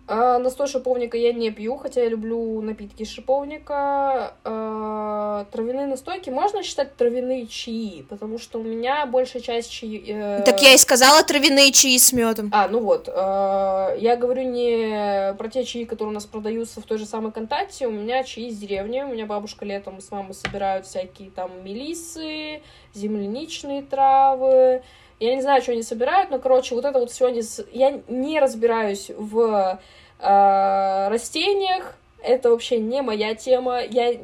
[0.09, 4.35] А, настой шиповника я не пью, хотя я люблю напитки шиповника.
[4.45, 10.03] А, травяные настойки можно считать травяные чаи, потому что у меня большая часть чаи...
[10.09, 10.43] Э...
[10.45, 12.51] Так я и сказала травяные чаи с медом.
[12.53, 13.09] А, ну вот.
[13.09, 17.31] Э, я говорю не про те чаи, которые у нас продаются в той же самой
[17.31, 17.87] контакте.
[17.87, 19.03] У меня чаи из деревни.
[19.03, 22.62] У меня бабушка летом с мамой собирают всякие там мелисы,
[22.93, 24.83] земляничные травы.
[25.23, 27.43] Я не знаю, что они собирают, но, короче, вот это вот все они...
[27.73, 29.78] Я не разбираюсь в
[30.19, 31.94] э, растениях,
[32.24, 33.82] это вообще не моя тема.
[33.82, 34.16] Я,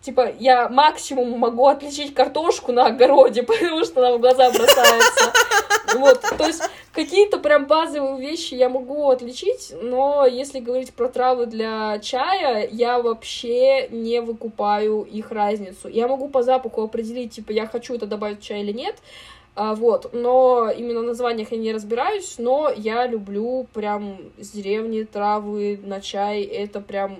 [0.00, 5.32] типа, я максимум могу отличить картошку на огороде, потому что она в глаза бросается.
[5.96, 6.62] Вот, то есть
[6.92, 13.00] какие-то прям базовые вещи я могу отличить, но если говорить про травы для чая, я
[13.00, 15.88] вообще не выкупаю их разницу.
[15.88, 18.96] Я могу по запаху определить, типа, я хочу это добавить в чай или нет,
[19.56, 25.04] а, вот, но именно в названиях я не разбираюсь, но я люблю прям с деревни
[25.04, 27.18] травы на чай, это прям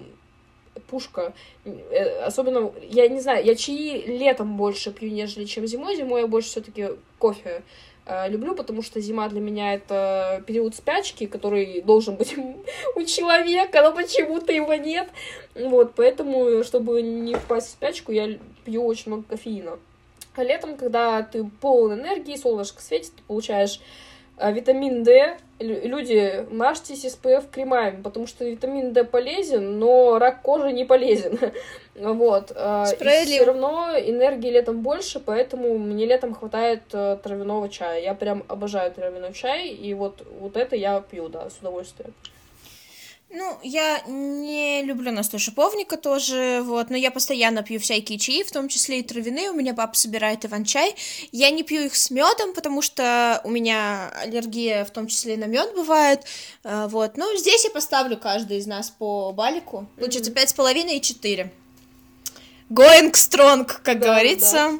[0.88, 1.32] пушка.
[1.64, 5.94] Э, особенно, я не знаю, я чаи летом больше пью, нежели чем зимой.
[5.96, 6.88] Зимой я больше все-таки
[7.20, 7.62] кофе
[8.06, 12.34] э, люблю, потому что зима для меня это период спячки, который должен быть
[12.96, 15.08] у человека, но почему-то его нет.
[15.54, 19.78] Вот, поэтому, чтобы не впасть в спячку, я пью очень много кофеина.
[20.36, 23.80] А летом, когда ты полон энергии, солнышко светит, ты получаешь
[24.36, 25.36] э, витамин D.
[25.60, 31.38] Люди, мажьтесь SPF кремами, потому что витамин D полезен, но рак кожи не полезен.
[31.94, 32.50] вот.
[32.56, 38.02] Э, и все равно энергии летом больше, поэтому мне летом хватает э, травяного чая.
[38.02, 42.12] Я прям обожаю травяной чай, и вот, вот это я пью, да, с удовольствием.
[43.36, 48.52] Ну, я не люблю настой шиповника тоже, вот, но я постоянно пью всякие чаи, в
[48.52, 50.94] том числе и травяные, у меня папа собирает иван-чай,
[51.32, 55.36] я не пью их с медом, потому что у меня аллергия в том числе и
[55.36, 56.20] на мед бывает,
[56.62, 60.98] а, вот, но здесь я поставлю каждый из нас по балику, получится пять с половиной
[60.98, 61.52] и четыре.
[62.70, 64.78] Going strong, как да, говорится.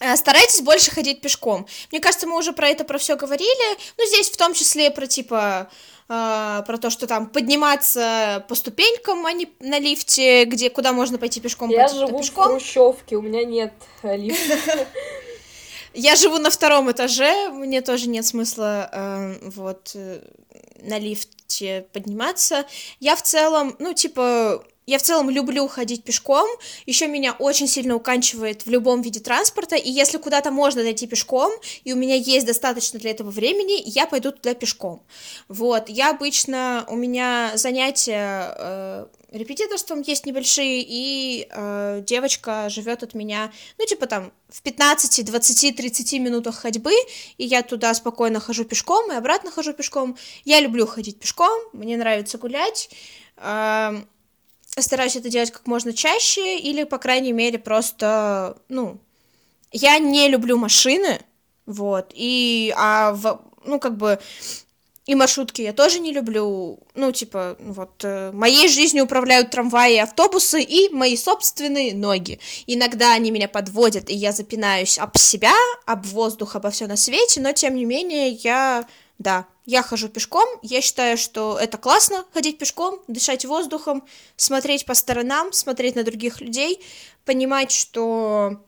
[0.00, 0.12] Да.
[0.12, 1.66] А, старайтесь больше ходить пешком.
[1.90, 3.78] Мне кажется, мы уже про это про все говорили.
[3.96, 5.70] Ну, здесь в том числе про типа
[6.06, 11.40] про то, что там подниматься по ступенькам, а не на лифте, где куда можно пойти
[11.40, 11.70] пешком.
[11.70, 12.44] Я живу пешком.
[12.44, 13.72] в Хрущевке, у меня нет
[14.02, 14.58] э, лифта.
[15.94, 20.22] Я живу на втором этаже, мне тоже нет смысла э, вот э,
[20.82, 22.66] на лифте подниматься.
[22.98, 26.48] Я в целом, ну типа я в целом люблю ходить пешком,
[26.86, 31.52] еще меня очень сильно уканчивает в любом виде транспорта, и если куда-то можно дойти пешком,
[31.84, 35.02] и у меня есть достаточно для этого времени, я пойду туда пешком.
[35.48, 43.14] Вот, я обычно, у меня занятия э, репетиторством есть небольшие, и э, девочка живет от
[43.14, 46.92] меня, ну, типа там, в 15, 20, 30 минутах ходьбы,
[47.36, 50.16] и я туда спокойно хожу пешком, и обратно хожу пешком.
[50.44, 52.90] Я люблю ходить пешком, мне нравится гулять,
[53.36, 54.02] э,
[54.82, 58.98] стараюсь это делать как можно чаще, или, по крайней мере, просто, ну,
[59.72, 61.20] я не люблю машины,
[61.66, 64.18] вот, и, а, в, ну, как бы,
[65.06, 69.98] и маршрутки я тоже не люблю, ну, типа, вот, э, моей жизнью управляют трамваи и
[69.98, 72.40] автобусы и мои собственные ноги.
[72.66, 75.52] Иногда они меня подводят, и я запинаюсь об себя,
[75.84, 78.86] об воздух, обо все на свете, но, тем не менее, я,
[79.18, 84.04] да, я хожу пешком, я считаю, что это классно ходить пешком, дышать воздухом,
[84.36, 86.82] смотреть по сторонам, смотреть на других людей,
[87.24, 88.60] понимать, что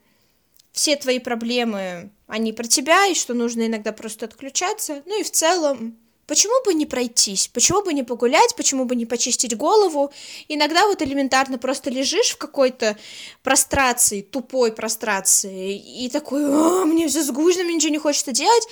[0.72, 5.02] все твои проблемы, они про тебя, и что нужно иногда просто отключаться.
[5.06, 5.96] Ну и в целом,
[6.26, 10.12] почему бы не пройтись, почему бы не погулять, почему бы не почистить голову.
[10.48, 12.96] Иногда вот элементарно просто лежишь в какой-то
[13.42, 18.66] прострации, тупой прострации, и такой, «А, мне все скучно, мне ничего не хочется делать,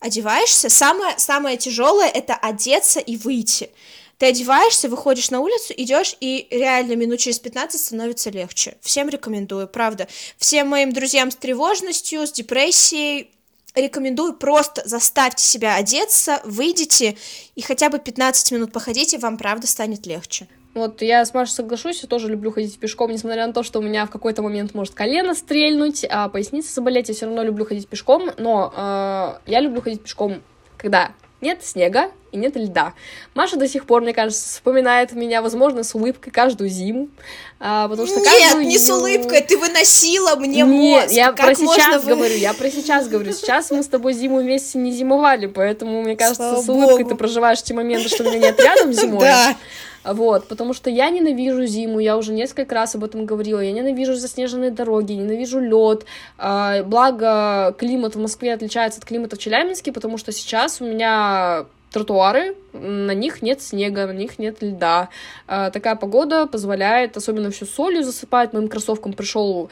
[0.00, 3.70] одеваешься, самое, самое тяжелое это одеться и выйти.
[4.18, 8.76] Ты одеваешься, выходишь на улицу, идешь, и реально минут через 15 становится легче.
[8.80, 10.08] Всем рекомендую, правда.
[10.38, 13.30] Всем моим друзьям с тревожностью, с депрессией,
[13.74, 17.18] рекомендую просто заставьте себя одеться, выйдите
[17.54, 20.48] и хотя бы 15 минут походите, вам правда станет легче.
[20.76, 23.82] Вот я с Машей соглашусь, я тоже люблю ходить пешком, несмотря на то, что у
[23.82, 27.88] меня в какой-то момент может колено стрельнуть, а поясница заболеть, я все равно люблю ходить
[27.88, 30.42] пешком, но э, я люблю ходить пешком,
[30.76, 32.92] когда нет снега и нет льда.
[33.34, 37.08] Маша до сих пор, мне кажется, вспоминает меня, возможно, с улыбкой каждую зиму,
[37.58, 41.14] а, потому что Нет, не с улыбкой, ты выносила мне Нет, мозг.
[41.14, 42.16] я как про сейчас вы...
[42.16, 43.32] говорю, я про сейчас говорю.
[43.32, 47.10] Сейчас мы с тобой зиму вместе не зимовали, поэтому, мне кажется, Слава с улыбкой Богу.
[47.10, 49.20] ты проживаешь те моменты, что меня нет рядом зимой.
[49.20, 49.56] Да.
[50.06, 54.14] Вот, потому что я ненавижу зиму, я уже несколько раз об этом говорила, я ненавижу
[54.14, 56.06] заснеженные дороги, ненавижу лед.
[56.38, 61.66] А, благо, климат в Москве отличается от климата в Челябинске, потому что сейчас у меня
[61.90, 65.08] тротуары, на них нет снега, на них нет льда.
[65.46, 69.70] А, такая погода позволяет, особенно все солью засыпать, моим кроссовкам пришел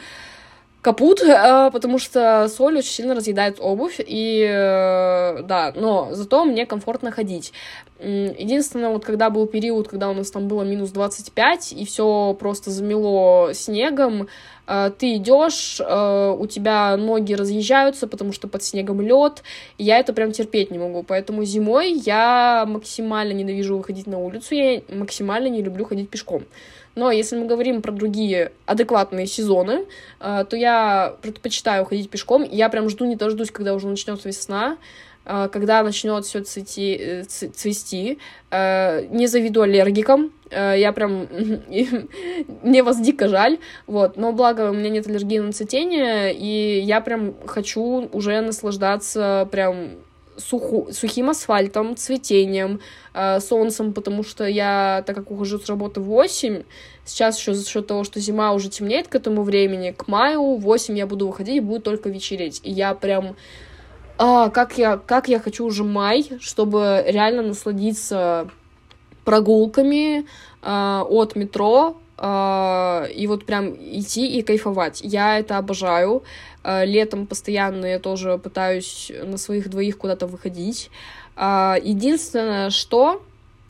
[0.84, 6.66] капут, э, потому что соль очень сильно разъедает обувь, и э, да, но зато мне
[6.66, 7.52] комфортно ходить.
[7.98, 12.70] Единственное, вот когда был период, когда у нас там было минус 25, и все просто
[12.70, 14.28] замело снегом,
[14.66, 19.42] э, ты идешь, у тебя ноги разъезжаются, потому что под снегом лед,
[19.78, 21.02] и я это прям терпеть не могу.
[21.02, 26.42] Поэтому зимой я максимально ненавижу выходить на улицу, я максимально не люблю ходить пешком.
[26.94, 29.86] Но если мы говорим про другие адекватные сезоны,
[30.20, 32.44] э, то я предпочитаю ходить пешком.
[32.48, 34.76] Я прям жду, не дождусь, когда уже начнется весна,
[35.24, 38.18] э, когда начнет все э, цвести.
[38.52, 40.30] Не заведу аллергикам.
[40.52, 41.26] Я прям...
[42.62, 43.58] Мне вас дико жаль.
[43.88, 44.16] Вот.
[44.16, 49.96] Но благо у меня нет аллергии на цветение, и я прям хочу уже наслаждаться прям
[50.36, 52.80] суху, сухим асфальтом, цветением,
[53.12, 56.62] э, солнцем, потому что я, так как ухожу с работы в 8,
[57.04, 60.60] сейчас еще за счет того, что зима уже темнеет к этому времени, к маю в
[60.60, 62.60] 8 я буду выходить и будет только вечереть.
[62.62, 63.36] И я прям...
[64.16, 68.48] А, как я, как я хочу уже май, чтобы реально насладиться
[69.24, 70.24] прогулками
[70.62, 75.00] э, от метро э, и вот прям идти и кайфовать.
[75.02, 76.22] Я это обожаю.
[76.22, 80.90] Э, летом постоянно я тоже пытаюсь на своих двоих куда-то выходить.
[81.36, 83.22] Э, единственное, что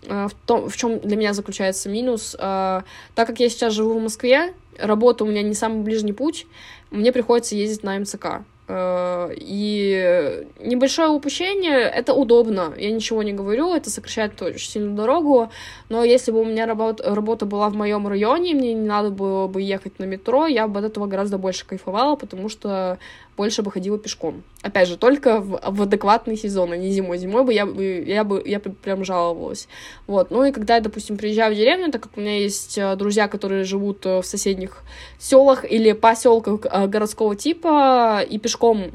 [0.02, 2.84] э, в, том, в чем для меня заключается минус, так
[3.14, 6.46] как я сейчас живу в Москве, работа у меня не самый ближний путь,
[6.90, 8.44] мне приходится ездить на МЦК.
[8.66, 15.50] Э, и небольшое упущение— это удобно, я ничего не говорю, это сокращает очень сильно дорогу,
[15.90, 19.48] но если бы у меня работа, работа была в моем районе, мне не надо было
[19.48, 22.98] бы ехать на метро, я бы от этого гораздо больше кайфовала, потому что
[23.36, 24.42] больше бы ходила пешком.
[24.62, 27.18] Опять же, только в, в адекватный сезон, а не зимой.
[27.18, 29.68] Зимой бы я, бы я бы я прям жаловалась.
[30.06, 30.30] Вот.
[30.30, 33.28] Ну и когда я, допустим, приезжаю в деревню, так как у меня есть э, друзья,
[33.28, 34.82] которые живут э, в соседних
[35.18, 38.90] селах или поселках э, городского типа, и пешком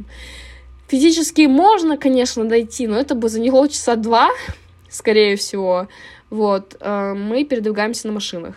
[0.87, 4.29] физически можно, конечно, дойти, но это бы заняло часа два,
[4.89, 5.87] скорее всего.
[6.29, 6.77] Вот.
[6.79, 8.55] Мы передвигаемся на машинах.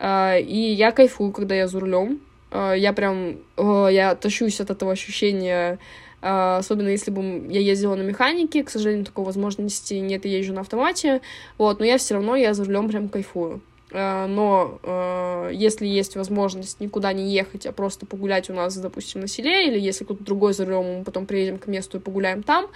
[0.00, 2.20] И я кайфую, когда я за рулем
[2.52, 5.78] я прям, я тащусь от этого ощущения,
[6.20, 10.52] э, особенно если бы я ездила на механике, к сожалению, такой возможности нет, я езжу
[10.52, 11.20] на автомате,
[11.58, 13.62] вот, но я все равно, я за рулем прям кайфую.
[13.90, 19.28] Э, но если есть возможность никуда не ехать, а просто погулять у нас, допустим, на
[19.28, 22.66] селе, или если кто-то другой за рулем, мы потом приедем к месту и погуляем там,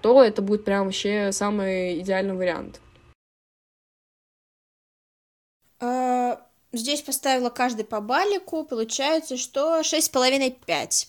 [0.00, 2.80] то это будет прям вообще самый идеальный вариант.
[6.74, 11.06] Здесь поставила каждый по балику, получается, что 6,5-5.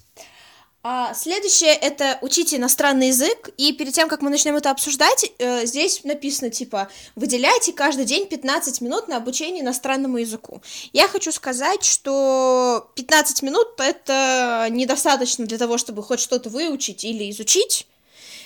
[0.87, 5.65] А следующее это учите иностранный язык, и перед тем, как мы начнем это обсуждать, э,
[5.65, 10.61] здесь написано типа выделяйте каждый день 15 минут на обучение иностранному языку.
[10.93, 17.31] Я хочу сказать, что 15 минут это недостаточно для того, чтобы хоть что-то выучить или
[17.31, 17.87] изучить.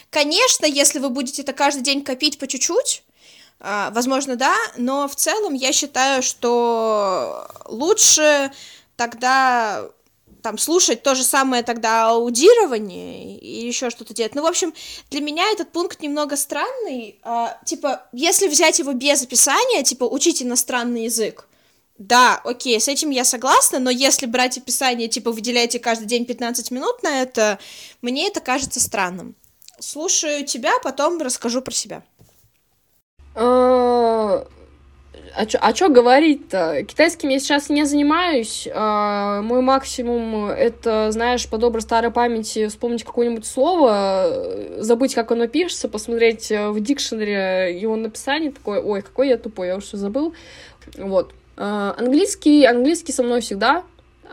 [0.09, 3.03] Конечно, если вы будете это каждый день копить по чуть-чуть,
[3.59, 8.51] возможно, да, но в целом я считаю, что лучше
[8.95, 9.89] тогда
[10.41, 14.35] там слушать то же самое тогда аудирование и еще что-то делать.
[14.35, 14.73] Ну, в общем,
[15.09, 17.19] для меня этот пункт немного странный.
[17.23, 21.47] А, типа, если взять его без описания, типа, учить иностранный язык,
[21.97, 26.71] да, окей, с этим я согласна, но если брать описание, типа, выделяйте каждый день 15
[26.71, 27.59] минут на это,
[28.01, 29.35] мне это кажется странным.
[29.79, 32.03] Слушаю тебя, потом расскажу про себя.
[33.35, 34.45] А,
[35.35, 36.83] а чё, а чё говорить-то?
[36.83, 38.67] Китайским я сейчас не занимаюсь.
[38.73, 45.47] А, мой максимум— это, знаешь, по доброй старой памяти вспомнить какое-нибудь слово, забыть, как оно
[45.47, 50.33] пишется, посмотреть в дикшнере его написание, такое, ой, какой я тупой, я уже забыл.
[50.97, 51.33] Вот.
[51.57, 53.83] А, английский, английский со мной всегда,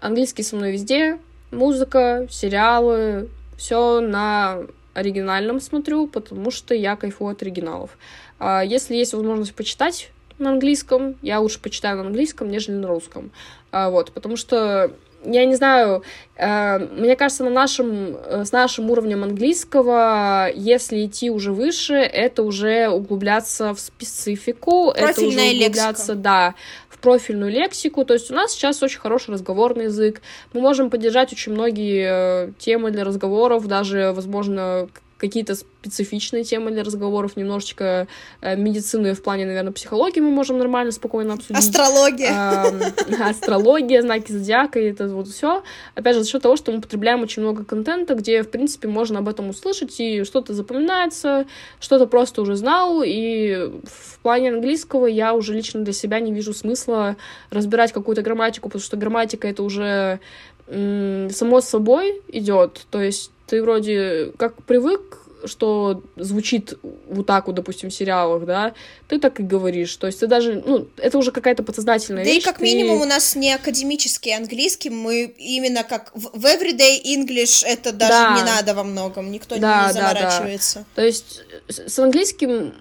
[0.00, 1.18] английский со мной везде,
[1.50, 4.58] музыка, сериалы, все на
[4.96, 7.96] оригинальном смотрю, потому что я кайфую от оригиналов.
[8.38, 13.30] А если есть возможность почитать на английском, я лучше почитаю на английском, нежели на русском.
[13.72, 14.90] А, вот, потому что
[15.24, 16.02] я не знаю,
[16.36, 22.42] э, мне кажется, на нашем, э, с нашим уровнем английского, если идти уже выше, это
[22.42, 26.14] уже углубляться в специфику, Профильная это уже углубляться, лексика.
[26.14, 26.54] да,
[27.00, 28.04] профильную лексику.
[28.04, 30.22] То есть у нас сейчас очень хороший разговорный язык.
[30.52, 36.84] Мы можем поддержать очень многие э, темы для разговоров, даже, возможно, какие-то специфичные темы для
[36.84, 38.06] разговоров, немножечко
[38.40, 41.56] э, медицины в плане, наверное, психологии мы можем нормально, спокойно обсудить.
[41.56, 42.30] Астрология.
[42.30, 45.62] Э, астрология, знаки зодиака и это вот все.
[45.94, 49.20] Опять же, за счет того, что мы потребляем очень много контента, где, в принципе, можно
[49.20, 51.46] об этом услышать, и что-то запоминается,
[51.80, 56.52] что-то просто уже знал, и в плане английского я уже лично для себя не вижу
[56.52, 57.16] смысла
[57.50, 60.20] разбирать какую-то грамматику, потому что грамматика это уже
[60.68, 66.74] само собой идет, то есть ты вроде как привык, что звучит
[67.08, 68.74] вот так вот, допустим, в сериалах, да,
[69.08, 69.94] ты так и говоришь.
[69.96, 72.44] То есть ты даже, ну, это уже какая-то подсознательная да вещь.
[72.44, 72.64] Да и как ты...
[72.64, 78.36] минимум у нас не академический английский, мы именно как в everyday English это даже да.
[78.36, 80.78] не надо во многом, никто да, не заморачивается.
[80.80, 81.02] Да, да.
[81.02, 82.74] То есть с английским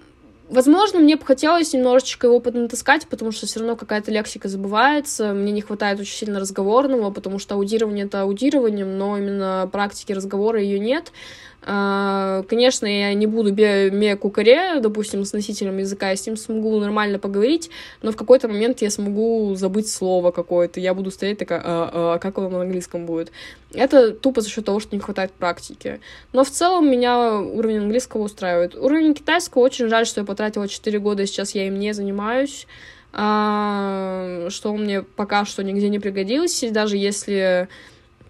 [0.47, 5.33] Возможно, мне бы хотелось немножечко его поднатаскать, потому что все равно какая-то лексика забывается.
[5.33, 10.61] Мне не хватает очень сильно разговорного, потому что аудирование это аудированием, но именно практики разговора
[10.61, 11.11] ее нет.
[11.67, 16.79] А, конечно, я не буду ме кукаре, допустим, с носителем языка, я с ним смогу
[16.79, 17.71] нормально поговорить,
[18.03, 22.19] но в какой-то момент я смогу забыть слово какое-то, я буду стоять такая, а, а,
[22.19, 23.31] как оно на английском будет.
[23.73, 25.99] Это тупо за счет того, что не хватает практики.
[26.33, 28.75] Но в целом меня уровень английского устраивает.
[28.75, 32.67] Уровень китайского очень жаль, что я потратила 4 года, и сейчас я им не занимаюсь
[33.15, 37.69] что мне пока что нигде не пригодилось, и даже если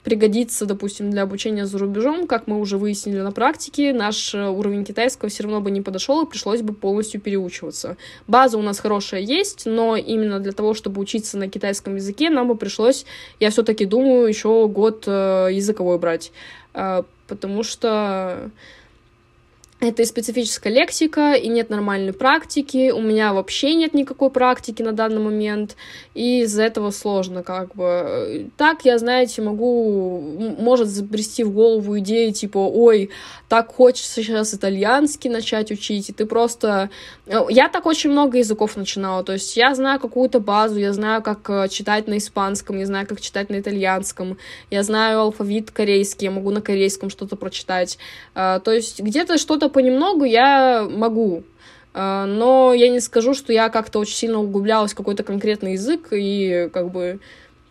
[0.06, 4.86] пригодится, допустим, для обучения за рубежом, как мы уже выяснили на практике, наш э, уровень
[4.86, 7.98] китайского все равно бы не подошел и пришлось бы полностью переучиваться.
[8.28, 12.48] База у нас хорошая есть, но именно для того, чтобы учиться на китайском языке, нам
[12.48, 13.04] бы пришлось,
[13.40, 16.32] я все-таки думаю, еще год э, языковой брать,
[16.76, 18.52] э, потому что
[19.90, 24.92] это и специфическая лексика, и нет нормальной практики, у меня вообще нет никакой практики на
[24.92, 25.76] данный момент,
[26.14, 28.50] и из-за этого сложно как бы.
[28.58, 30.22] Так я, знаете, могу,
[30.60, 33.10] может забрести в голову идеи типа, ой,
[33.56, 36.90] так хочется сейчас итальянский начать учить, и ты просто...
[37.26, 41.22] Э, я так очень много языков начинала, то есть я знаю какую-то базу, я знаю,
[41.22, 44.38] как э, читать на испанском, я знаю, как читать на итальянском,
[44.72, 47.98] я знаю алфавит корейский, я могу на корейском что-то прочитать,
[48.36, 51.44] э, то есть где-то что-то понемногу я могу,
[51.94, 56.70] но я не скажу, что я как-то очень сильно углублялась в какой-то конкретный язык и
[56.74, 57.22] как бы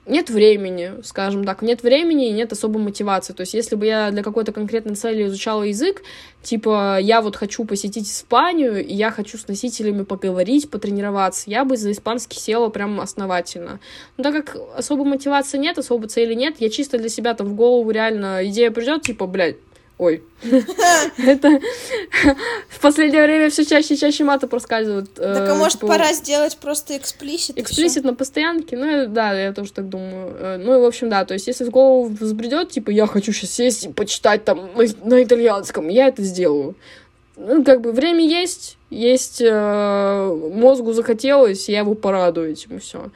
[0.06, 3.32] нет времени, скажем так, нет времени и нет особой мотивации.
[3.32, 6.02] То есть, если бы я для какой-то конкретной цели изучала язык,
[6.42, 11.76] типа, я вот хочу посетить Испанию, и я хочу с носителями поговорить, потренироваться, я бы
[11.76, 13.80] за испанский села прям основательно.
[14.16, 17.54] Но так как особой мотивации нет, особой цели нет, я чисто для себя там в
[17.54, 19.56] голову реально идея придет, типа, блядь,
[19.96, 20.24] Ой.
[21.18, 21.60] Это
[22.68, 25.10] в последнее время все чаще и чаще маты проскальзывают.
[25.18, 27.56] Э, так, а может, типа, пора сделать просто эксплисит?
[27.56, 28.76] Эксплисит на постоянке?
[28.76, 30.34] Ну, да, я тоже так думаю.
[30.36, 33.32] Э, ну, и, в общем, да, то есть, если в голову взбредет, типа, я хочу
[33.32, 34.70] сейчас сесть и почитать там
[35.04, 36.74] на итальянском, я это сделаю.
[37.36, 43.10] Ну, как бы время есть, есть э, мозгу захотелось, я его порадую этим, и все.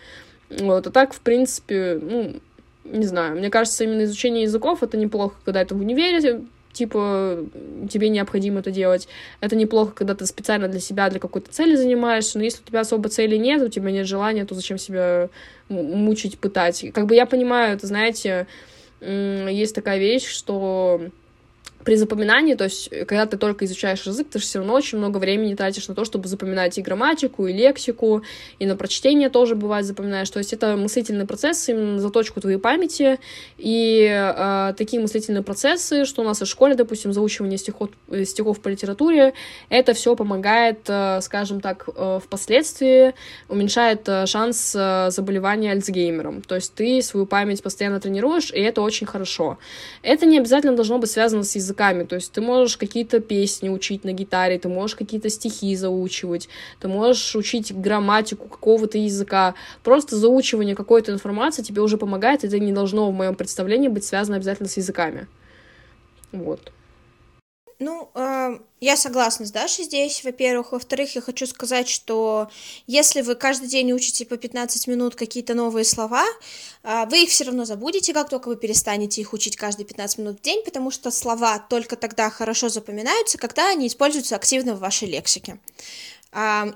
[0.51, 2.37] Вот, а так, в принципе, ну,
[2.85, 6.43] не знаю, мне кажется, именно изучение языков это неплохо, когда это в универе
[6.79, 7.45] типа,
[7.91, 9.09] тебе необходимо это делать.
[9.41, 12.81] Это неплохо, когда ты специально для себя, для какой-то цели занимаешься, но если у тебя
[12.81, 15.29] особо цели нет, у тебя нет желания, то зачем себя
[15.69, 16.85] мучить, пытать?
[16.95, 18.47] Как бы я понимаю, это, знаете,
[19.01, 21.01] есть такая вещь, что
[21.85, 24.99] при запоминании, то есть, э, когда ты только изучаешь язык, ты же все равно очень
[24.99, 28.23] много времени тратишь на то, чтобы запоминать и грамматику, и лексику,
[28.59, 30.29] и на прочтение тоже бывает запоминаешь.
[30.29, 33.19] То есть это мыслительный процесс именно заточку твоей памяти.
[33.57, 38.61] И э, такие мыслительные процессы, что у нас в школе, допустим, заучивание стихов, э, стихов
[38.61, 39.33] по литературе,
[39.71, 43.15] это все помогает, э, скажем так, э, впоследствии
[43.49, 46.43] уменьшает э, шанс э, заболевания Альцгеймером.
[46.43, 49.59] То есть ты свою память постоянно тренируешь, и это очень хорошо.
[50.03, 52.05] Это не обязательно должно быть связано с языком языками.
[52.05, 56.49] То есть ты можешь какие-то песни учить на гитаре, ты можешь какие-то стихи заучивать,
[56.81, 59.55] ты можешь учить грамматику какого-то языка.
[59.85, 64.37] Просто заучивание какой-то информации тебе уже помогает, это не должно в моем представлении быть связано
[64.37, 65.27] обязательно с языками.
[66.33, 66.73] Вот.
[67.81, 70.73] Ну, э, я согласна с Дашей здесь, во-первых.
[70.73, 72.51] Во-вторых, я хочу сказать, что
[72.89, 76.25] если вы каждый день учите по 15 минут какие-то новые слова,
[76.83, 80.41] э, вы их все равно забудете, как только вы перестанете их учить каждые 15 минут
[80.41, 85.07] в день, потому что слова только тогда хорошо запоминаются, когда они используются активно в вашей
[85.07, 85.61] лексике.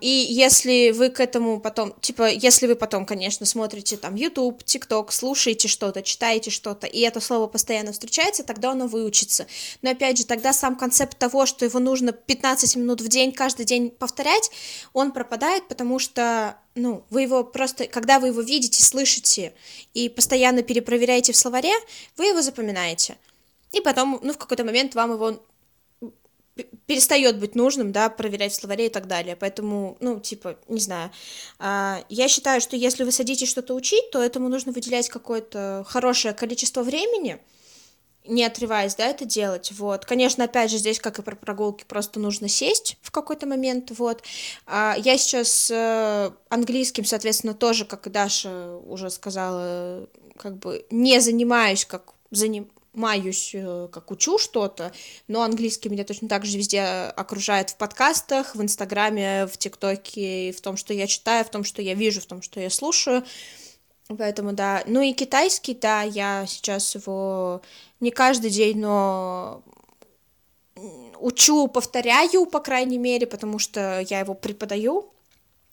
[0.00, 5.10] И если вы к этому потом, типа, если вы потом, конечно, смотрите там YouTube, TikTok,
[5.10, 9.46] слушаете что-то, читаете что-то, и это слово постоянно встречается, тогда оно выучится.
[9.82, 13.66] Но опять же, тогда сам концепт того, что его нужно 15 минут в день, каждый
[13.66, 14.50] день повторять,
[14.94, 19.52] он пропадает, потому что, ну, вы его просто, когда вы его видите, слышите
[19.92, 21.74] и постоянно перепроверяете в словаре,
[22.16, 23.18] вы его запоминаете.
[23.72, 25.42] И потом, ну, в какой-то момент вам его
[26.86, 29.36] перестает быть нужным, да, проверять в словаре и так далее.
[29.36, 31.10] Поэтому, ну, типа, не знаю.
[31.58, 36.34] А, я считаю, что если вы садитесь что-то учить, то этому нужно выделять какое-то хорошее
[36.34, 37.40] количество времени,
[38.24, 40.04] не отрываясь, да, это делать, вот.
[40.04, 44.22] Конечно, опять же, здесь, как и про прогулки, просто нужно сесть в какой-то момент, вот.
[44.66, 51.20] А я сейчас э, английским, соответственно, тоже, как и Даша уже сказала, как бы не
[51.20, 54.92] занимаюсь, как заним маюсь, э, как учу что-то,
[55.28, 60.60] но английский меня точно так же везде окружает в подкастах, в Инстаграме, в ТикТоке, в
[60.60, 63.24] том, что я читаю, в том, что я вижу, в том, что я слушаю.
[64.08, 64.82] Поэтому да.
[64.86, 67.62] Ну и китайский, да, я сейчас его
[68.00, 69.62] не каждый день, но
[71.18, 75.10] учу, повторяю, по крайней мере, потому что я его преподаю.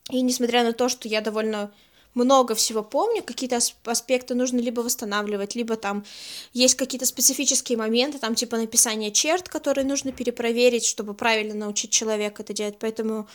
[0.10, 1.72] И несмотря на то, что я довольно
[2.20, 6.06] много всего помню, какие-то аспекты нужно либо восстанавливать, либо там
[6.54, 12.44] есть какие-то специфические моменты, там типа написание черт, которые нужно перепроверить, чтобы правильно научить человека
[12.44, 13.28] это делать, поэтому,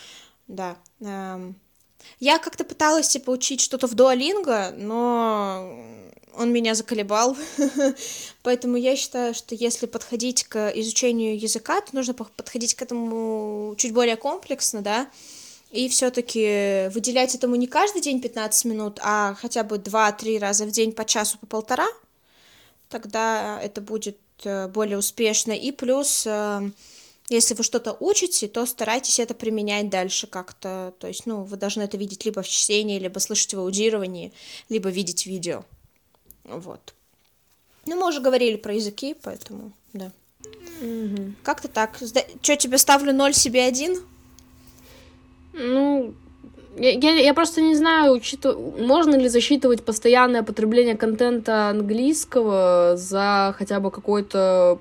[0.47, 0.77] да.
[1.01, 1.57] Эм,
[2.21, 5.85] я как-то пыталась, типа, учить что-то в дуалинго, но
[6.37, 7.37] он меня заколебал,
[8.43, 13.93] поэтому я считаю, что если подходить к изучению языка, то нужно подходить к этому чуть
[13.93, 15.09] более комплексно, да,
[15.75, 20.71] и все-таки выделять этому не каждый день 15 минут, а хотя бы 2-3 раза в
[20.71, 21.89] день по часу, по полтора,
[22.89, 25.51] тогда это будет э, более успешно.
[25.51, 26.71] И плюс, э,
[27.29, 30.95] если вы что-то учите, то старайтесь это применять дальше как-то.
[31.01, 34.33] То есть, ну, вы должны это видеть либо в чтении, либо слышать в аудировании,
[34.69, 35.65] либо видеть видео.
[36.45, 36.95] Вот.
[37.87, 40.13] Ну, мы уже говорили про языки, поэтому, да.
[40.81, 41.35] Угу.
[41.43, 41.99] Как-то так.
[42.43, 44.01] Что, тебе ставлю 0 себе один?
[45.55, 46.15] Ну,
[46.77, 48.57] я, я, я просто не знаю, учитыв...
[48.79, 54.81] можно ли засчитывать постоянное потребление контента английского за хотя бы какое-то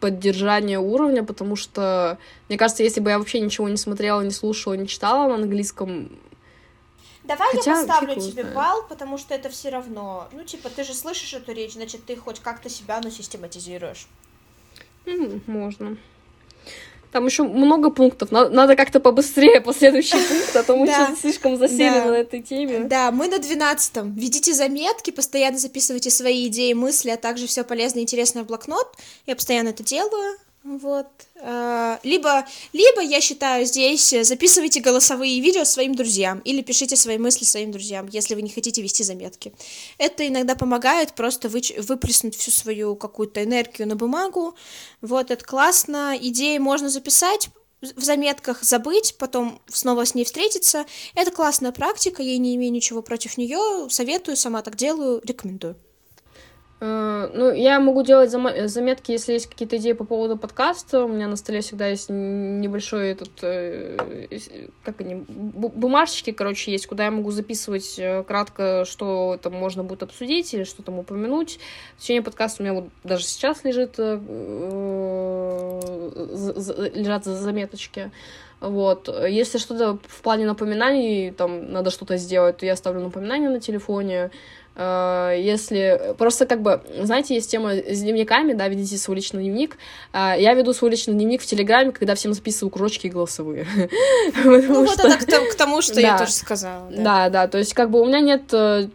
[0.00, 2.18] поддержание уровня, потому что,
[2.48, 6.10] мне кажется, если бы я вообще ничего не смотрела, не слушала, не читала на английском,
[7.24, 8.54] Давай Хотя, я поставлю тебе знает.
[8.54, 10.28] балл, потому что это все равно.
[10.32, 14.06] Ну, типа, ты же слышишь эту речь, значит, ты хоть как-то себя, ну, систематизируешь.
[15.06, 15.96] Mm, можно.
[17.16, 18.30] Там еще много пунктов.
[18.30, 22.80] Надо, надо как-то побыстрее последующий пункт, а то мы сейчас слишком засели на этой теме.
[22.80, 24.14] Да, мы на двенадцатом.
[24.14, 28.86] Ведите заметки, постоянно записывайте свои идеи, мысли, а также все полезное и интересное в блокнот.
[29.24, 30.36] Я постоянно это делаю.
[30.66, 31.06] Вот.
[31.40, 37.44] А, либо, либо, я считаю, здесь записывайте голосовые видео своим друзьям или пишите свои мысли
[37.44, 39.54] своим друзьям, если вы не хотите вести заметки.
[39.96, 44.56] Это иногда помогает просто вы, выплеснуть всю свою какую-то энергию на бумагу.
[45.02, 46.18] Вот, это классно.
[46.20, 47.48] Идеи можно записать,
[47.80, 50.84] в заметках забыть, потом снова с ней встретиться.
[51.14, 55.76] Это классная практика, я не имею ничего против нее, советую, сама так делаю, рекомендую.
[56.78, 61.04] Э, ну, я могу делать заметки, если есть какие-то идеи по поводу подкаста.
[61.04, 63.96] У меня на столе всегда есть небольшой этот, э,
[64.84, 70.02] как они, бумажечки, короче, есть, куда я могу записывать э, кратко, что там можно будет
[70.02, 71.58] обсудить или что там упомянуть.
[71.96, 73.98] В течение подкаста у меня вот даже сейчас лежит,
[76.94, 78.10] лежат заметочки.
[78.60, 79.08] Вот.
[79.28, 84.30] Если что-то в плане напоминаний, там, надо что-то сделать, то я ставлю напоминание на телефоне.
[84.76, 89.78] Э, если просто как бы, знаете, есть тема с дневниками, да, ведите свой личный дневник.
[90.12, 93.66] Э, я веду свой личный дневник в Телеграме, когда всем записываю кружочки голосовые.
[94.44, 96.90] Ну вот это к тому, что я тоже сказала.
[96.90, 98.88] Да, да, то есть как бы у меня нет э,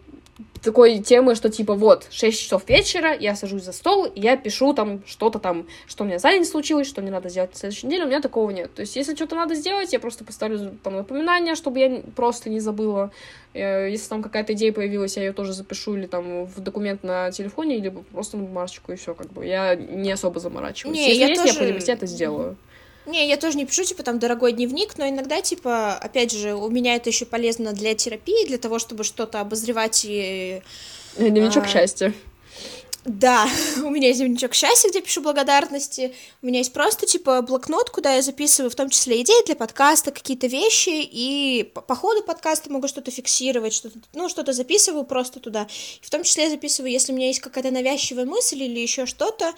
[0.61, 4.73] такой темы, что типа вот, 6 часов вечера, я сажусь за стол, и я пишу
[4.73, 7.87] там что-то там, что у меня за день случилось, что мне надо сделать на следующей
[7.87, 8.73] неделе, у меня такого нет.
[8.73, 12.59] То есть, если что-то надо сделать, я просто поставлю там напоминание, чтобы я просто не
[12.59, 13.11] забыла.
[13.53, 17.31] Э, если там какая-то идея появилась, я ее тоже запишу или там в документ на
[17.31, 19.45] телефоне, или просто на бумажечку, и все, как бы.
[19.45, 20.97] Я не особо заморачиваюсь.
[20.97, 21.53] Не, если я есть тоже...
[21.53, 22.57] необходимость, я это сделаю.
[23.05, 26.69] Не, я тоже не пишу, типа, там, дорогой дневник, но иногда, типа, опять же, у
[26.69, 30.61] меня это еще полезно для терапии, для того, чтобы что-то обозревать и...
[31.17, 32.13] Дневничок а, счастья.
[33.03, 33.49] Да,
[33.83, 36.13] у меня есть дневничок счастья, где пишу благодарности.
[36.43, 40.11] У меня есть просто, типа, блокнот, куда я записываю в том числе идеи для подкаста,
[40.11, 45.39] какие-то вещи, и по, по ходу подкаста могу что-то фиксировать, что-то, ну, что-то записываю просто
[45.39, 45.67] туда.
[46.01, 49.07] И в том числе я записываю, если у меня есть какая-то навязчивая мысль или еще
[49.07, 49.53] что-то,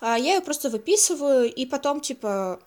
[0.00, 2.60] а, я ее просто выписываю, и потом, типа,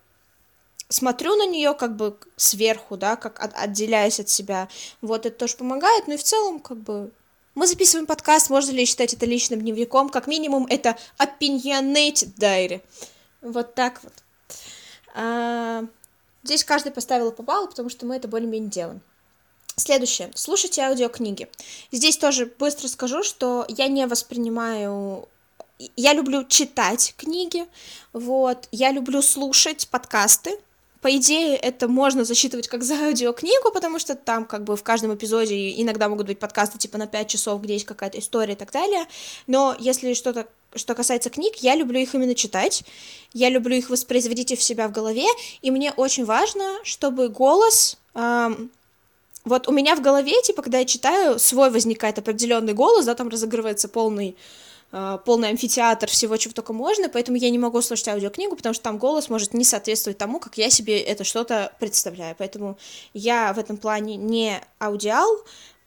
[0.92, 4.68] смотрю на нее как бы сверху, да, как от, отделяясь от себя.
[5.02, 7.12] Вот это тоже помогает, ну и в целом как бы
[7.56, 10.10] мы записываем подкаст, можно ли считать это личным дневником?
[10.10, 12.82] Как минимум, это opinionated diary.
[13.42, 14.14] Вот так вот.
[15.14, 15.84] А,
[16.44, 19.02] здесь каждый поставил по баллу, потому что мы это более-менее делаем.
[19.76, 20.32] Следующее.
[20.36, 21.50] Слушайте аудиокниги.
[21.92, 25.28] Здесь тоже быстро скажу, что я не воспринимаю
[25.96, 27.66] я люблю читать книги,
[28.14, 30.60] вот, я люблю слушать подкасты,
[31.02, 35.16] по идее, это можно засчитывать как за аудиокнигу, потому что там как бы в каждом
[35.16, 38.72] эпизоде иногда могут быть подкасты типа на 5 часов, где есть какая-то история и так
[38.72, 39.06] далее.
[39.48, 42.84] Но если что-то что касается книг, я люблю их именно читать,
[43.34, 45.26] я люблю их воспроизводить в себя в голове,
[45.62, 48.72] и мне очень важно, чтобы голос эм,
[49.44, 53.30] вот у меня в голове, типа, когда я читаю, свой возникает определенный голос, да, там
[53.30, 54.38] разыгрывается полный
[54.92, 58.98] полный амфитеатр всего, чего только можно, поэтому я не могу слушать аудиокнигу, потому что там
[58.98, 62.36] голос может не соответствовать тому, как я себе это что-то представляю.
[62.38, 62.78] Поэтому
[63.14, 65.30] я в этом плане не аудиал,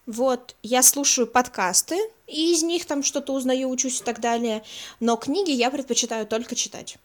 [0.05, 4.63] вот, я слушаю подкасты, и из них там что-то узнаю, учусь и так далее,
[4.99, 6.97] но книги я предпочитаю только читать.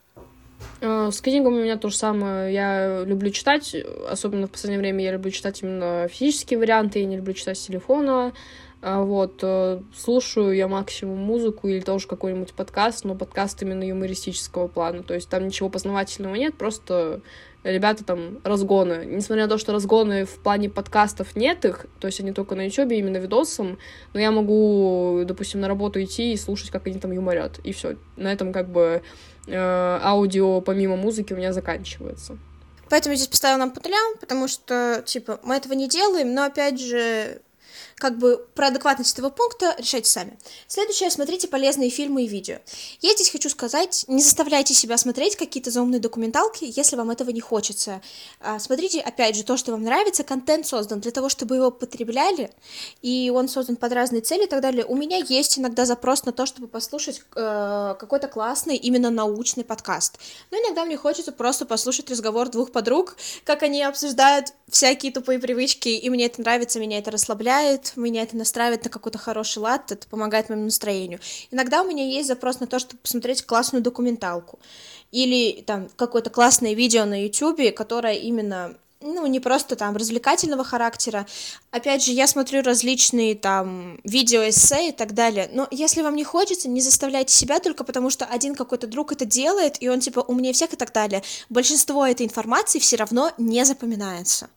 [0.80, 2.52] Э, с книгами у меня то же самое.
[2.52, 3.74] Я люблю читать,
[4.08, 7.66] особенно в последнее время я люблю читать именно физические варианты, я не люблю читать с
[7.66, 8.32] телефона.
[8.82, 14.68] А вот, э, слушаю я максимум музыку или тоже какой-нибудь подкаст, но подкаст именно юмористического
[14.68, 17.20] плана, то есть там ничего познавательного нет, просто
[17.62, 19.04] ребята там разгоны.
[19.04, 22.66] Несмотря на то, что разгоны в плане подкастов нет их, то есть они только на
[22.66, 23.78] ютубе именно видосом,
[24.14, 27.96] но я могу, допустим, на работу идти и слушать, как они там юморят, и все.
[28.16, 29.02] На этом как бы
[29.46, 29.54] э,
[30.02, 32.38] аудио помимо музыки у меня заканчивается.
[32.88, 33.80] Поэтому здесь поставил нам по
[34.20, 37.40] потому что, типа, мы этого не делаем, но, опять же,
[38.00, 40.38] как бы про адекватность этого пункта решайте сами.
[40.66, 42.56] Следующее, смотрите полезные фильмы и видео.
[43.00, 47.40] Я здесь хочу сказать, не заставляйте себя смотреть какие-то заумные документалки, если вам этого не
[47.40, 48.00] хочется.
[48.40, 52.50] А, смотрите, опять же, то, что вам нравится, контент создан для того, чтобы его потребляли,
[53.02, 54.84] и он создан под разные цели и так далее.
[54.84, 60.18] У меня есть иногда запрос на то, чтобы послушать э, какой-то классный, именно научный подкаст.
[60.50, 65.88] Но иногда мне хочется просто послушать разговор двух подруг, как они обсуждают всякие тупые привычки,
[65.88, 70.06] и мне это нравится, меня это расслабляет, меня это настраивает на какой-то хороший лад, это
[70.06, 71.20] помогает моему настроению.
[71.50, 74.58] Иногда у меня есть запрос на то, чтобы посмотреть классную документалку
[75.12, 81.26] или там какое-то классное видео на YouTube, которое именно ну, не просто там развлекательного характера.
[81.70, 85.48] Опять же, я смотрю различные там видео-эссе и так далее.
[85.52, 89.24] Но если вам не хочется, не заставляйте себя только потому, что один какой-то друг это
[89.24, 91.22] делает, и он типа умнее всех и так далее.
[91.48, 94.50] Большинство этой информации все равно не запоминается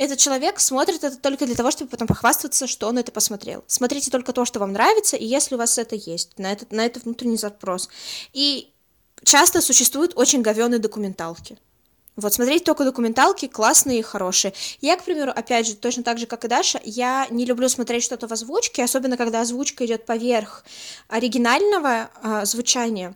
[0.00, 3.64] этот человек смотрит это только для того, чтобы потом похвастаться, что он это посмотрел.
[3.66, 6.86] Смотрите только то, что вам нравится, и если у вас это есть, на этот, на
[6.86, 7.90] этот внутренний запрос.
[8.32, 8.72] И
[9.22, 11.58] часто существуют очень говёные документалки.
[12.16, 14.54] Вот, смотреть только документалки классные и хорошие.
[14.80, 18.02] Я, к примеру, опять же, точно так же, как и Даша, я не люблю смотреть
[18.02, 20.64] что-то в озвучке, особенно когда озвучка идет поверх
[21.08, 23.14] оригинального э, звучания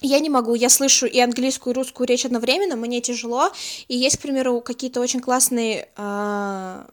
[0.00, 3.50] я не могу, я слышу и английскую, и русскую речь одновременно, мне тяжело,
[3.88, 6.84] и есть, к примеру, какие-то очень классные, э,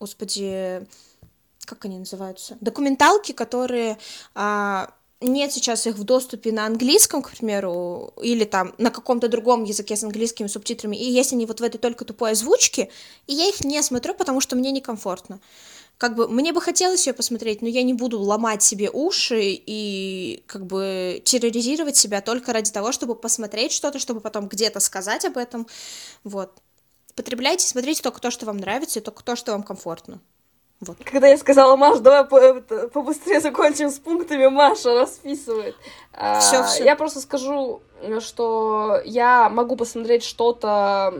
[0.00, 0.86] господи,
[1.64, 3.98] как они называются, документалки, которые
[4.34, 4.86] э,
[5.20, 9.96] нет сейчас их в доступе на английском, к примеру, или там на каком-то другом языке
[9.96, 12.90] с английскими субтитрами, и есть они вот в этой только тупой озвучке,
[13.26, 15.40] и я их не смотрю, потому что мне некомфортно
[15.98, 20.44] как бы мне бы хотелось ее посмотреть, но я не буду ломать себе уши и
[20.46, 25.36] как бы терроризировать себя только ради того, чтобы посмотреть что-то, чтобы потом где-то сказать об
[25.36, 25.66] этом.
[26.22, 26.52] Вот.
[27.16, 30.20] Потребляйте, смотрите только то, что вам нравится, и только то, что вам комфортно.
[30.80, 30.96] Вот.
[31.04, 35.74] Когда я сказала, Маш, давай побыстрее закончим с пунктами, Маша расписывает.
[36.40, 36.84] Все, все.
[36.84, 37.82] Я просто скажу,
[38.20, 41.12] что я могу посмотреть что-то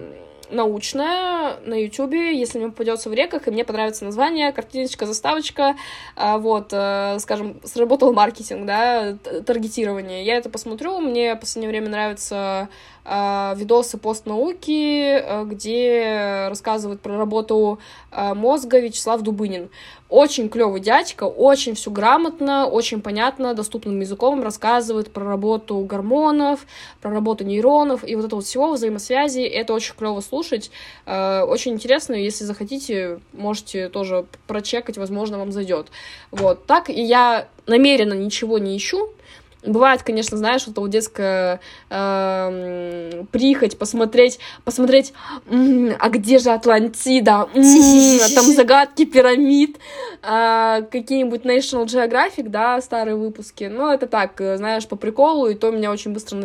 [0.50, 5.76] научная на Ютубе, если мне попадется в реках, и мне понравится название, картиночка, заставочка,
[6.16, 9.16] а, вот, э, скажем, сработал маркетинг, да,
[9.46, 10.24] таргетирование.
[10.24, 12.68] Я это посмотрю, мне в последнее время нравится
[13.56, 17.78] видосы постнауки, э, где рассказывает про работу
[18.10, 19.70] э, мозга Вячеслав Дубынин.
[20.08, 26.66] Очень клевый дядька, очень все грамотно, очень понятно, доступным языком рассказывает про работу гормонов,
[27.00, 29.40] про работу нейронов и вот это вот всего взаимосвязи.
[29.40, 30.70] Это очень клево слушать,
[31.06, 32.14] э, очень интересно.
[32.14, 35.88] Если захотите, можете тоже прочекать, возможно, вам зайдет.
[36.30, 39.10] Вот так и я намеренно ничего не ищу,
[39.64, 41.60] Бывает, конечно, знаешь, вот вот детская
[41.90, 45.12] э, прихоть посмотреть, посмотреть,
[45.50, 49.78] м-м, а где же Атлантида, м-м, там загадки пирамид,
[50.22, 53.64] э, какие-нибудь National Geographic, да, старые выпуски.
[53.64, 56.36] Но это так, знаешь, по приколу, и то меня очень быстро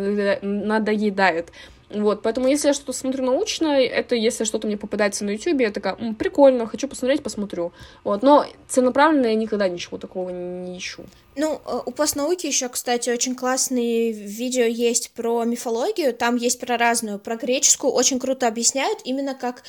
[0.42, 1.52] надоедает.
[1.90, 5.70] Вот, поэтому если я что-то смотрю научное, это если что-то мне попадается на YouTube, я
[5.70, 7.72] такая, М, прикольно, хочу посмотреть, посмотрю.
[8.04, 11.04] Вот, но целенаправленно я никогда ничего такого не ищу.
[11.36, 16.76] Ну, э, у постнауки еще, кстати, очень классные видео есть про мифологию, там есть про
[16.76, 19.62] разную, про греческую, очень круто объясняют именно как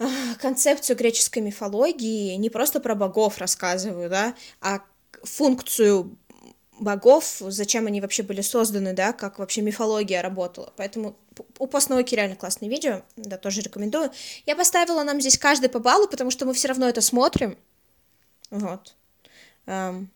[0.00, 0.06] э,
[0.40, 4.80] концепцию греческой мифологии, не просто про богов рассказываю, да, а
[5.22, 6.16] функцию
[6.80, 10.72] богов, зачем они вообще были созданы, да, как вообще мифология работала.
[10.76, 11.16] Поэтому
[11.58, 14.10] у постнауки реально классное видео, да, тоже рекомендую.
[14.46, 17.56] Я поставила нам здесь каждый по баллу, потому что мы все равно это смотрим.
[18.50, 18.94] Вот.
[19.66, 20.08] Um,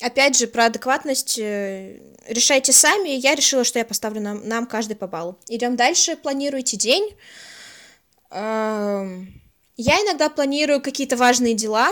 [0.00, 3.10] опять же, про адекватность э, решайте сами.
[3.10, 5.38] Я решила, что я поставлю нам, нам каждый по баллу.
[5.48, 6.16] Идем дальше.
[6.16, 7.16] Планируйте день.
[8.30, 9.26] Um,
[9.76, 11.90] я иногда планирую какие-то важные дела,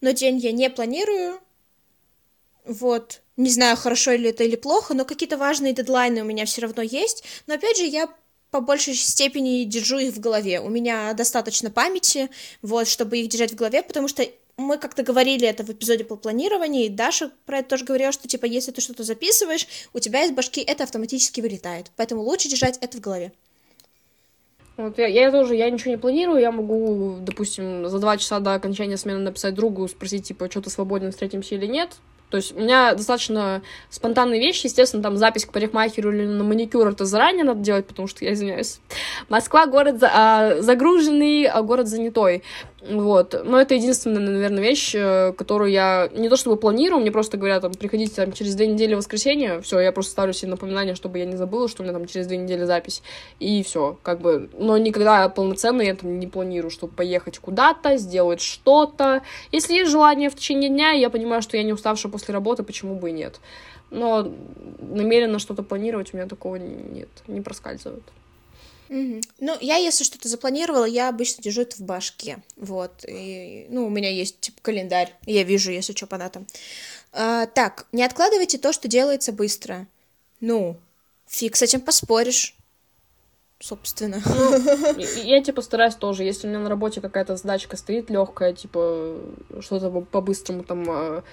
[0.00, 1.40] но день я не планирую.
[2.64, 3.23] Вот.
[3.36, 6.82] Не знаю, хорошо ли это или плохо, но какие-то важные дедлайны у меня все равно
[6.82, 7.24] есть.
[7.46, 8.08] Но опять же, я
[8.50, 10.60] по большей степени держу их в голове.
[10.60, 12.30] У меня достаточно памяти,
[12.62, 14.24] вот, чтобы их держать в голове, потому что
[14.56, 18.28] мы как-то говорили это в эпизоде по планированию, и Даша про это тоже говорила, что,
[18.28, 21.90] типа, если ты что-то записываешь, у тебя из башки это автоматически вылетает.
[21.96, 23.32] Поэтому лучше держать это в голове.
[24.76, 28.54] Вот я, я тоже, я ничего не планирую, я могу, допустим, за два часа до
[28.54, 31.96] окончания смены написать другу, спросить, типа, что-то свободен, встретимся или нет,
[32.30, 36.88] то есть у меня достаточно спонтанные вещи, естественно, там запись к парикмахеру или на маникюр
[36.88, 38.80] это заранее надо делать, потому что я извиняюсь.
[39.28, 42.42] Москва город а, загруженный, а город занятой.
[42.86, 43.34] Вот.
[43.44, 47.62] Но это единственная, наверное, вещь, э, которую я не то чтобы планирую, мне просто говорят,
[47.62, 51.18] там, приходите там через две недели в воскресенье, все, я просто ставлю себе напоминание, чтобы
[51.18, 53.02] я не забыла, что у меня там через две недели запись,
[53.40, 58.42] и все, как бы, но никогда полноценно я там не планирую, чтобы поехать куда-то, сделать
[58.42, 59.22] что-то.
[59.50, 62.96] Если есть желание в течение дня, я понимаю, что я не уставшая после работы, почему
[62.96, 63.40] бы и нет.
[63.90, 64.30] Но
[64.80, 68.02] намеренно что-то планировать у меня такого нет, не проскальзывает.
[68.94, 69.20] Угу.
[69.40, 72.38] Ну, я, если что-то запланировала, я обычно держу это в башке.
[72.56, 73.04] Вот.
[73.08, 75.12] И, ну, у меня есть типа календарь.
[75.26, 76.46] Я вижу, если что по датам.
[77.12, 79.88] А, так, не откладывайте то, что делается быстро.
[80.40, 80.76] Ну,
[81.26, 82.54] фиг с этим поспоришь.
[83.58, 84.22] Собственно.
[84.24, 86.22] Ну, я типа стараюсь тоже.
[86.22, 89.16] Если у меня на работе какая-то задачка стоит легкая, типа
[89.58, 91.24] что-то по-быстрому там а,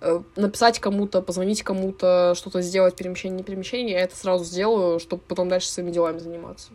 [0.00, 5.22] э, написать кому-то, позвонить кому-то, что-то сделать, перемещение, не перемещение, я это сразу сделаю, чтобы
[5.28, 6.70] потом дальше своими делами заниматься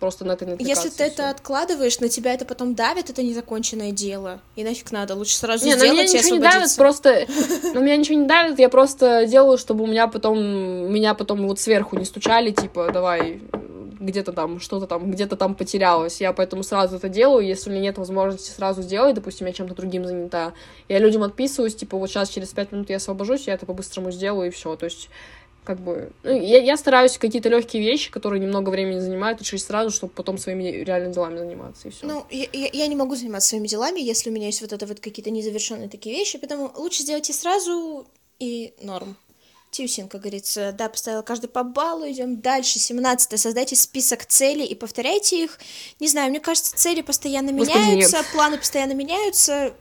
[0.00, 4.40] просто на это Если ты это откладываешь, на тебя это потом давит, это незаконченное дело.
[4.56, 7.26] И нафиг надо, лучше сразу не, сделать на меня ничего не давит, просто...
[7.74, 10.38] На меня ничего не давит, я просто делаю, чтобы у меня потом...
[10.40, 13.40] Меня потом вот сверху не стучали, типа, давай,
[14.00, 16.20] где-то там, что-то там, где-то там потерялось.
[16.20, 17.46] Я поэтому сразу это делаю.
[17.46, 20.54] Если у меня нет возможности сразу сделать, допустим, я чем-то другим занята,
[20.88, 24.48] я людям отписываюсь, типа, вот сейчас через пять минут я освобожусь, я это по-быстрому сделаю,
[24.48, 24.74] и все.
[24.76, 25.10] То есть
[25.64, 26.12] как бы...
[26.22, 30.38] Ну, я, я стараюсь какие-то легкие вещи, которые немного времени занимают, решить сразу, чтобы потом
[30.38, 32.06] своими реальными делами заниматься, и все.
[32.06, 35.00] Ну, я, я не могу заниматься своими делами, если у меня есть вот это вот
[35.00, 38.06] какие-то незавершенные такие вещи, поэтому лучше сделать и сразу,
[38.38, 39.16] и норм.
[39.70, 42.78] Тюсин, как говорится, да, поставила каждый по баллу, идем дальше.
[42.78, 45.60] 17 создайте список целей и повторяйте их.
[46.00, 48.26] Не знаю, мне кажется, цели постоянно Господи, меняются, нет.
[48.32, 49.74] планы постоянно меняются.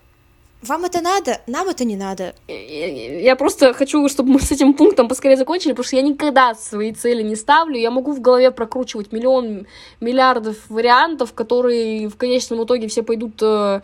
[0.62, 2.36] Вам это надо, нам это не надо.
[2.48, 6.92] Я просто хочу, чтобы мы с этим пунктом поскорее закончили, потому что я никогда свои
[6.92, 7.78] цели не ставлю.
[7.78, 9.68] Я могу в голове прокручивать миллион,
[10.02, 13.82] миллиардов вариантов, которые в конечном итоге все пойдут э,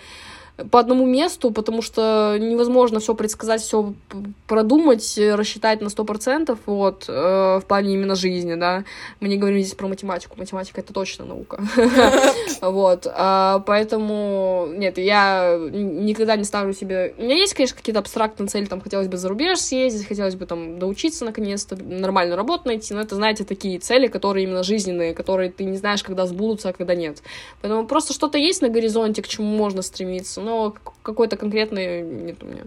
[0.72, 3.94] по одному месту, потому что невозможно все предсказать, все
[4.48, 8.86] продумать, рассчитать на сто процентов, вот, э, в плане именно жизни, да.
[9.20, 11.62] Мы не говорим здесь про математику, математика— это точно наука.
[12.62, 17.14] Вот, а, поэтому, нет, я никогда не ставлю себе...
[17.18, 20.46] У меня есть, конечно, какие-то абстрактные цели, там, хотелось бы за рубеж съездить, хотелось бы,
[20.46, 25.52] там, доучиться, наконец-то, нормальную работу найти, но это, знаете, такие цели, которые именно жизненные, которые
[25.52, 27.22] ты не знаешь, когда сбудутся, а когда нет.
[27.62, 32.46] Поэтому просто что-то есть на горизонте, к чему можно стремиться, но какой-то конкретный нет у
[32.46, 32.64] меня.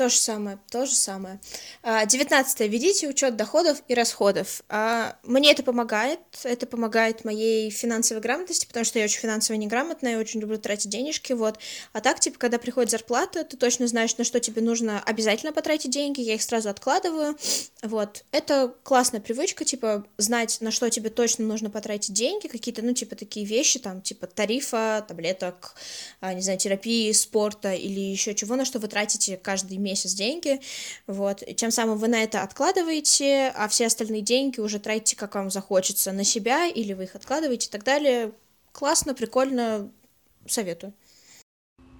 [0.00, 1.40] То же самое, то же самое.
[1.82, 2.68] А, девятнадцатое.
[2.68, 4.62] Ведите учет доходов и расходов.
[4.70, 6.20] А, мне это помогает.
[6.42, 10.88] Это помогает моей финансовой грамотности, потому что я очень финансово неграмотная, я очень люблю тратить
[10.88, 11.58] денежки, вот.
[11.92, 15.90] А так, типа, когда приходит зарплата, ты точно знаешь, на что тебе нужно обязательно потратить
[15.90, 17.36] деньги, я их сразу откладываю,
[17.82, 18.24] вот.
[18.32, 23.16] Это классная привычка, типа, знать, на что тебе точно нужно потратить деньги, какие-то, ну, типа,
[23.16, 25.74] такие вещи, там, типа, тарифа, таблеток,
[26.22, 30.12] а, не знаю, терапии, спорта или еще чего, на что вы тратите каждый месяц месяц
[30.12, 30.60] деньги,
[31.06, 35.34] вот, и тем самым вы на это откладываете, а все остальные деньги уже тратите, как
[35.34, 38.32] вам захочется, на себя, или вы их откладываете и так далее.
[38.72, 39.90] Классно, прикольно,
[40.46, 40.92] советую.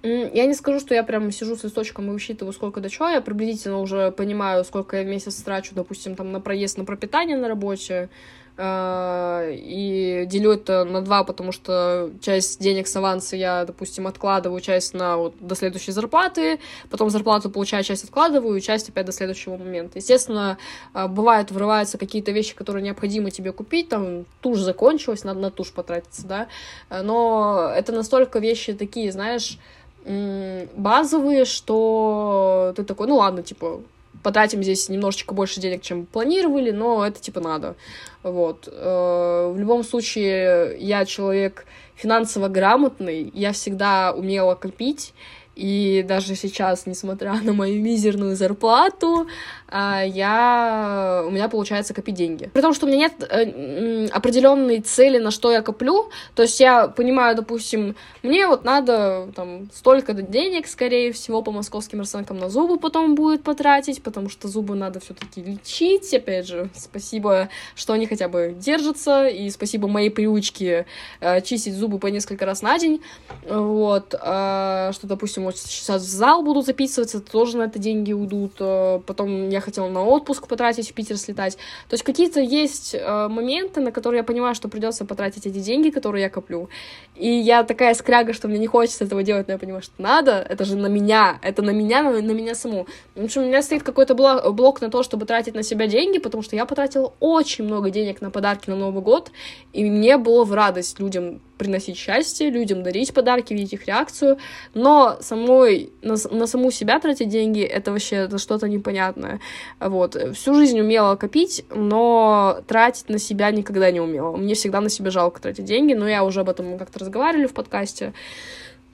[0.03, 3.07] Я не скажу, что я прям сижу с листочком и высчитываю, сколько до чего.
[3.09, 7.37] Я приблизительно уже понимаю, сколько я в месяц трачу, допустим, там на проезд, на пропитание
[7.37, 8.09] на работе.
[8.57, 14.59] Э, и делю это на два, потому что часть денег с аванса я, допустим, откладываю,
[14.61, 16.59] часть на вот, до следующей зарплаты,
[16.89, 19.99] потом зарплату получаю, часть откладываю, часть опять до следующего момента.
[19.99, 20.57] Естественно,
[20.93, 25.71] э, бывает, врываются какие-то вещи, которые необходимо тебе купить, там тушь закончилась, надо на тушь
[25.71, 26.47] потратиться, да,
[26.89, 29.57] э, но это настолько вещи такие, знаешь,
[30.03, 33.81] базовые, что ты такой, ну ладно, типа,
[34.23, 37.75] потратим здесь немножечко больше денег, чем планировали, но это типа надо.
[38.23, 38.67] Вот.
[38.71, 41.65] Э, в любом случае, я человек
[41.95, 45.13] финансово грамотный, я всегда умела копить,
[45.55, 49.27] и даже сейчас, несмотря на мою мизерную зарплату,
[49.71, 51.23] я...
[51.25, 52.49] у меня получается копить деньги.
[52.53, 56.09] При том, что у меня нет э, определенной цели, на что я коплю.
[56.35, 61.99] То есть я понимаю, допустим, мне вот надо там столько денег, скорее всего, по московским
[61.99, 66.13] расценкам на зубы потом будет потратить, потому что зубы надо все-таки лечить.
[66.13, 70.85] Опять же, спасибо, что они хотя бы держатся, и спасибо моей привычке
[71.21, 73.01] э, чистить зубы по несколько раз на день.
[73.49, 74.13] Вот.
[74.13, 78.53] Э, что, допустим, вот сейчас в зал буду записываться, тоже на это деньги уйдут.
[78.59, 81.55] Э, потом я хотела на отпуск потратить, в Питер слетать.
[81.89, 85.89] То есть какие-то есть э, моменты, на которые я понимаю, что придется потратить эти деньги,
[85.89, 86.69] которые я коплю.
[87.15, 90.45] И я такая скряга, что мне не хочется этого делать, но я понимаю, что надо.
[90.49, 92.87] Это же на меня, это на меня, на, на меня саму.
[93.13, 96.19] Потому что у меня стоит какой-то блок, блок на то, чтобы тратить на себя деньги,
[96.19, 99.31] потому что я потратила очень много денег на подарки на Новый год,
[99.73, 104.39] и мне было в радость людям приносить счастье, людям дарить подарки, видеть их реакцию,
[104.73, 109.39] но самой, на, на саму себя тратить деньги, это вообще это что-то непонятное.
[109.79, 110.15] Вот.
[110.35, 114.35] Всю жизнь умела копить, но тратить на себя никогда не умела.
[114.35, 117.53] Мне всегда на себя жалко тратить деньги, но я уже об этом как-то разговаривали в
[117.53, 118.13] подкасте.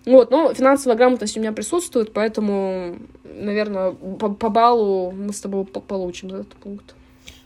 [0.06, 5.66] Вот, но финансовая грамотность у меня присутствует, поэтому, наверное, по, по баллу мы с тобой
[5.66, 6.96] по получим этот пункт.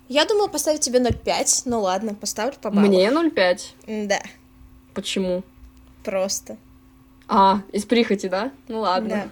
[0.07, 2.85] Я думала поставить тебе 0,5, ну ладно, поставлю по баллу.
[2.85, 4.07] Мне 0,5?
[4.07, 4.21] Да.
[4.93, 5.43] Почему?
[6.03, 6.57] Просто.
[7.27, 8.51] А, из прихоти, да?
[8.67, 9.09] Ну ладно.
[9.09, 9.27] Да.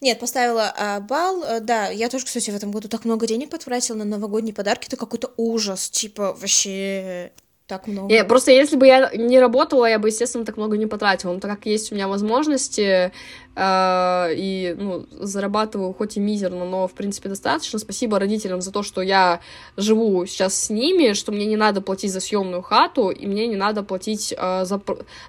[0.00, 1.42] Нет, поставила а, балл.
[1.44, 4.86] А, да, я тоже, кстати, в этом году так много денег потратила на новогодние подарки.
[4.88, 5.90] Это какой-то ужас.
[5.90, 7.32] Типа, вообще
[7.66, 8.08] так много.
[8.08, 11.32] Не, просто если бы я не работала, я бы, естественно, так много не потратила.
[11.32, 13.10] Но так как есть у меня возможности, э,
[13.54, 17.78] и, ну, зарабатываю хоть и мизерно, но, в принципе, достаточно.
[17.78, 19.40] Спасибо родителям за то, что я
[19.76, 23.56] живу сейчас с ними, что мне не надо платить за съемную хату, и мне не
[23.56, 24.80] надо платить э, за,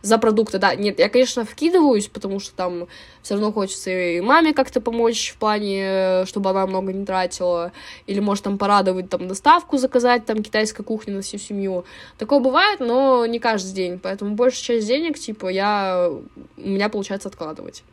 [0.02, 0.58] за продукты.
[0.58, 2.88] Да, нет, я, конечно, вкидываюсь, потому что там
[3.22, 7.74] все равно хочется и маме как-то помочь в плане, чтобы она много не тратила,
[8.08, 11.84] или, может, там порадовать, там, доставку заказать, там, китайской кухни на всю семью.
[12.18, 16.10] Такое бывает, но не каждый день, поэтому большая часть денег, типа, я...
[16.58, 17.84] у меня получается откладывать.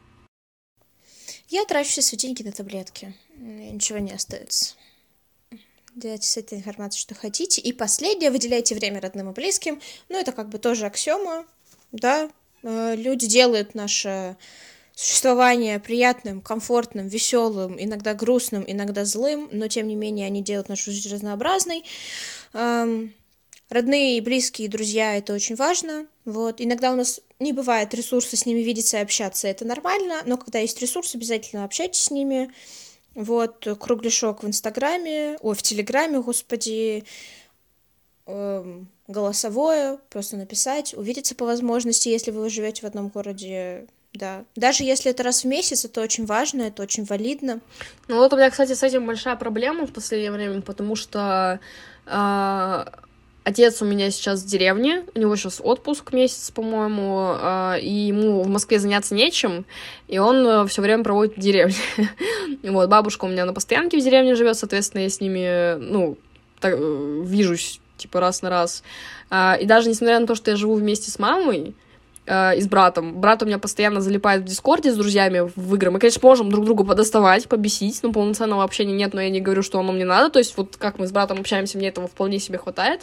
[1.51, 3.13] Я трачу все свои деньги на таблетки.
[3.37, 4.77] Ничего не остается.
[5.97, 7.61] Делайте с этой информацией, что хотите.
[7.61, 9.81] И последнее, выделяйте время родным и близким.
[10.09, 11.45] Ну, это как бы тоже аксиома,
[11.91, 12.31] да.
[12.63, 14.37] Э, люди делают наше
[14.95, 20.93] существование приятным, комфортным, веселым, иногда грустным, иногда злым, но тем не менее они делают нашу
[20.93, 21.85] жизнь разнообразной.
[22.53, 23.13] Эм,
[23.71, 26.07] родные и близкие друзья это очень важно.
[26.27, 26.61] Вот.
[26.61, 30.59] Иногда у нас не бывает ресурса с ними видеться и общаться, это нормально, но когда
[30.59, 32.51] есть ресурс, обязательно общайтесь с ними.
[33.15, 37.05] Вот, кругляшок в Инстаграме, ой, в Телеграме, господи,
[38.27, 44.45] эм, голосовое, просто написать, увидеться по возможности, если вы живете в одном городе, да.
[44.55, 47.61] Даже если это раз в месяц, это очень важно, это очень валидно.
[48.09, 51.61] Ну вот у меня, кстати, с этим большая проблема в последнее время, потому что
[52.07, 52.85] э,
[53.45, 58.43] отец у меня сейчас в деревне, у него сейчас отпуск месяц, по-моему, э, и ему
[58.43, 59.65] в Москве заняться нечем,
[60.09, 61.75] и он э, все время проводит в деревне.
[62.63, 66.19] вот, бабушка у меня на постоянке в деревне живет, соответственно, я с ними, ну,
[66.61, 68.83] так, вижусь, типа, раз на раз.
[69.31, 71.75] Э, и даже несмотря на то, что я живу вместе с мамой,
[72.31, 73.21] э, и с братом.
[73.21, 75.91] Брат у меня постоянно залипает в Дискорде с друзьями в игры.
[75.91, 79.63] Мы, конечно, можем друг друга подоставать, побесить, но полноценного общения нет, но я не говорю,
[79.63, 80.31] что оно мне надо.
[80.31, 83.03] То есть вот как мы с братом общаемся, мне этого вполне себе хватает.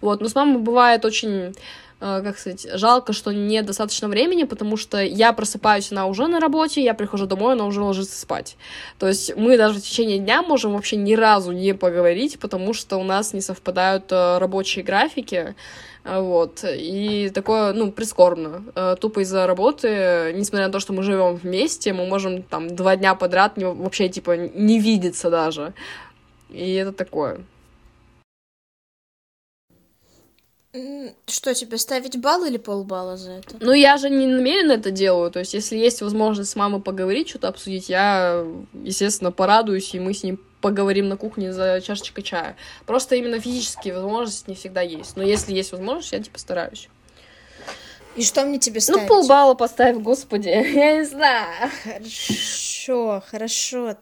[0.00, 1.54] Вот, но с мамой бывает очень
[2.00, 6.82] как сказать, жалко, что нет достаточно времени, потому что я просыпаюсь, она уже на работе,
[6.82, 8.56] я прихожу домой, она уже ложится спать.
[8.98, 12.98] То есть мы даже в течение дня можем вообще ни разу не поговорить, потому что
[12.98, 15.54] у нас не совпадают э, рабочие графики,
[16.04, 18.96] э, вот, и такое, ну, прискорбно.
[19.00, 23.14] Тупо из-за работы, несмотря на то, что мы живем вместе, мы можем там два дня
[23.14, 25.72] подряд вообще, типа, не видеться даже.
[26.50, 27.40] И это такое.
[31.26, 33.56] Что тебе, ставить балл или полбалла за это?
[33.60, 35.30] Ну, я же не намеренно это делаю.
[35.30, 38.44] То есть, если есть возможность с мамой поговорить, что-то обсудить, я,
[38.82, 42.56] естественно, порадуюсь, и мы с ним поговорим на кухне за чашечкой чая.
[42.86, 45.16] Просто именно физические возможности не всегда есть.
[45.16, 46.88] Но если есть возможность, я типа стараюсь.
[48.16, 49.02] И что мне тебе ну, ставить?
[49.02, 50.48] Ну, полбалла поставь, господи.
[50.74, 51.70] Я не знаю.
[51.84, 53.96] Хорошо, хорошо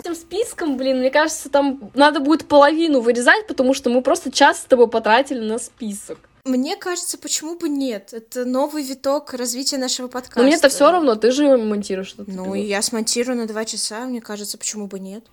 [0.00, 4.58] этим списком, блин, мне кажется, там надо будет половину вырезать, потому что мы просто час
[4.60, 6.18] с тобой потратили на список.
[6.44, 8.12] Мне кажется, почему бы нет?
[8.12, 10.40] Это новый виток развития нашего подкаста.
[10.40, 12.32] Но мне-то все равно, ты же монтируешь что-то.
[12.32, 15.24] Ну, и я смонтирую на два часа, мне кажется, почему бы нет?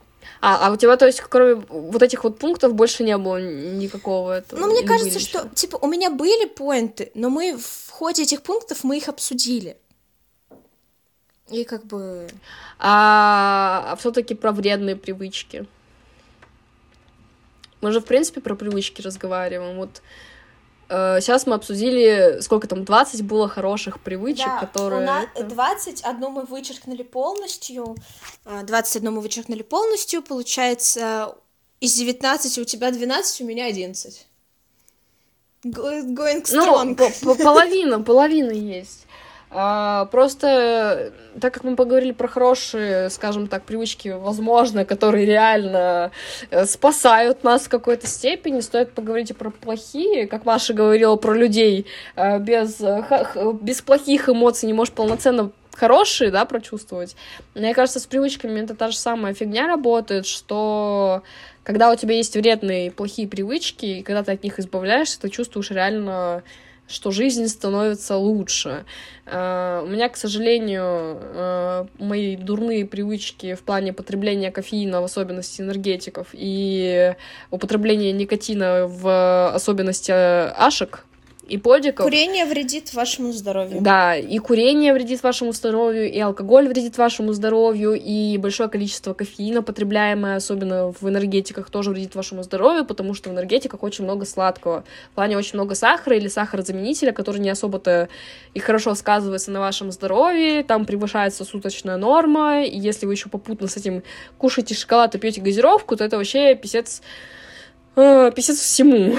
[0.41, 4.37] А, а у тебя, то есть, кроме вот этих вот пунктов, больше не было никакого
[4.37, 4.59] этого?
[4.59, 8.83] Ну, мне кажется, что, типа, у меня были поинты, но мы в ходе этих пунктов
[8.83, 9.77] мы их обсудили.
[11.51, 12.27] И как бы...
[12.77, 15.65] А, а все-таки про вредные привычки.
[17.81, 19.77] Мы же, в принципе, про привычки разговариваем.
[19.77, 20.01] Вот
[20.89, 25.01] э, сейчас мы обсудили, сколько там, 20 было хороших привычек, да, которые...
[25.01, 27.95] У нас 20, одну мы вычеркнули полностью,
[28.45, 31.35] 21 а, мы вычеркнули полностью, получается,
[31.79, 34.27] из 19 у тебя 12, у меня 11.
[35.63, 37.13] Going strong.
[37.21, 39.05] Ну, половина, половина есть.
[39.51, 41.11] А, просто,
[41.41, 46.11] так как мы поговорили про хорошие, скажем так, привычки, возможно, которые реально
[46.51, 50.27] э, спасают нас в какой-то степени, стоит поговорить и про плохие.
[50.27, 53.03] Как Маша говорила про людей, э, без, э,
[53.61, 57.15] без плохих эмоций не можешь полноценно хорошие, да, прочувствовать.
[57.55, 61.23] Мне кажется, с привычками это та же самая фигня работает, что
[61.63, 65.71] когда у тебя есть вредные, плохие привычки, и когда ты от них избавляешься, ты чувствуешь
[65.71, 66.43] реально
[66.89, 68.85] что жизнь становится лучше.
[69.25, 75.61] Uh, у меня, к сожалению, uh, мои дурные привычки в плане потребления кофеина, в особенности
[75.61, 77.13] энергетиков, и
[77.51, 81.05] употребления никотина в особенности ашек,
[81.49, 82.05] и подиков.
[82.05, 83.81] Курение вредит вашему здоровью.
[83.81, 89.63] Да, и курение вредит вашему здоровью, и алкоголь вредит вашему здоровью, и большое количество кофеина,
[89.63, 94.83] потребляемое, особенно в энергетиках, тоже вредит вашему здоровью, потому что в энергетиках очень много сладкого.
[95.11, 98.09] В плане очень много сахара или сахарозаменителя, который не особо-то
[98.53, 103.67] и хорошо сказывается на вашем здоровье, там превышается суточная норма, и если вы еще попутно
[103.67, 104.03] с этим
[104.37, 107.01] кушаете шоколад и пьете газировку, то это вообще писец,
[107.95, 109.15] э, писец всему.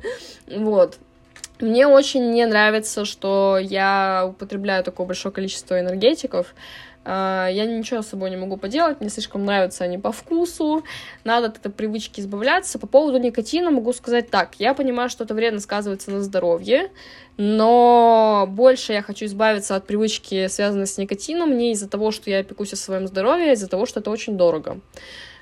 [0.46, 0.98] вот.
[1.60, 6.54] Мне очень не нравится, что я употребляю такое большое количество энергетиков.
[7.04, 10.84] А, я ничего с собой не могу поделать, мне слишком нравятся они по вкусу,
[11.22, 12.78] надо от этой привычки избавляться.
[12.78, 16.90] По поводу никотина могу сказать так, я понимаю, что это вредно сказывается на здоровье,
[17.36, 22.42] но больше я хочу избавиться от привычки, связанной с никотином, не из-за того, что я
[22.42, 24.80] пекусь о своем здоровье, а из-за того, что это очень дорого.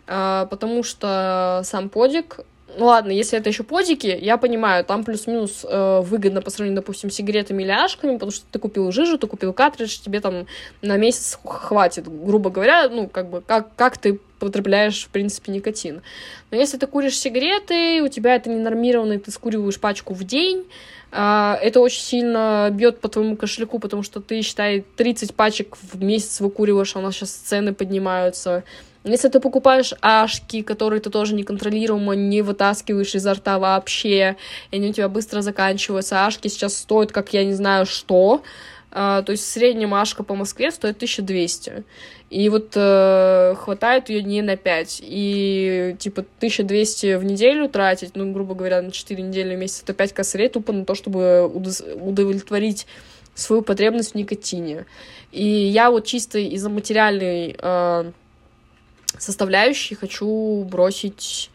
[0.09, 2.41] А, потому что сам подик
[2.79, 7.15] ладно, если это еще подики, я понимаю, там плюс-минус э, выгодно по сравнению, допустим, с
[7.15, 10.47] сигаретами или ашками, потому что ты купил жижу, ты купил картридж, тебе там
[10.81, 16.03] на месяц хватит, грубо говоря, ну, как бы, как, как ты потребляешь, в принципе, никотин.
[16.51, 20.67] Но если ты куришь сигареты, у тебя это ненормированно, ты скуриваешь пачку в день,
[21.13, 26.03] э, это очень сильно бьет по твоему кошельку, потому что ты, считай, 30 пачек в
[26.03, 28.65] месяц выкуриваешь, а у нас сейчас цены поднимаются,
[29.05, 34.37] если ты покупаешь ашки, которые ты тоже неконтролируемо не вытаскиваешь изо рта вообще,
[34.71, 38.43] и они у тебя быстро заканчиваются, ашки сейчас стоят, как я не знаю что,
[38.93, 41.85] Uh, то есть в среднем ашка по Москве стоит 1200.
[42.29, 45.01] И вот uh, хватает ее не на 5.
[45.03, 49.95] И типа 1200 в неделю тратить, ну, грубо говоря, на 4 недели в месяц, это
[49.95, 52.87] 5 косарей тупо на то, чтобы удовлетворить
[53.35, 54.85] свою потребность в никотине.
[55.31, 58.13] И я вот чисто из-за материальной uh,
[59.19, 61.51] составляющие хочу бросить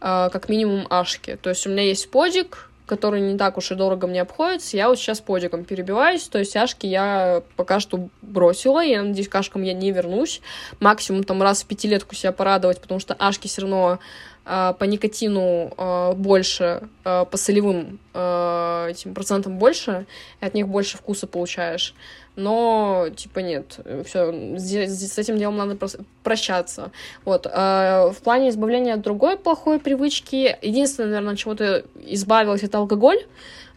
[0.00, 1.38] э, как минимум ашки.
[1.40, 4.88] То есть у меня есть подик, который не так уж и дорого мне обходится, я
[4.88, 9.62] вот сейчас подиком перебиваюсь, то есть Ашки я пока что бросила, я надеюсь, к Ашкам
[9.62, 10.40] я не вернусь,
[10.80, 13.98] максимум там раз в пятилетку себя порадовать, потому что Ашки все равно
[14.44, 20.06] э, по никотину э, больше, э, по солевым э, этим процентам больше,
[20.40, 21.94] и от них больше вкуса получаешь
[22.36, 25.76] но, типа, нет, все, с этим делом надо
[26.22, 26.92] прощаться.
[27.24, 27.46] Вот.
[27.50, 33.18] А в плане избавления от другой плохой привычки, единственное, наверное, от чего-то избавилась, это алкоголь,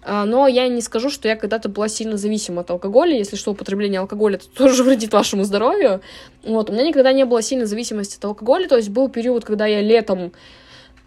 [0.01, 3.17] а, но я не скажу, что я когда-то была сильно зависима от алкоголя.
[3.17, 6.01] Если что, употребление алкоголя это тоже вредит вашему здоровью.
[6.43, 6.69] Вот.
[6.69, 8.67] У меня никогда не было сильной зависимости от алкоголя.
[8.67, 10.31] То есть был период, когда я летом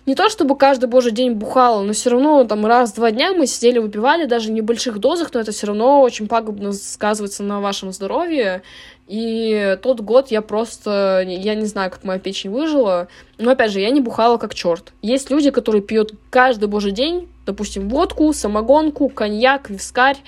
[0.05, 3.79] не то чтобы каждый божий день бухала, но все равно там раз-два дня мы сидели,
[3.79, 8.63] выпивали, даже в небольших дозах, но это все равно очень пагубно сказывается на вашем здоровье.
[9.07, 13.09] И тот год я просто, я не знаю, как моя печень выжила,
[13.39, 14.93] но опять же, я не бухала как черт.
[15.03, 20.19] Есть люди, которые пьют каждый божий день, допустим, водку, самогонку, коньяк, вискарь,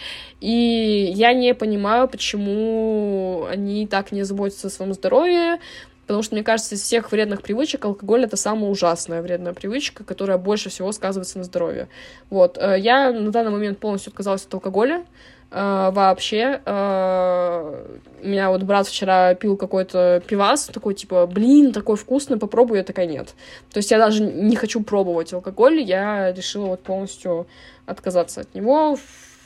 [0.41, 5.59] и я не понимаю, почему они так не заботятся о своем здоровье,
[6.07, 10.39] Потому что, мне кажется, из всех вредных привычек алкоголь— это самая ужасная вредная привычка, которая
[10.39, 11.89] больше всего сказывается на здоровье.
[12.31, 12.59] Вот.
[12.59, 15.05] Э, я на данный момент полностью отказалась от алкоголя.
[15.51, 21.97] Uh, вообще, uh, у меня вот брат вчера пил какой-то пивас, такой, типа, блин, такой
[21.97, 23.35] вкусный, попробую, я такая, нет.
[23.71, 27.47] То есть я даже не хочу пробовать алкоголь, я решила вот полностью
[27.87, 28.99] отказаться от него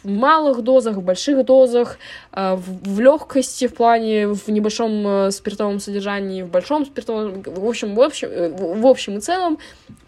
[0.08, 1.98] малых дозах, в больших дозах,
[2.32, 7.66] э, в, в легкости в плане, в небольшом э, спиртовом содержании, в большом спиртовом, в
[7.66, 9.58] общем, в общем, э, в общем и целом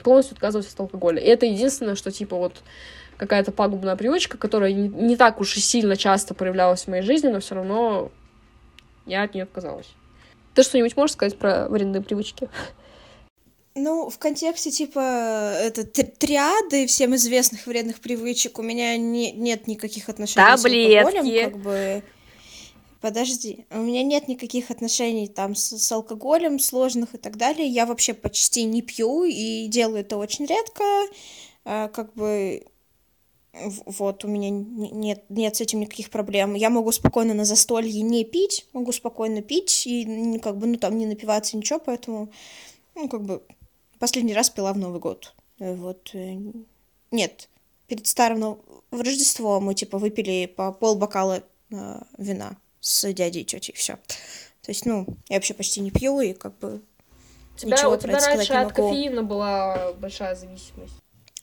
[0.02, 1.20] полностью отказываться от алкоголя.
[1.20, 2.54] И это единственное, что типа вот
[3.16, 7.28] какая-то пагубная привычка, которая не, не так уж и сильно часто проявлялась в моей жизни,
[7.28, 8.10] но все равно
[9.06, 9.88] я от нее отказалась.
[10.54, 12.48] Ты что-нибудь можешь сказать про вредные привычки?
[13.82, 20.10] Ну, в контексте, типа, это триады всем известных вредных привычек у меня не, нет никаких
[20.10, 20.92] отношений Таблетки.
[20.92, 22.02] с алкоголем, как бы...
[23.00, 27.66] Подожди, у меня нет никаких отношений там с, с алкоголем сложных и так далее.
[27.66, 30.84] Я вообще почти не пью и делаю это очень редко.
[31.64, 32.66] А, как бы
[33.52, 36.52] вот у меня нет, нет с этим никаких проблем.
[36.52, 40.98] Я могу спокойно на застолье не пить, могу спокойно пить и как бы, ну, там
[40.98, 42.30] не напиваться, ничего, поэтому,
[42.94, 43.42] ну, как бы,
[44.00, 45.34] Последний раз пила в Новый год.
[45.58, 46.10] Э, вот.
[46.14, 46.36] Э,
[47.10, 47.48] нет,
[47.86, 48.60] перед старым но
[48.90, 53.98] в Рождество мы, типа, выпили по пол бокала э, вина с дядей и тетей, все.
[54.62, 56.80] То есть, ну, я вообще почти не пью, и как бы
[57.56, 60.94] тебя, ничего у тебя раньше от кофеина была большая зависимость.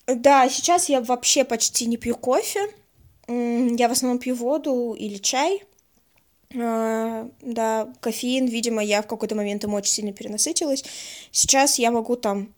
[0.07, 2.69] Да, сейчас я вообще почти не пью кофе.
[3.27, 5.63] Я в основном пью воду или чай.
[6.49, 10.85] Uh, да, кофеин, видимо, я в какой-то момент им очень сильно перенасытилась.
[11.31, 12.53] Сейчас я могу там,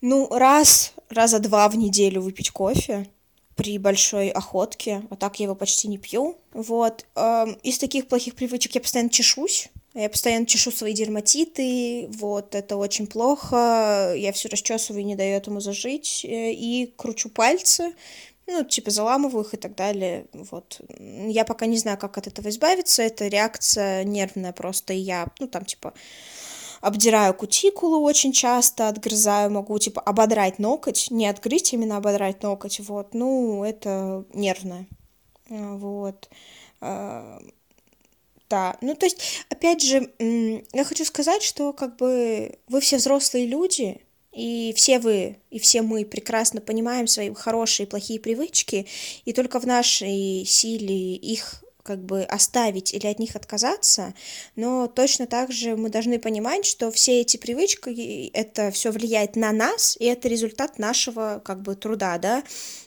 [0.00, 3.06] ну, раз, раза два в неделю выпить кофе
[3.56, 6.38] при большой охотке, а так я его почти не пью.
[6.54, 7.04] Вот.
[7.62, 9.68] Из таких плохих привычек я постоянно чешусь.
[9.94, 15.60] Я постоянно чешу свои дерматиты, вот, это очень плохо, я все расчесываю, не даю этому
[15.60, 17.92] зажить, э, и кручу пальцы,
[18.46, 20.80] ну, типа, заламываю их и так далее, вот.
[20.98, 25.46] Я пока не знаю, как от этого избавиться, это реакция нервная просто, и я, ну,
[25.46, 25.94] там, типа,
[26.80, 33.14] обдираю кутикулу очень часто, отгрызаю, могу, типа, ободрать ноготь, не отгрызть, именно ободрать ноготь, вот,
[33.14, 34.86] ну, это нервное,
[35.48, 36.28] а, вот.
[36.80, 37.38] А,
[38.50, 43.46] да, ну, то есть, опять же, я хочу сказать, что, как бы, вы все взрослые
[43.46, 44.00] люди,
[44.32, 48.86] и все вы, и все мы прекрасно понимаем свои хорошие и плохие привычки,
[49.24, 54.14] и только в нашей силе их как бы оставить или от них отказаться,
[54.56, 59.52] но точно так же мы должны понимать, что все эти привычки, это все влияет на
[59.52, 62.44] нас, и это результат нашего как бы труда, да,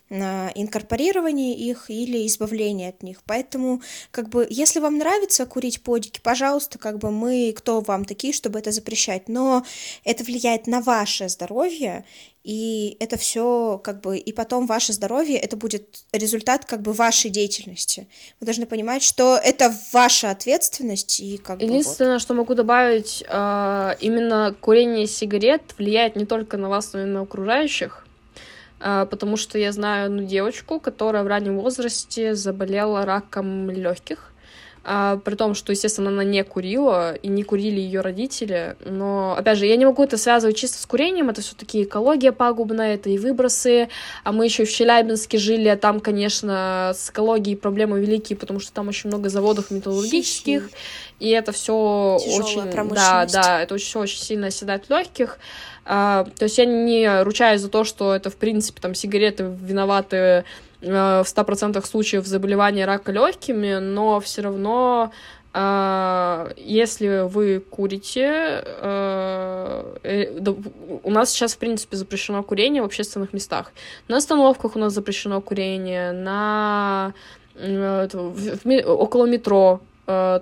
[0.10, 3.22] инкорпорирование их или избавление от них.
[3.26, 8.34] Поэтому, как бы, если вам нравится курить подики, пожалуйста, как бы мы, кто вам такие,
[8.34, 9.65] чтобы это запрещать, но
[10.03, 12.06] это влияет на ваше здоровье,
[12.45, 17.32] и это все как бы и потом ваше здоровье это будет результат как бы вашей
[17.32, 18.07] деятельности
[18.40, 22.22] вы должны понимать что это ваша ответственность и как единственное бы вот.
[22.22, 27.22] что могу добавить а, именно курение сигарет влияет не только на вас но и на
[27.22, 28.05] окружающих
[28.80, 34.31] потому что я знаю одну девочку, которая в раннем возрасте заболела раком легких.
[34.88, 38.76] А, при том, что, естественно, она не курила, и не курили ее родители.
[38.86, 42.94] Но, опять же, я не могу это связывать чисто с курением, это все-таки экология пагубная,
[42.94, 43.90] это и выбросы.
[44.24, 48.72] А мы еще в Челябинске жили, а там, конечно, с экологией проблемы великие, потому что
[48.74, 50.70] там очень много заводов металлургических.
[51.20, 55.40] и это все очень, да, да, это все очень сильно оседает в легких.
[55.86, 60.44] А, то есть я не ручаюсь за то, что это, в принципе, там, сигареты виноваты
[60.81, 65.11] в 100% случаев заболевания рака легкими, но все равно
[65.57, 70.39] а, если вы курите, э,
[71.02, 73.72] у нас сейчас, в принципе, запрещено курение в общественных местах.
[74.10, 77.14] На остановках у нас запрещено курение, на
[78.85, 79.94] около метро Э,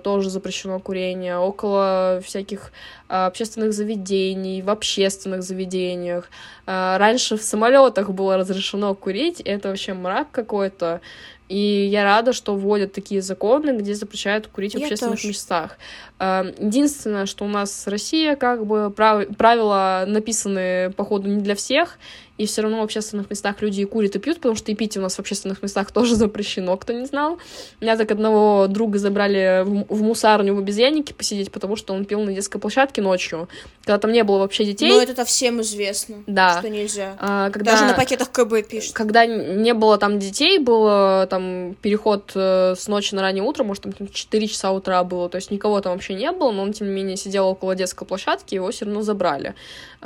[0.04, 2.72] тоже запрещено курение, около всяких
[3.08, 6.28] э, общественных заведений, в общественных заведениях.
[6.66, 11.00] Э, раньше в самолетах было разрешено курить, это вообще мрак какой-то.
[11.48, 15.28] И я рада, что вводят такие законы, где запрещают курить в я общественных тоже.
[15.28, 15.78] местах.
[16.18, 21.98] Единственное, что у нас Россия, как бы правила написаны, походу, не для всех,
[22.36, 24.96] и все равно в общественных местах люди и курят, и пьют, потому что и пить
[24.96, 27.38] у нас в общественных местах тоже запрещено, кто не знал.
[27.80, 32.20] Меня так одного друга забрали в, в мусарню в обезьяннике посидеть, потому что он пил
[32.20, 33.48] на детской площадке ночью,
[33.84, 34.90] когда там не было вообще детей.
[34.90, 36.58] Ну, это всем известно, да.
[36.58, 37.16] что нельзя.
[37.18, 38.94] А, когда, Даже на пакетах КБ пишут.
[38.94, 43.84] Когда не было там детей, был там переход э, с ночи на раннее утро, может,
[43.84, 46.88] там 4 часа утра было, то есть никого там вообще не было, но он, тем
[46.88, 49.54] не менее, сидел около детской площадки, его все равно забрали.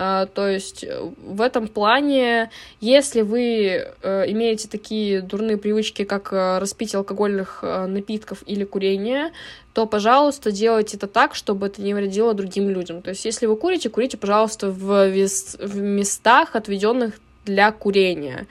[0.00, 2.50] А, то есть э, в этом плане
[2.80, 9.32] если вы э, имеете такие дурные привычки, как э, распитие алкогольных напитков или курение,
[9.72, 13.02] то, пожалуйста, делайте это так, чтобы это не вредило другим людям.
[13.02, 15.56] То есть, если вы курите, курите, пожалуйста, в, вес...
[15.60, 18.46] в местах, отведенных для курения.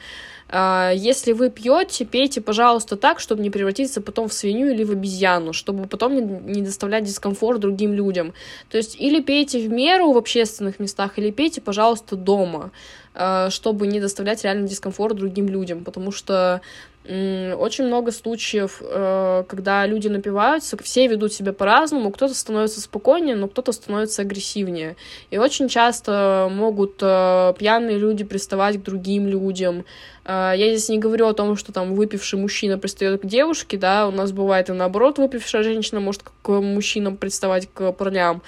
[0.50, 4.92] А, если вы пьете, пейте, пожалуйста, так, чтобы не превратиться потом в свинью или в
[4.92, 8.34] обезьяну, чтобы потом не доставлять дискомфорт другим людям.
[8.70, 12.72] То есть или пейте в меру в общественных местах, или пейте, пожалуйста, дома,
[13.14, 16.62] а, чтобы не доставлять реально дискомфорт другим людям, потому что
[17.10, 23.48] очень много случаев, э, когда люди напиваются, все ведут себя по-разному, кто-то становится спокойнее, но
[23.48, 24.98] кто-то становится агрессивнее.
[25.32, 29.86] И очень часто могут э, пьяные люди приставать к другим людям.
[30.26, 34.08] Э, я здесь не говорю о том, что там выпивший мужчина пристает к девушке, да,
[34.08, 38.42] у нас бывает и наоборот, выпившая женщина может к мужчинам приставать к парням.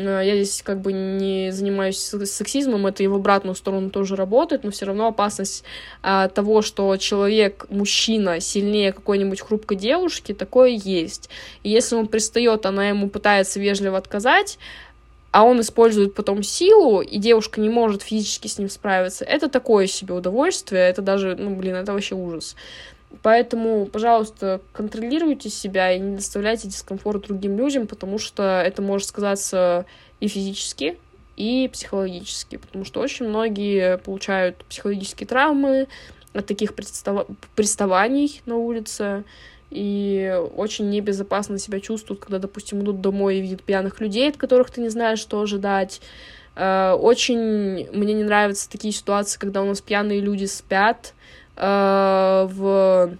[0.00, 4.64] Э, я здесь как бы не занимаюсь сексизмом, это и в обратную сторону тоже работает,
[4.64, 5.64] но все равно опасность
[6.02, 11.28] а, того, что человек, мужчина, сильнее какой-нибудь хрупкой девушки, такое есть.
[11.62, 14.58] И если он пристает, она ему пытается вежливо отказать,
[15.32, 19.86] а он использует потом силу, и девушка не может физически с ним справиться, это такое
[19.86, 22.56] себе удовольствие, это даже, ну, блин, это вообще ужас.
[23.22, 29.84] Поэтому, пожалуйста, контролируйте себя и не доставляйте дискомфорт другим людям, потому что это может сказаться
[30.20, 30.96] и физически,
[31.36, 35.88] и психологически, потому что очень многие получают психологические травмы
[36.32, 37.26] от таких пристав...
[37.56, 39.24] приставаний на улице,
[39.70, 44.70] и очень небезопасно себя чувствуют, когда, допустим, идут домой и видят пьяных людей, от которых
[44.70, 46.00] ты не знаешь, что ожидать.
[46.56, 51.14] Э, очень мне не нравятся такие ситуации, когда у нас пьяные люди спят,
[51.60, 53.10] в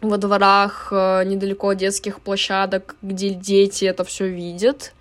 [0.00, 4.94] во дворах э, недалеко от детских площадок, где дети это все видят.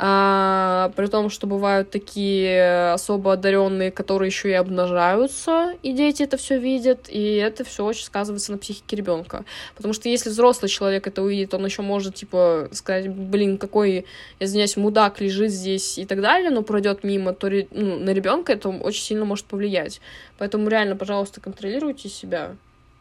[0.00, 6.36] А, при том, что бывают такие особо одаренные, которые еще и обнажаются, и дети это
[6.36, 9.44] все видят, и это все очень сказывается на психике ребенка.
[9.74, 14.06] Потому что если взрослый человек это увидит, он еще может, типа, сказать, блин, какой,
[14.38, 18.68] извиняюсь, мудак лежит здесь и так далее, но пройдет мимо, то ну, на ребенка это
[18.68, 20.00] очень сильно может повлиять.
[20.38, 22.54] Поэтому реально, пожалуйста, контролируйте себя,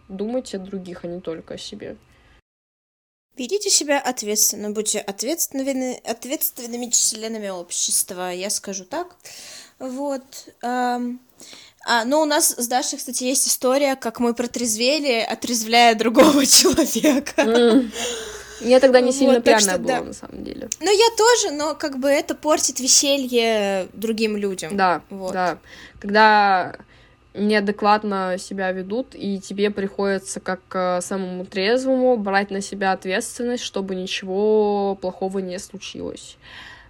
[0.10, 1.96] думайте о других, а не только о себе.
[3.38, 9.16] Ведите себя ответственно, будьте ответственными, ответственными членами общества, я скажу так.
[9.80, 10.24] Вот.
[10.64, 17.42] А, ну, у нас с Дашей, кстати, есть история, как мы протрезвели, отрезвляя другого человека.
[17.42, 17.92] Mm.
[18.62, 20.04] Я тогда не сильно вот, пьяная что, была, да.
[20.04, 20.70] на самом деле.
[20.80, 24.76] Ну, я тоже, но как бы это портит веселье другим людям.
[24.76, 25.32] Да, вот.
[25.32, 25.60] да.
[26.00, 26.76] Когда
[27.38, 33.96] неадекватно себя ведут, и тебе приходится как э, самому трезвому брать на себя ответственность, чтобы
[33.96, 36.38] ничего плохого не случилось.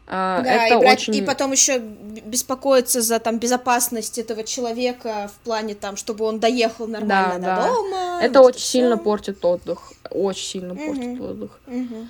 [0.07, 1.15] Uh, да, это и, брать, очень...
[1.15, 6.87] и потом еще беспокоиться за там безопасность этого человека в плане там, чтобы он доехал
[6.87, 7.67] нормально да, до да.
[7.67, 8.19] дома.
[8.21, 10.85] Это вот очень это сильно портит отдых, очень сильно угу.
[10.85, 11.59] портит отдых.
[11.67, 12.07] Угу.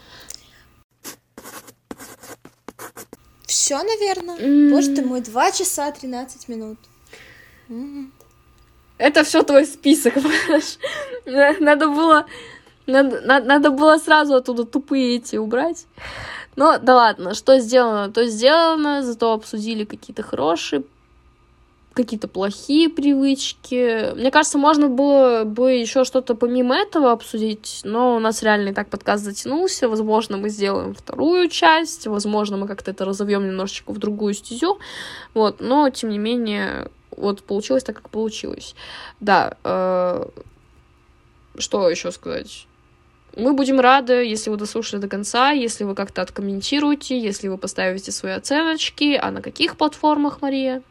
[3.47, 4.37] Все, наверное.
[4.37, 4.69] Mm.
[4.69, 6.77] Боже ты мой, 2 часа 13 минут.
[7.69, 8.11] Mm.
[8.97, 10.13] Это все твой список,
[11.25, 11.59] понимаешь?
[11.59, 12.25] Надо было...
[12.85, 15.87] Надо, надо было сразу оттуда тупые эти убрать.
[16.55, 20.83] Но да ладно, что сделано, то сделано, зато обсудили какие-то хорошие
[21.97, 24.13] какие-то плохие привычки.
[24.13, 28.73] Мне кажется, можно было бы еще что-то помимо этого обсудить, но у нас реально и
[28.73, 29.89] так подкаст затянулся.
[29.89, 34.77] Возможно, мы сделаем вторую часть, возможно, мы как-то это разовьем немножечко в другую стезю.
[35.33, 38.75] Вот, но тем не менее, вот получилось так, как получилось.
[39.19, 39.57] Да.
[39.63, 40.25] Э,
[41.57, 42.67] что еще сказать?
[43.35, 48.11] Мы будем рады, если вы дослушали до конца, если вы как-то откомментируете, если вы поставите
[48.11, 49.19] свои оценочки.
[49.21, 50.81] А на каких платформах, Мария?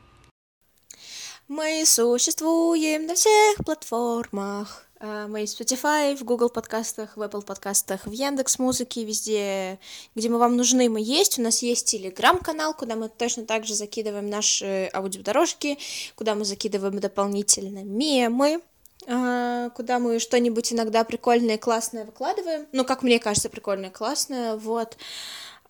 [1.49, 4.86] Мы существуем на всех платформах.
[4.99, 9.79] А, мы в Spotify, в Google подкастах, в Apple подкастах, в Яндекс Музыке, везде,
[10.15, 11.39] где мы вам нужны, мы есть.
[11.39, 15.79] У нас есть телеграм-канал, куда мы точно так же закидываем наши аудиодорожки,
[16.15, 18.63] куда мы закидываем дополнительно мемы,
[19.07, 22.67] а, куда мы что-нибудь иногда прикольное, классное выкладываем.
[22.73, 24.97] Ну, как мне кажется, прикольное, классное, вот.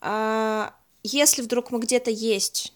[0.00, 0.72] А,
[1.02, 2.75] если вдруг мы где-то есть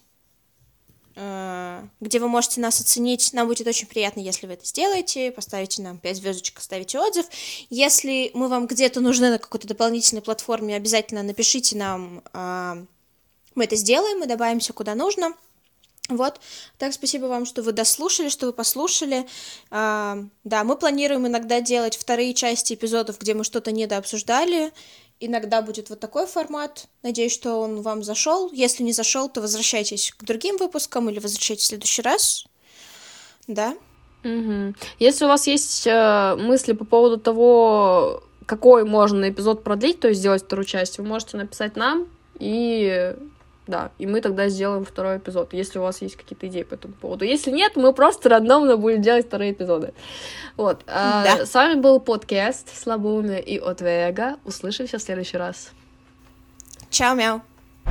[1.99, 3.33] где вы можете нас оценить.
[3.33, 7.25] Нам будет очень приятно, если вы это сделаете, поставите нам 5 звездочек, оставите отзыв.
[7.69, 12.85] Если мы вам где-то нужны на какой-то дополнительной платформе, обязательно напишите нам, э,
[13.55, 15.33] мы это сделаем, мы добавимся куда нужно.
[16.09, 16.41] Вот,
[16.77, 19.27] так спасибо вам, что вы дослушали, что вы послушали.
[19.69, 24.73] А, да, мы планируем иногда делать вторые части эпизодов, где мы что-то недообсуждали,
[25.23, 26.87] Иногда будет вот такой формат.
[27.03, 28.49] Надеюсь, что он вам зашел.
[28.51, 32.45] Если не зашел, то возвращайтесь к другим выпускам или возвращайтесь в следующий раз.
[33.47, 33.75] Да.
[34.23, 34.73] Угу.
[34.97, 40.21] Если у вас есть э, мысли по поводу того, какой можно эпизод продлить, то есть
[40.21, 42.07] сделать вторую часть, вы можете написать нам,
[42.39, 43.15] и
[43.67, 46.93] да, и мы тогда сделаем второй эпизод, если у вас есть какие-то идеи по этому
[46.93, 47.25] поводу.
[47.25, 49.93] Если нет, мы просто рандомно будем делать вторые эпизоды.
[50.57, 50.81] Вот.
[50.87, 51.45] А, да.
[51.45, 54.37] с вами был подкаст Слабоумие и Отвега.
[54.45, 55.71] Услышимся в следующий раз.
[56.89, 57.41] Чао, мяу.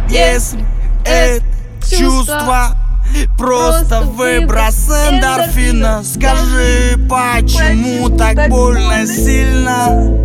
[0.09, 0.61] Если
[1.07, 1.45] это
[1.89, 2.90] чувство
[3.39, 6.03] Просто выброс эндорфина.
[6.05, 10.21] Скажи, почему так больно сильно?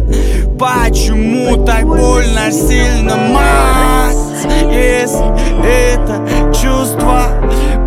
[0.57, 2.51] Почему так больно?
[2.51, 4.15] сильно, мать
[4.71, 5.25] Если
[5.65, 7.23] это чувство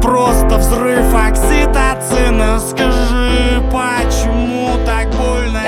[0.02, 4.17] Просто взрыв окситоцина Скажи, почему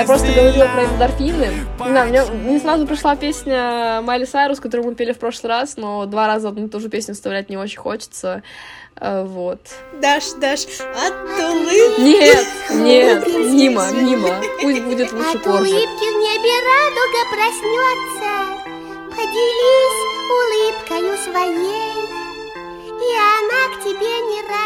[0.01, 4.95] Я просто говорила про эндорфины Да, мне, мне сразу пришла песня Майли Сайрус, которую мы
[4.95, 7.77] пели в прошлый раз Но два раза одну и ту же песню вставлять не очень
[7.77, 8.41] хочется
[8.97, 9.59] а, вот.
[10.01, 12.01] Даш, Даш, от улыбки.
[12.01, 14.29] Нет, нет, мимо, мимо.
[14.61, 15.59] Пусть будет лучше от позже.
[15.59, 18.31] улыбки в небе радуга проснется.
[19.09, 20.01] Поделись
[20.37, 22.05] улыбкою своей,
[22.85, 24.61] и она к тебе не раз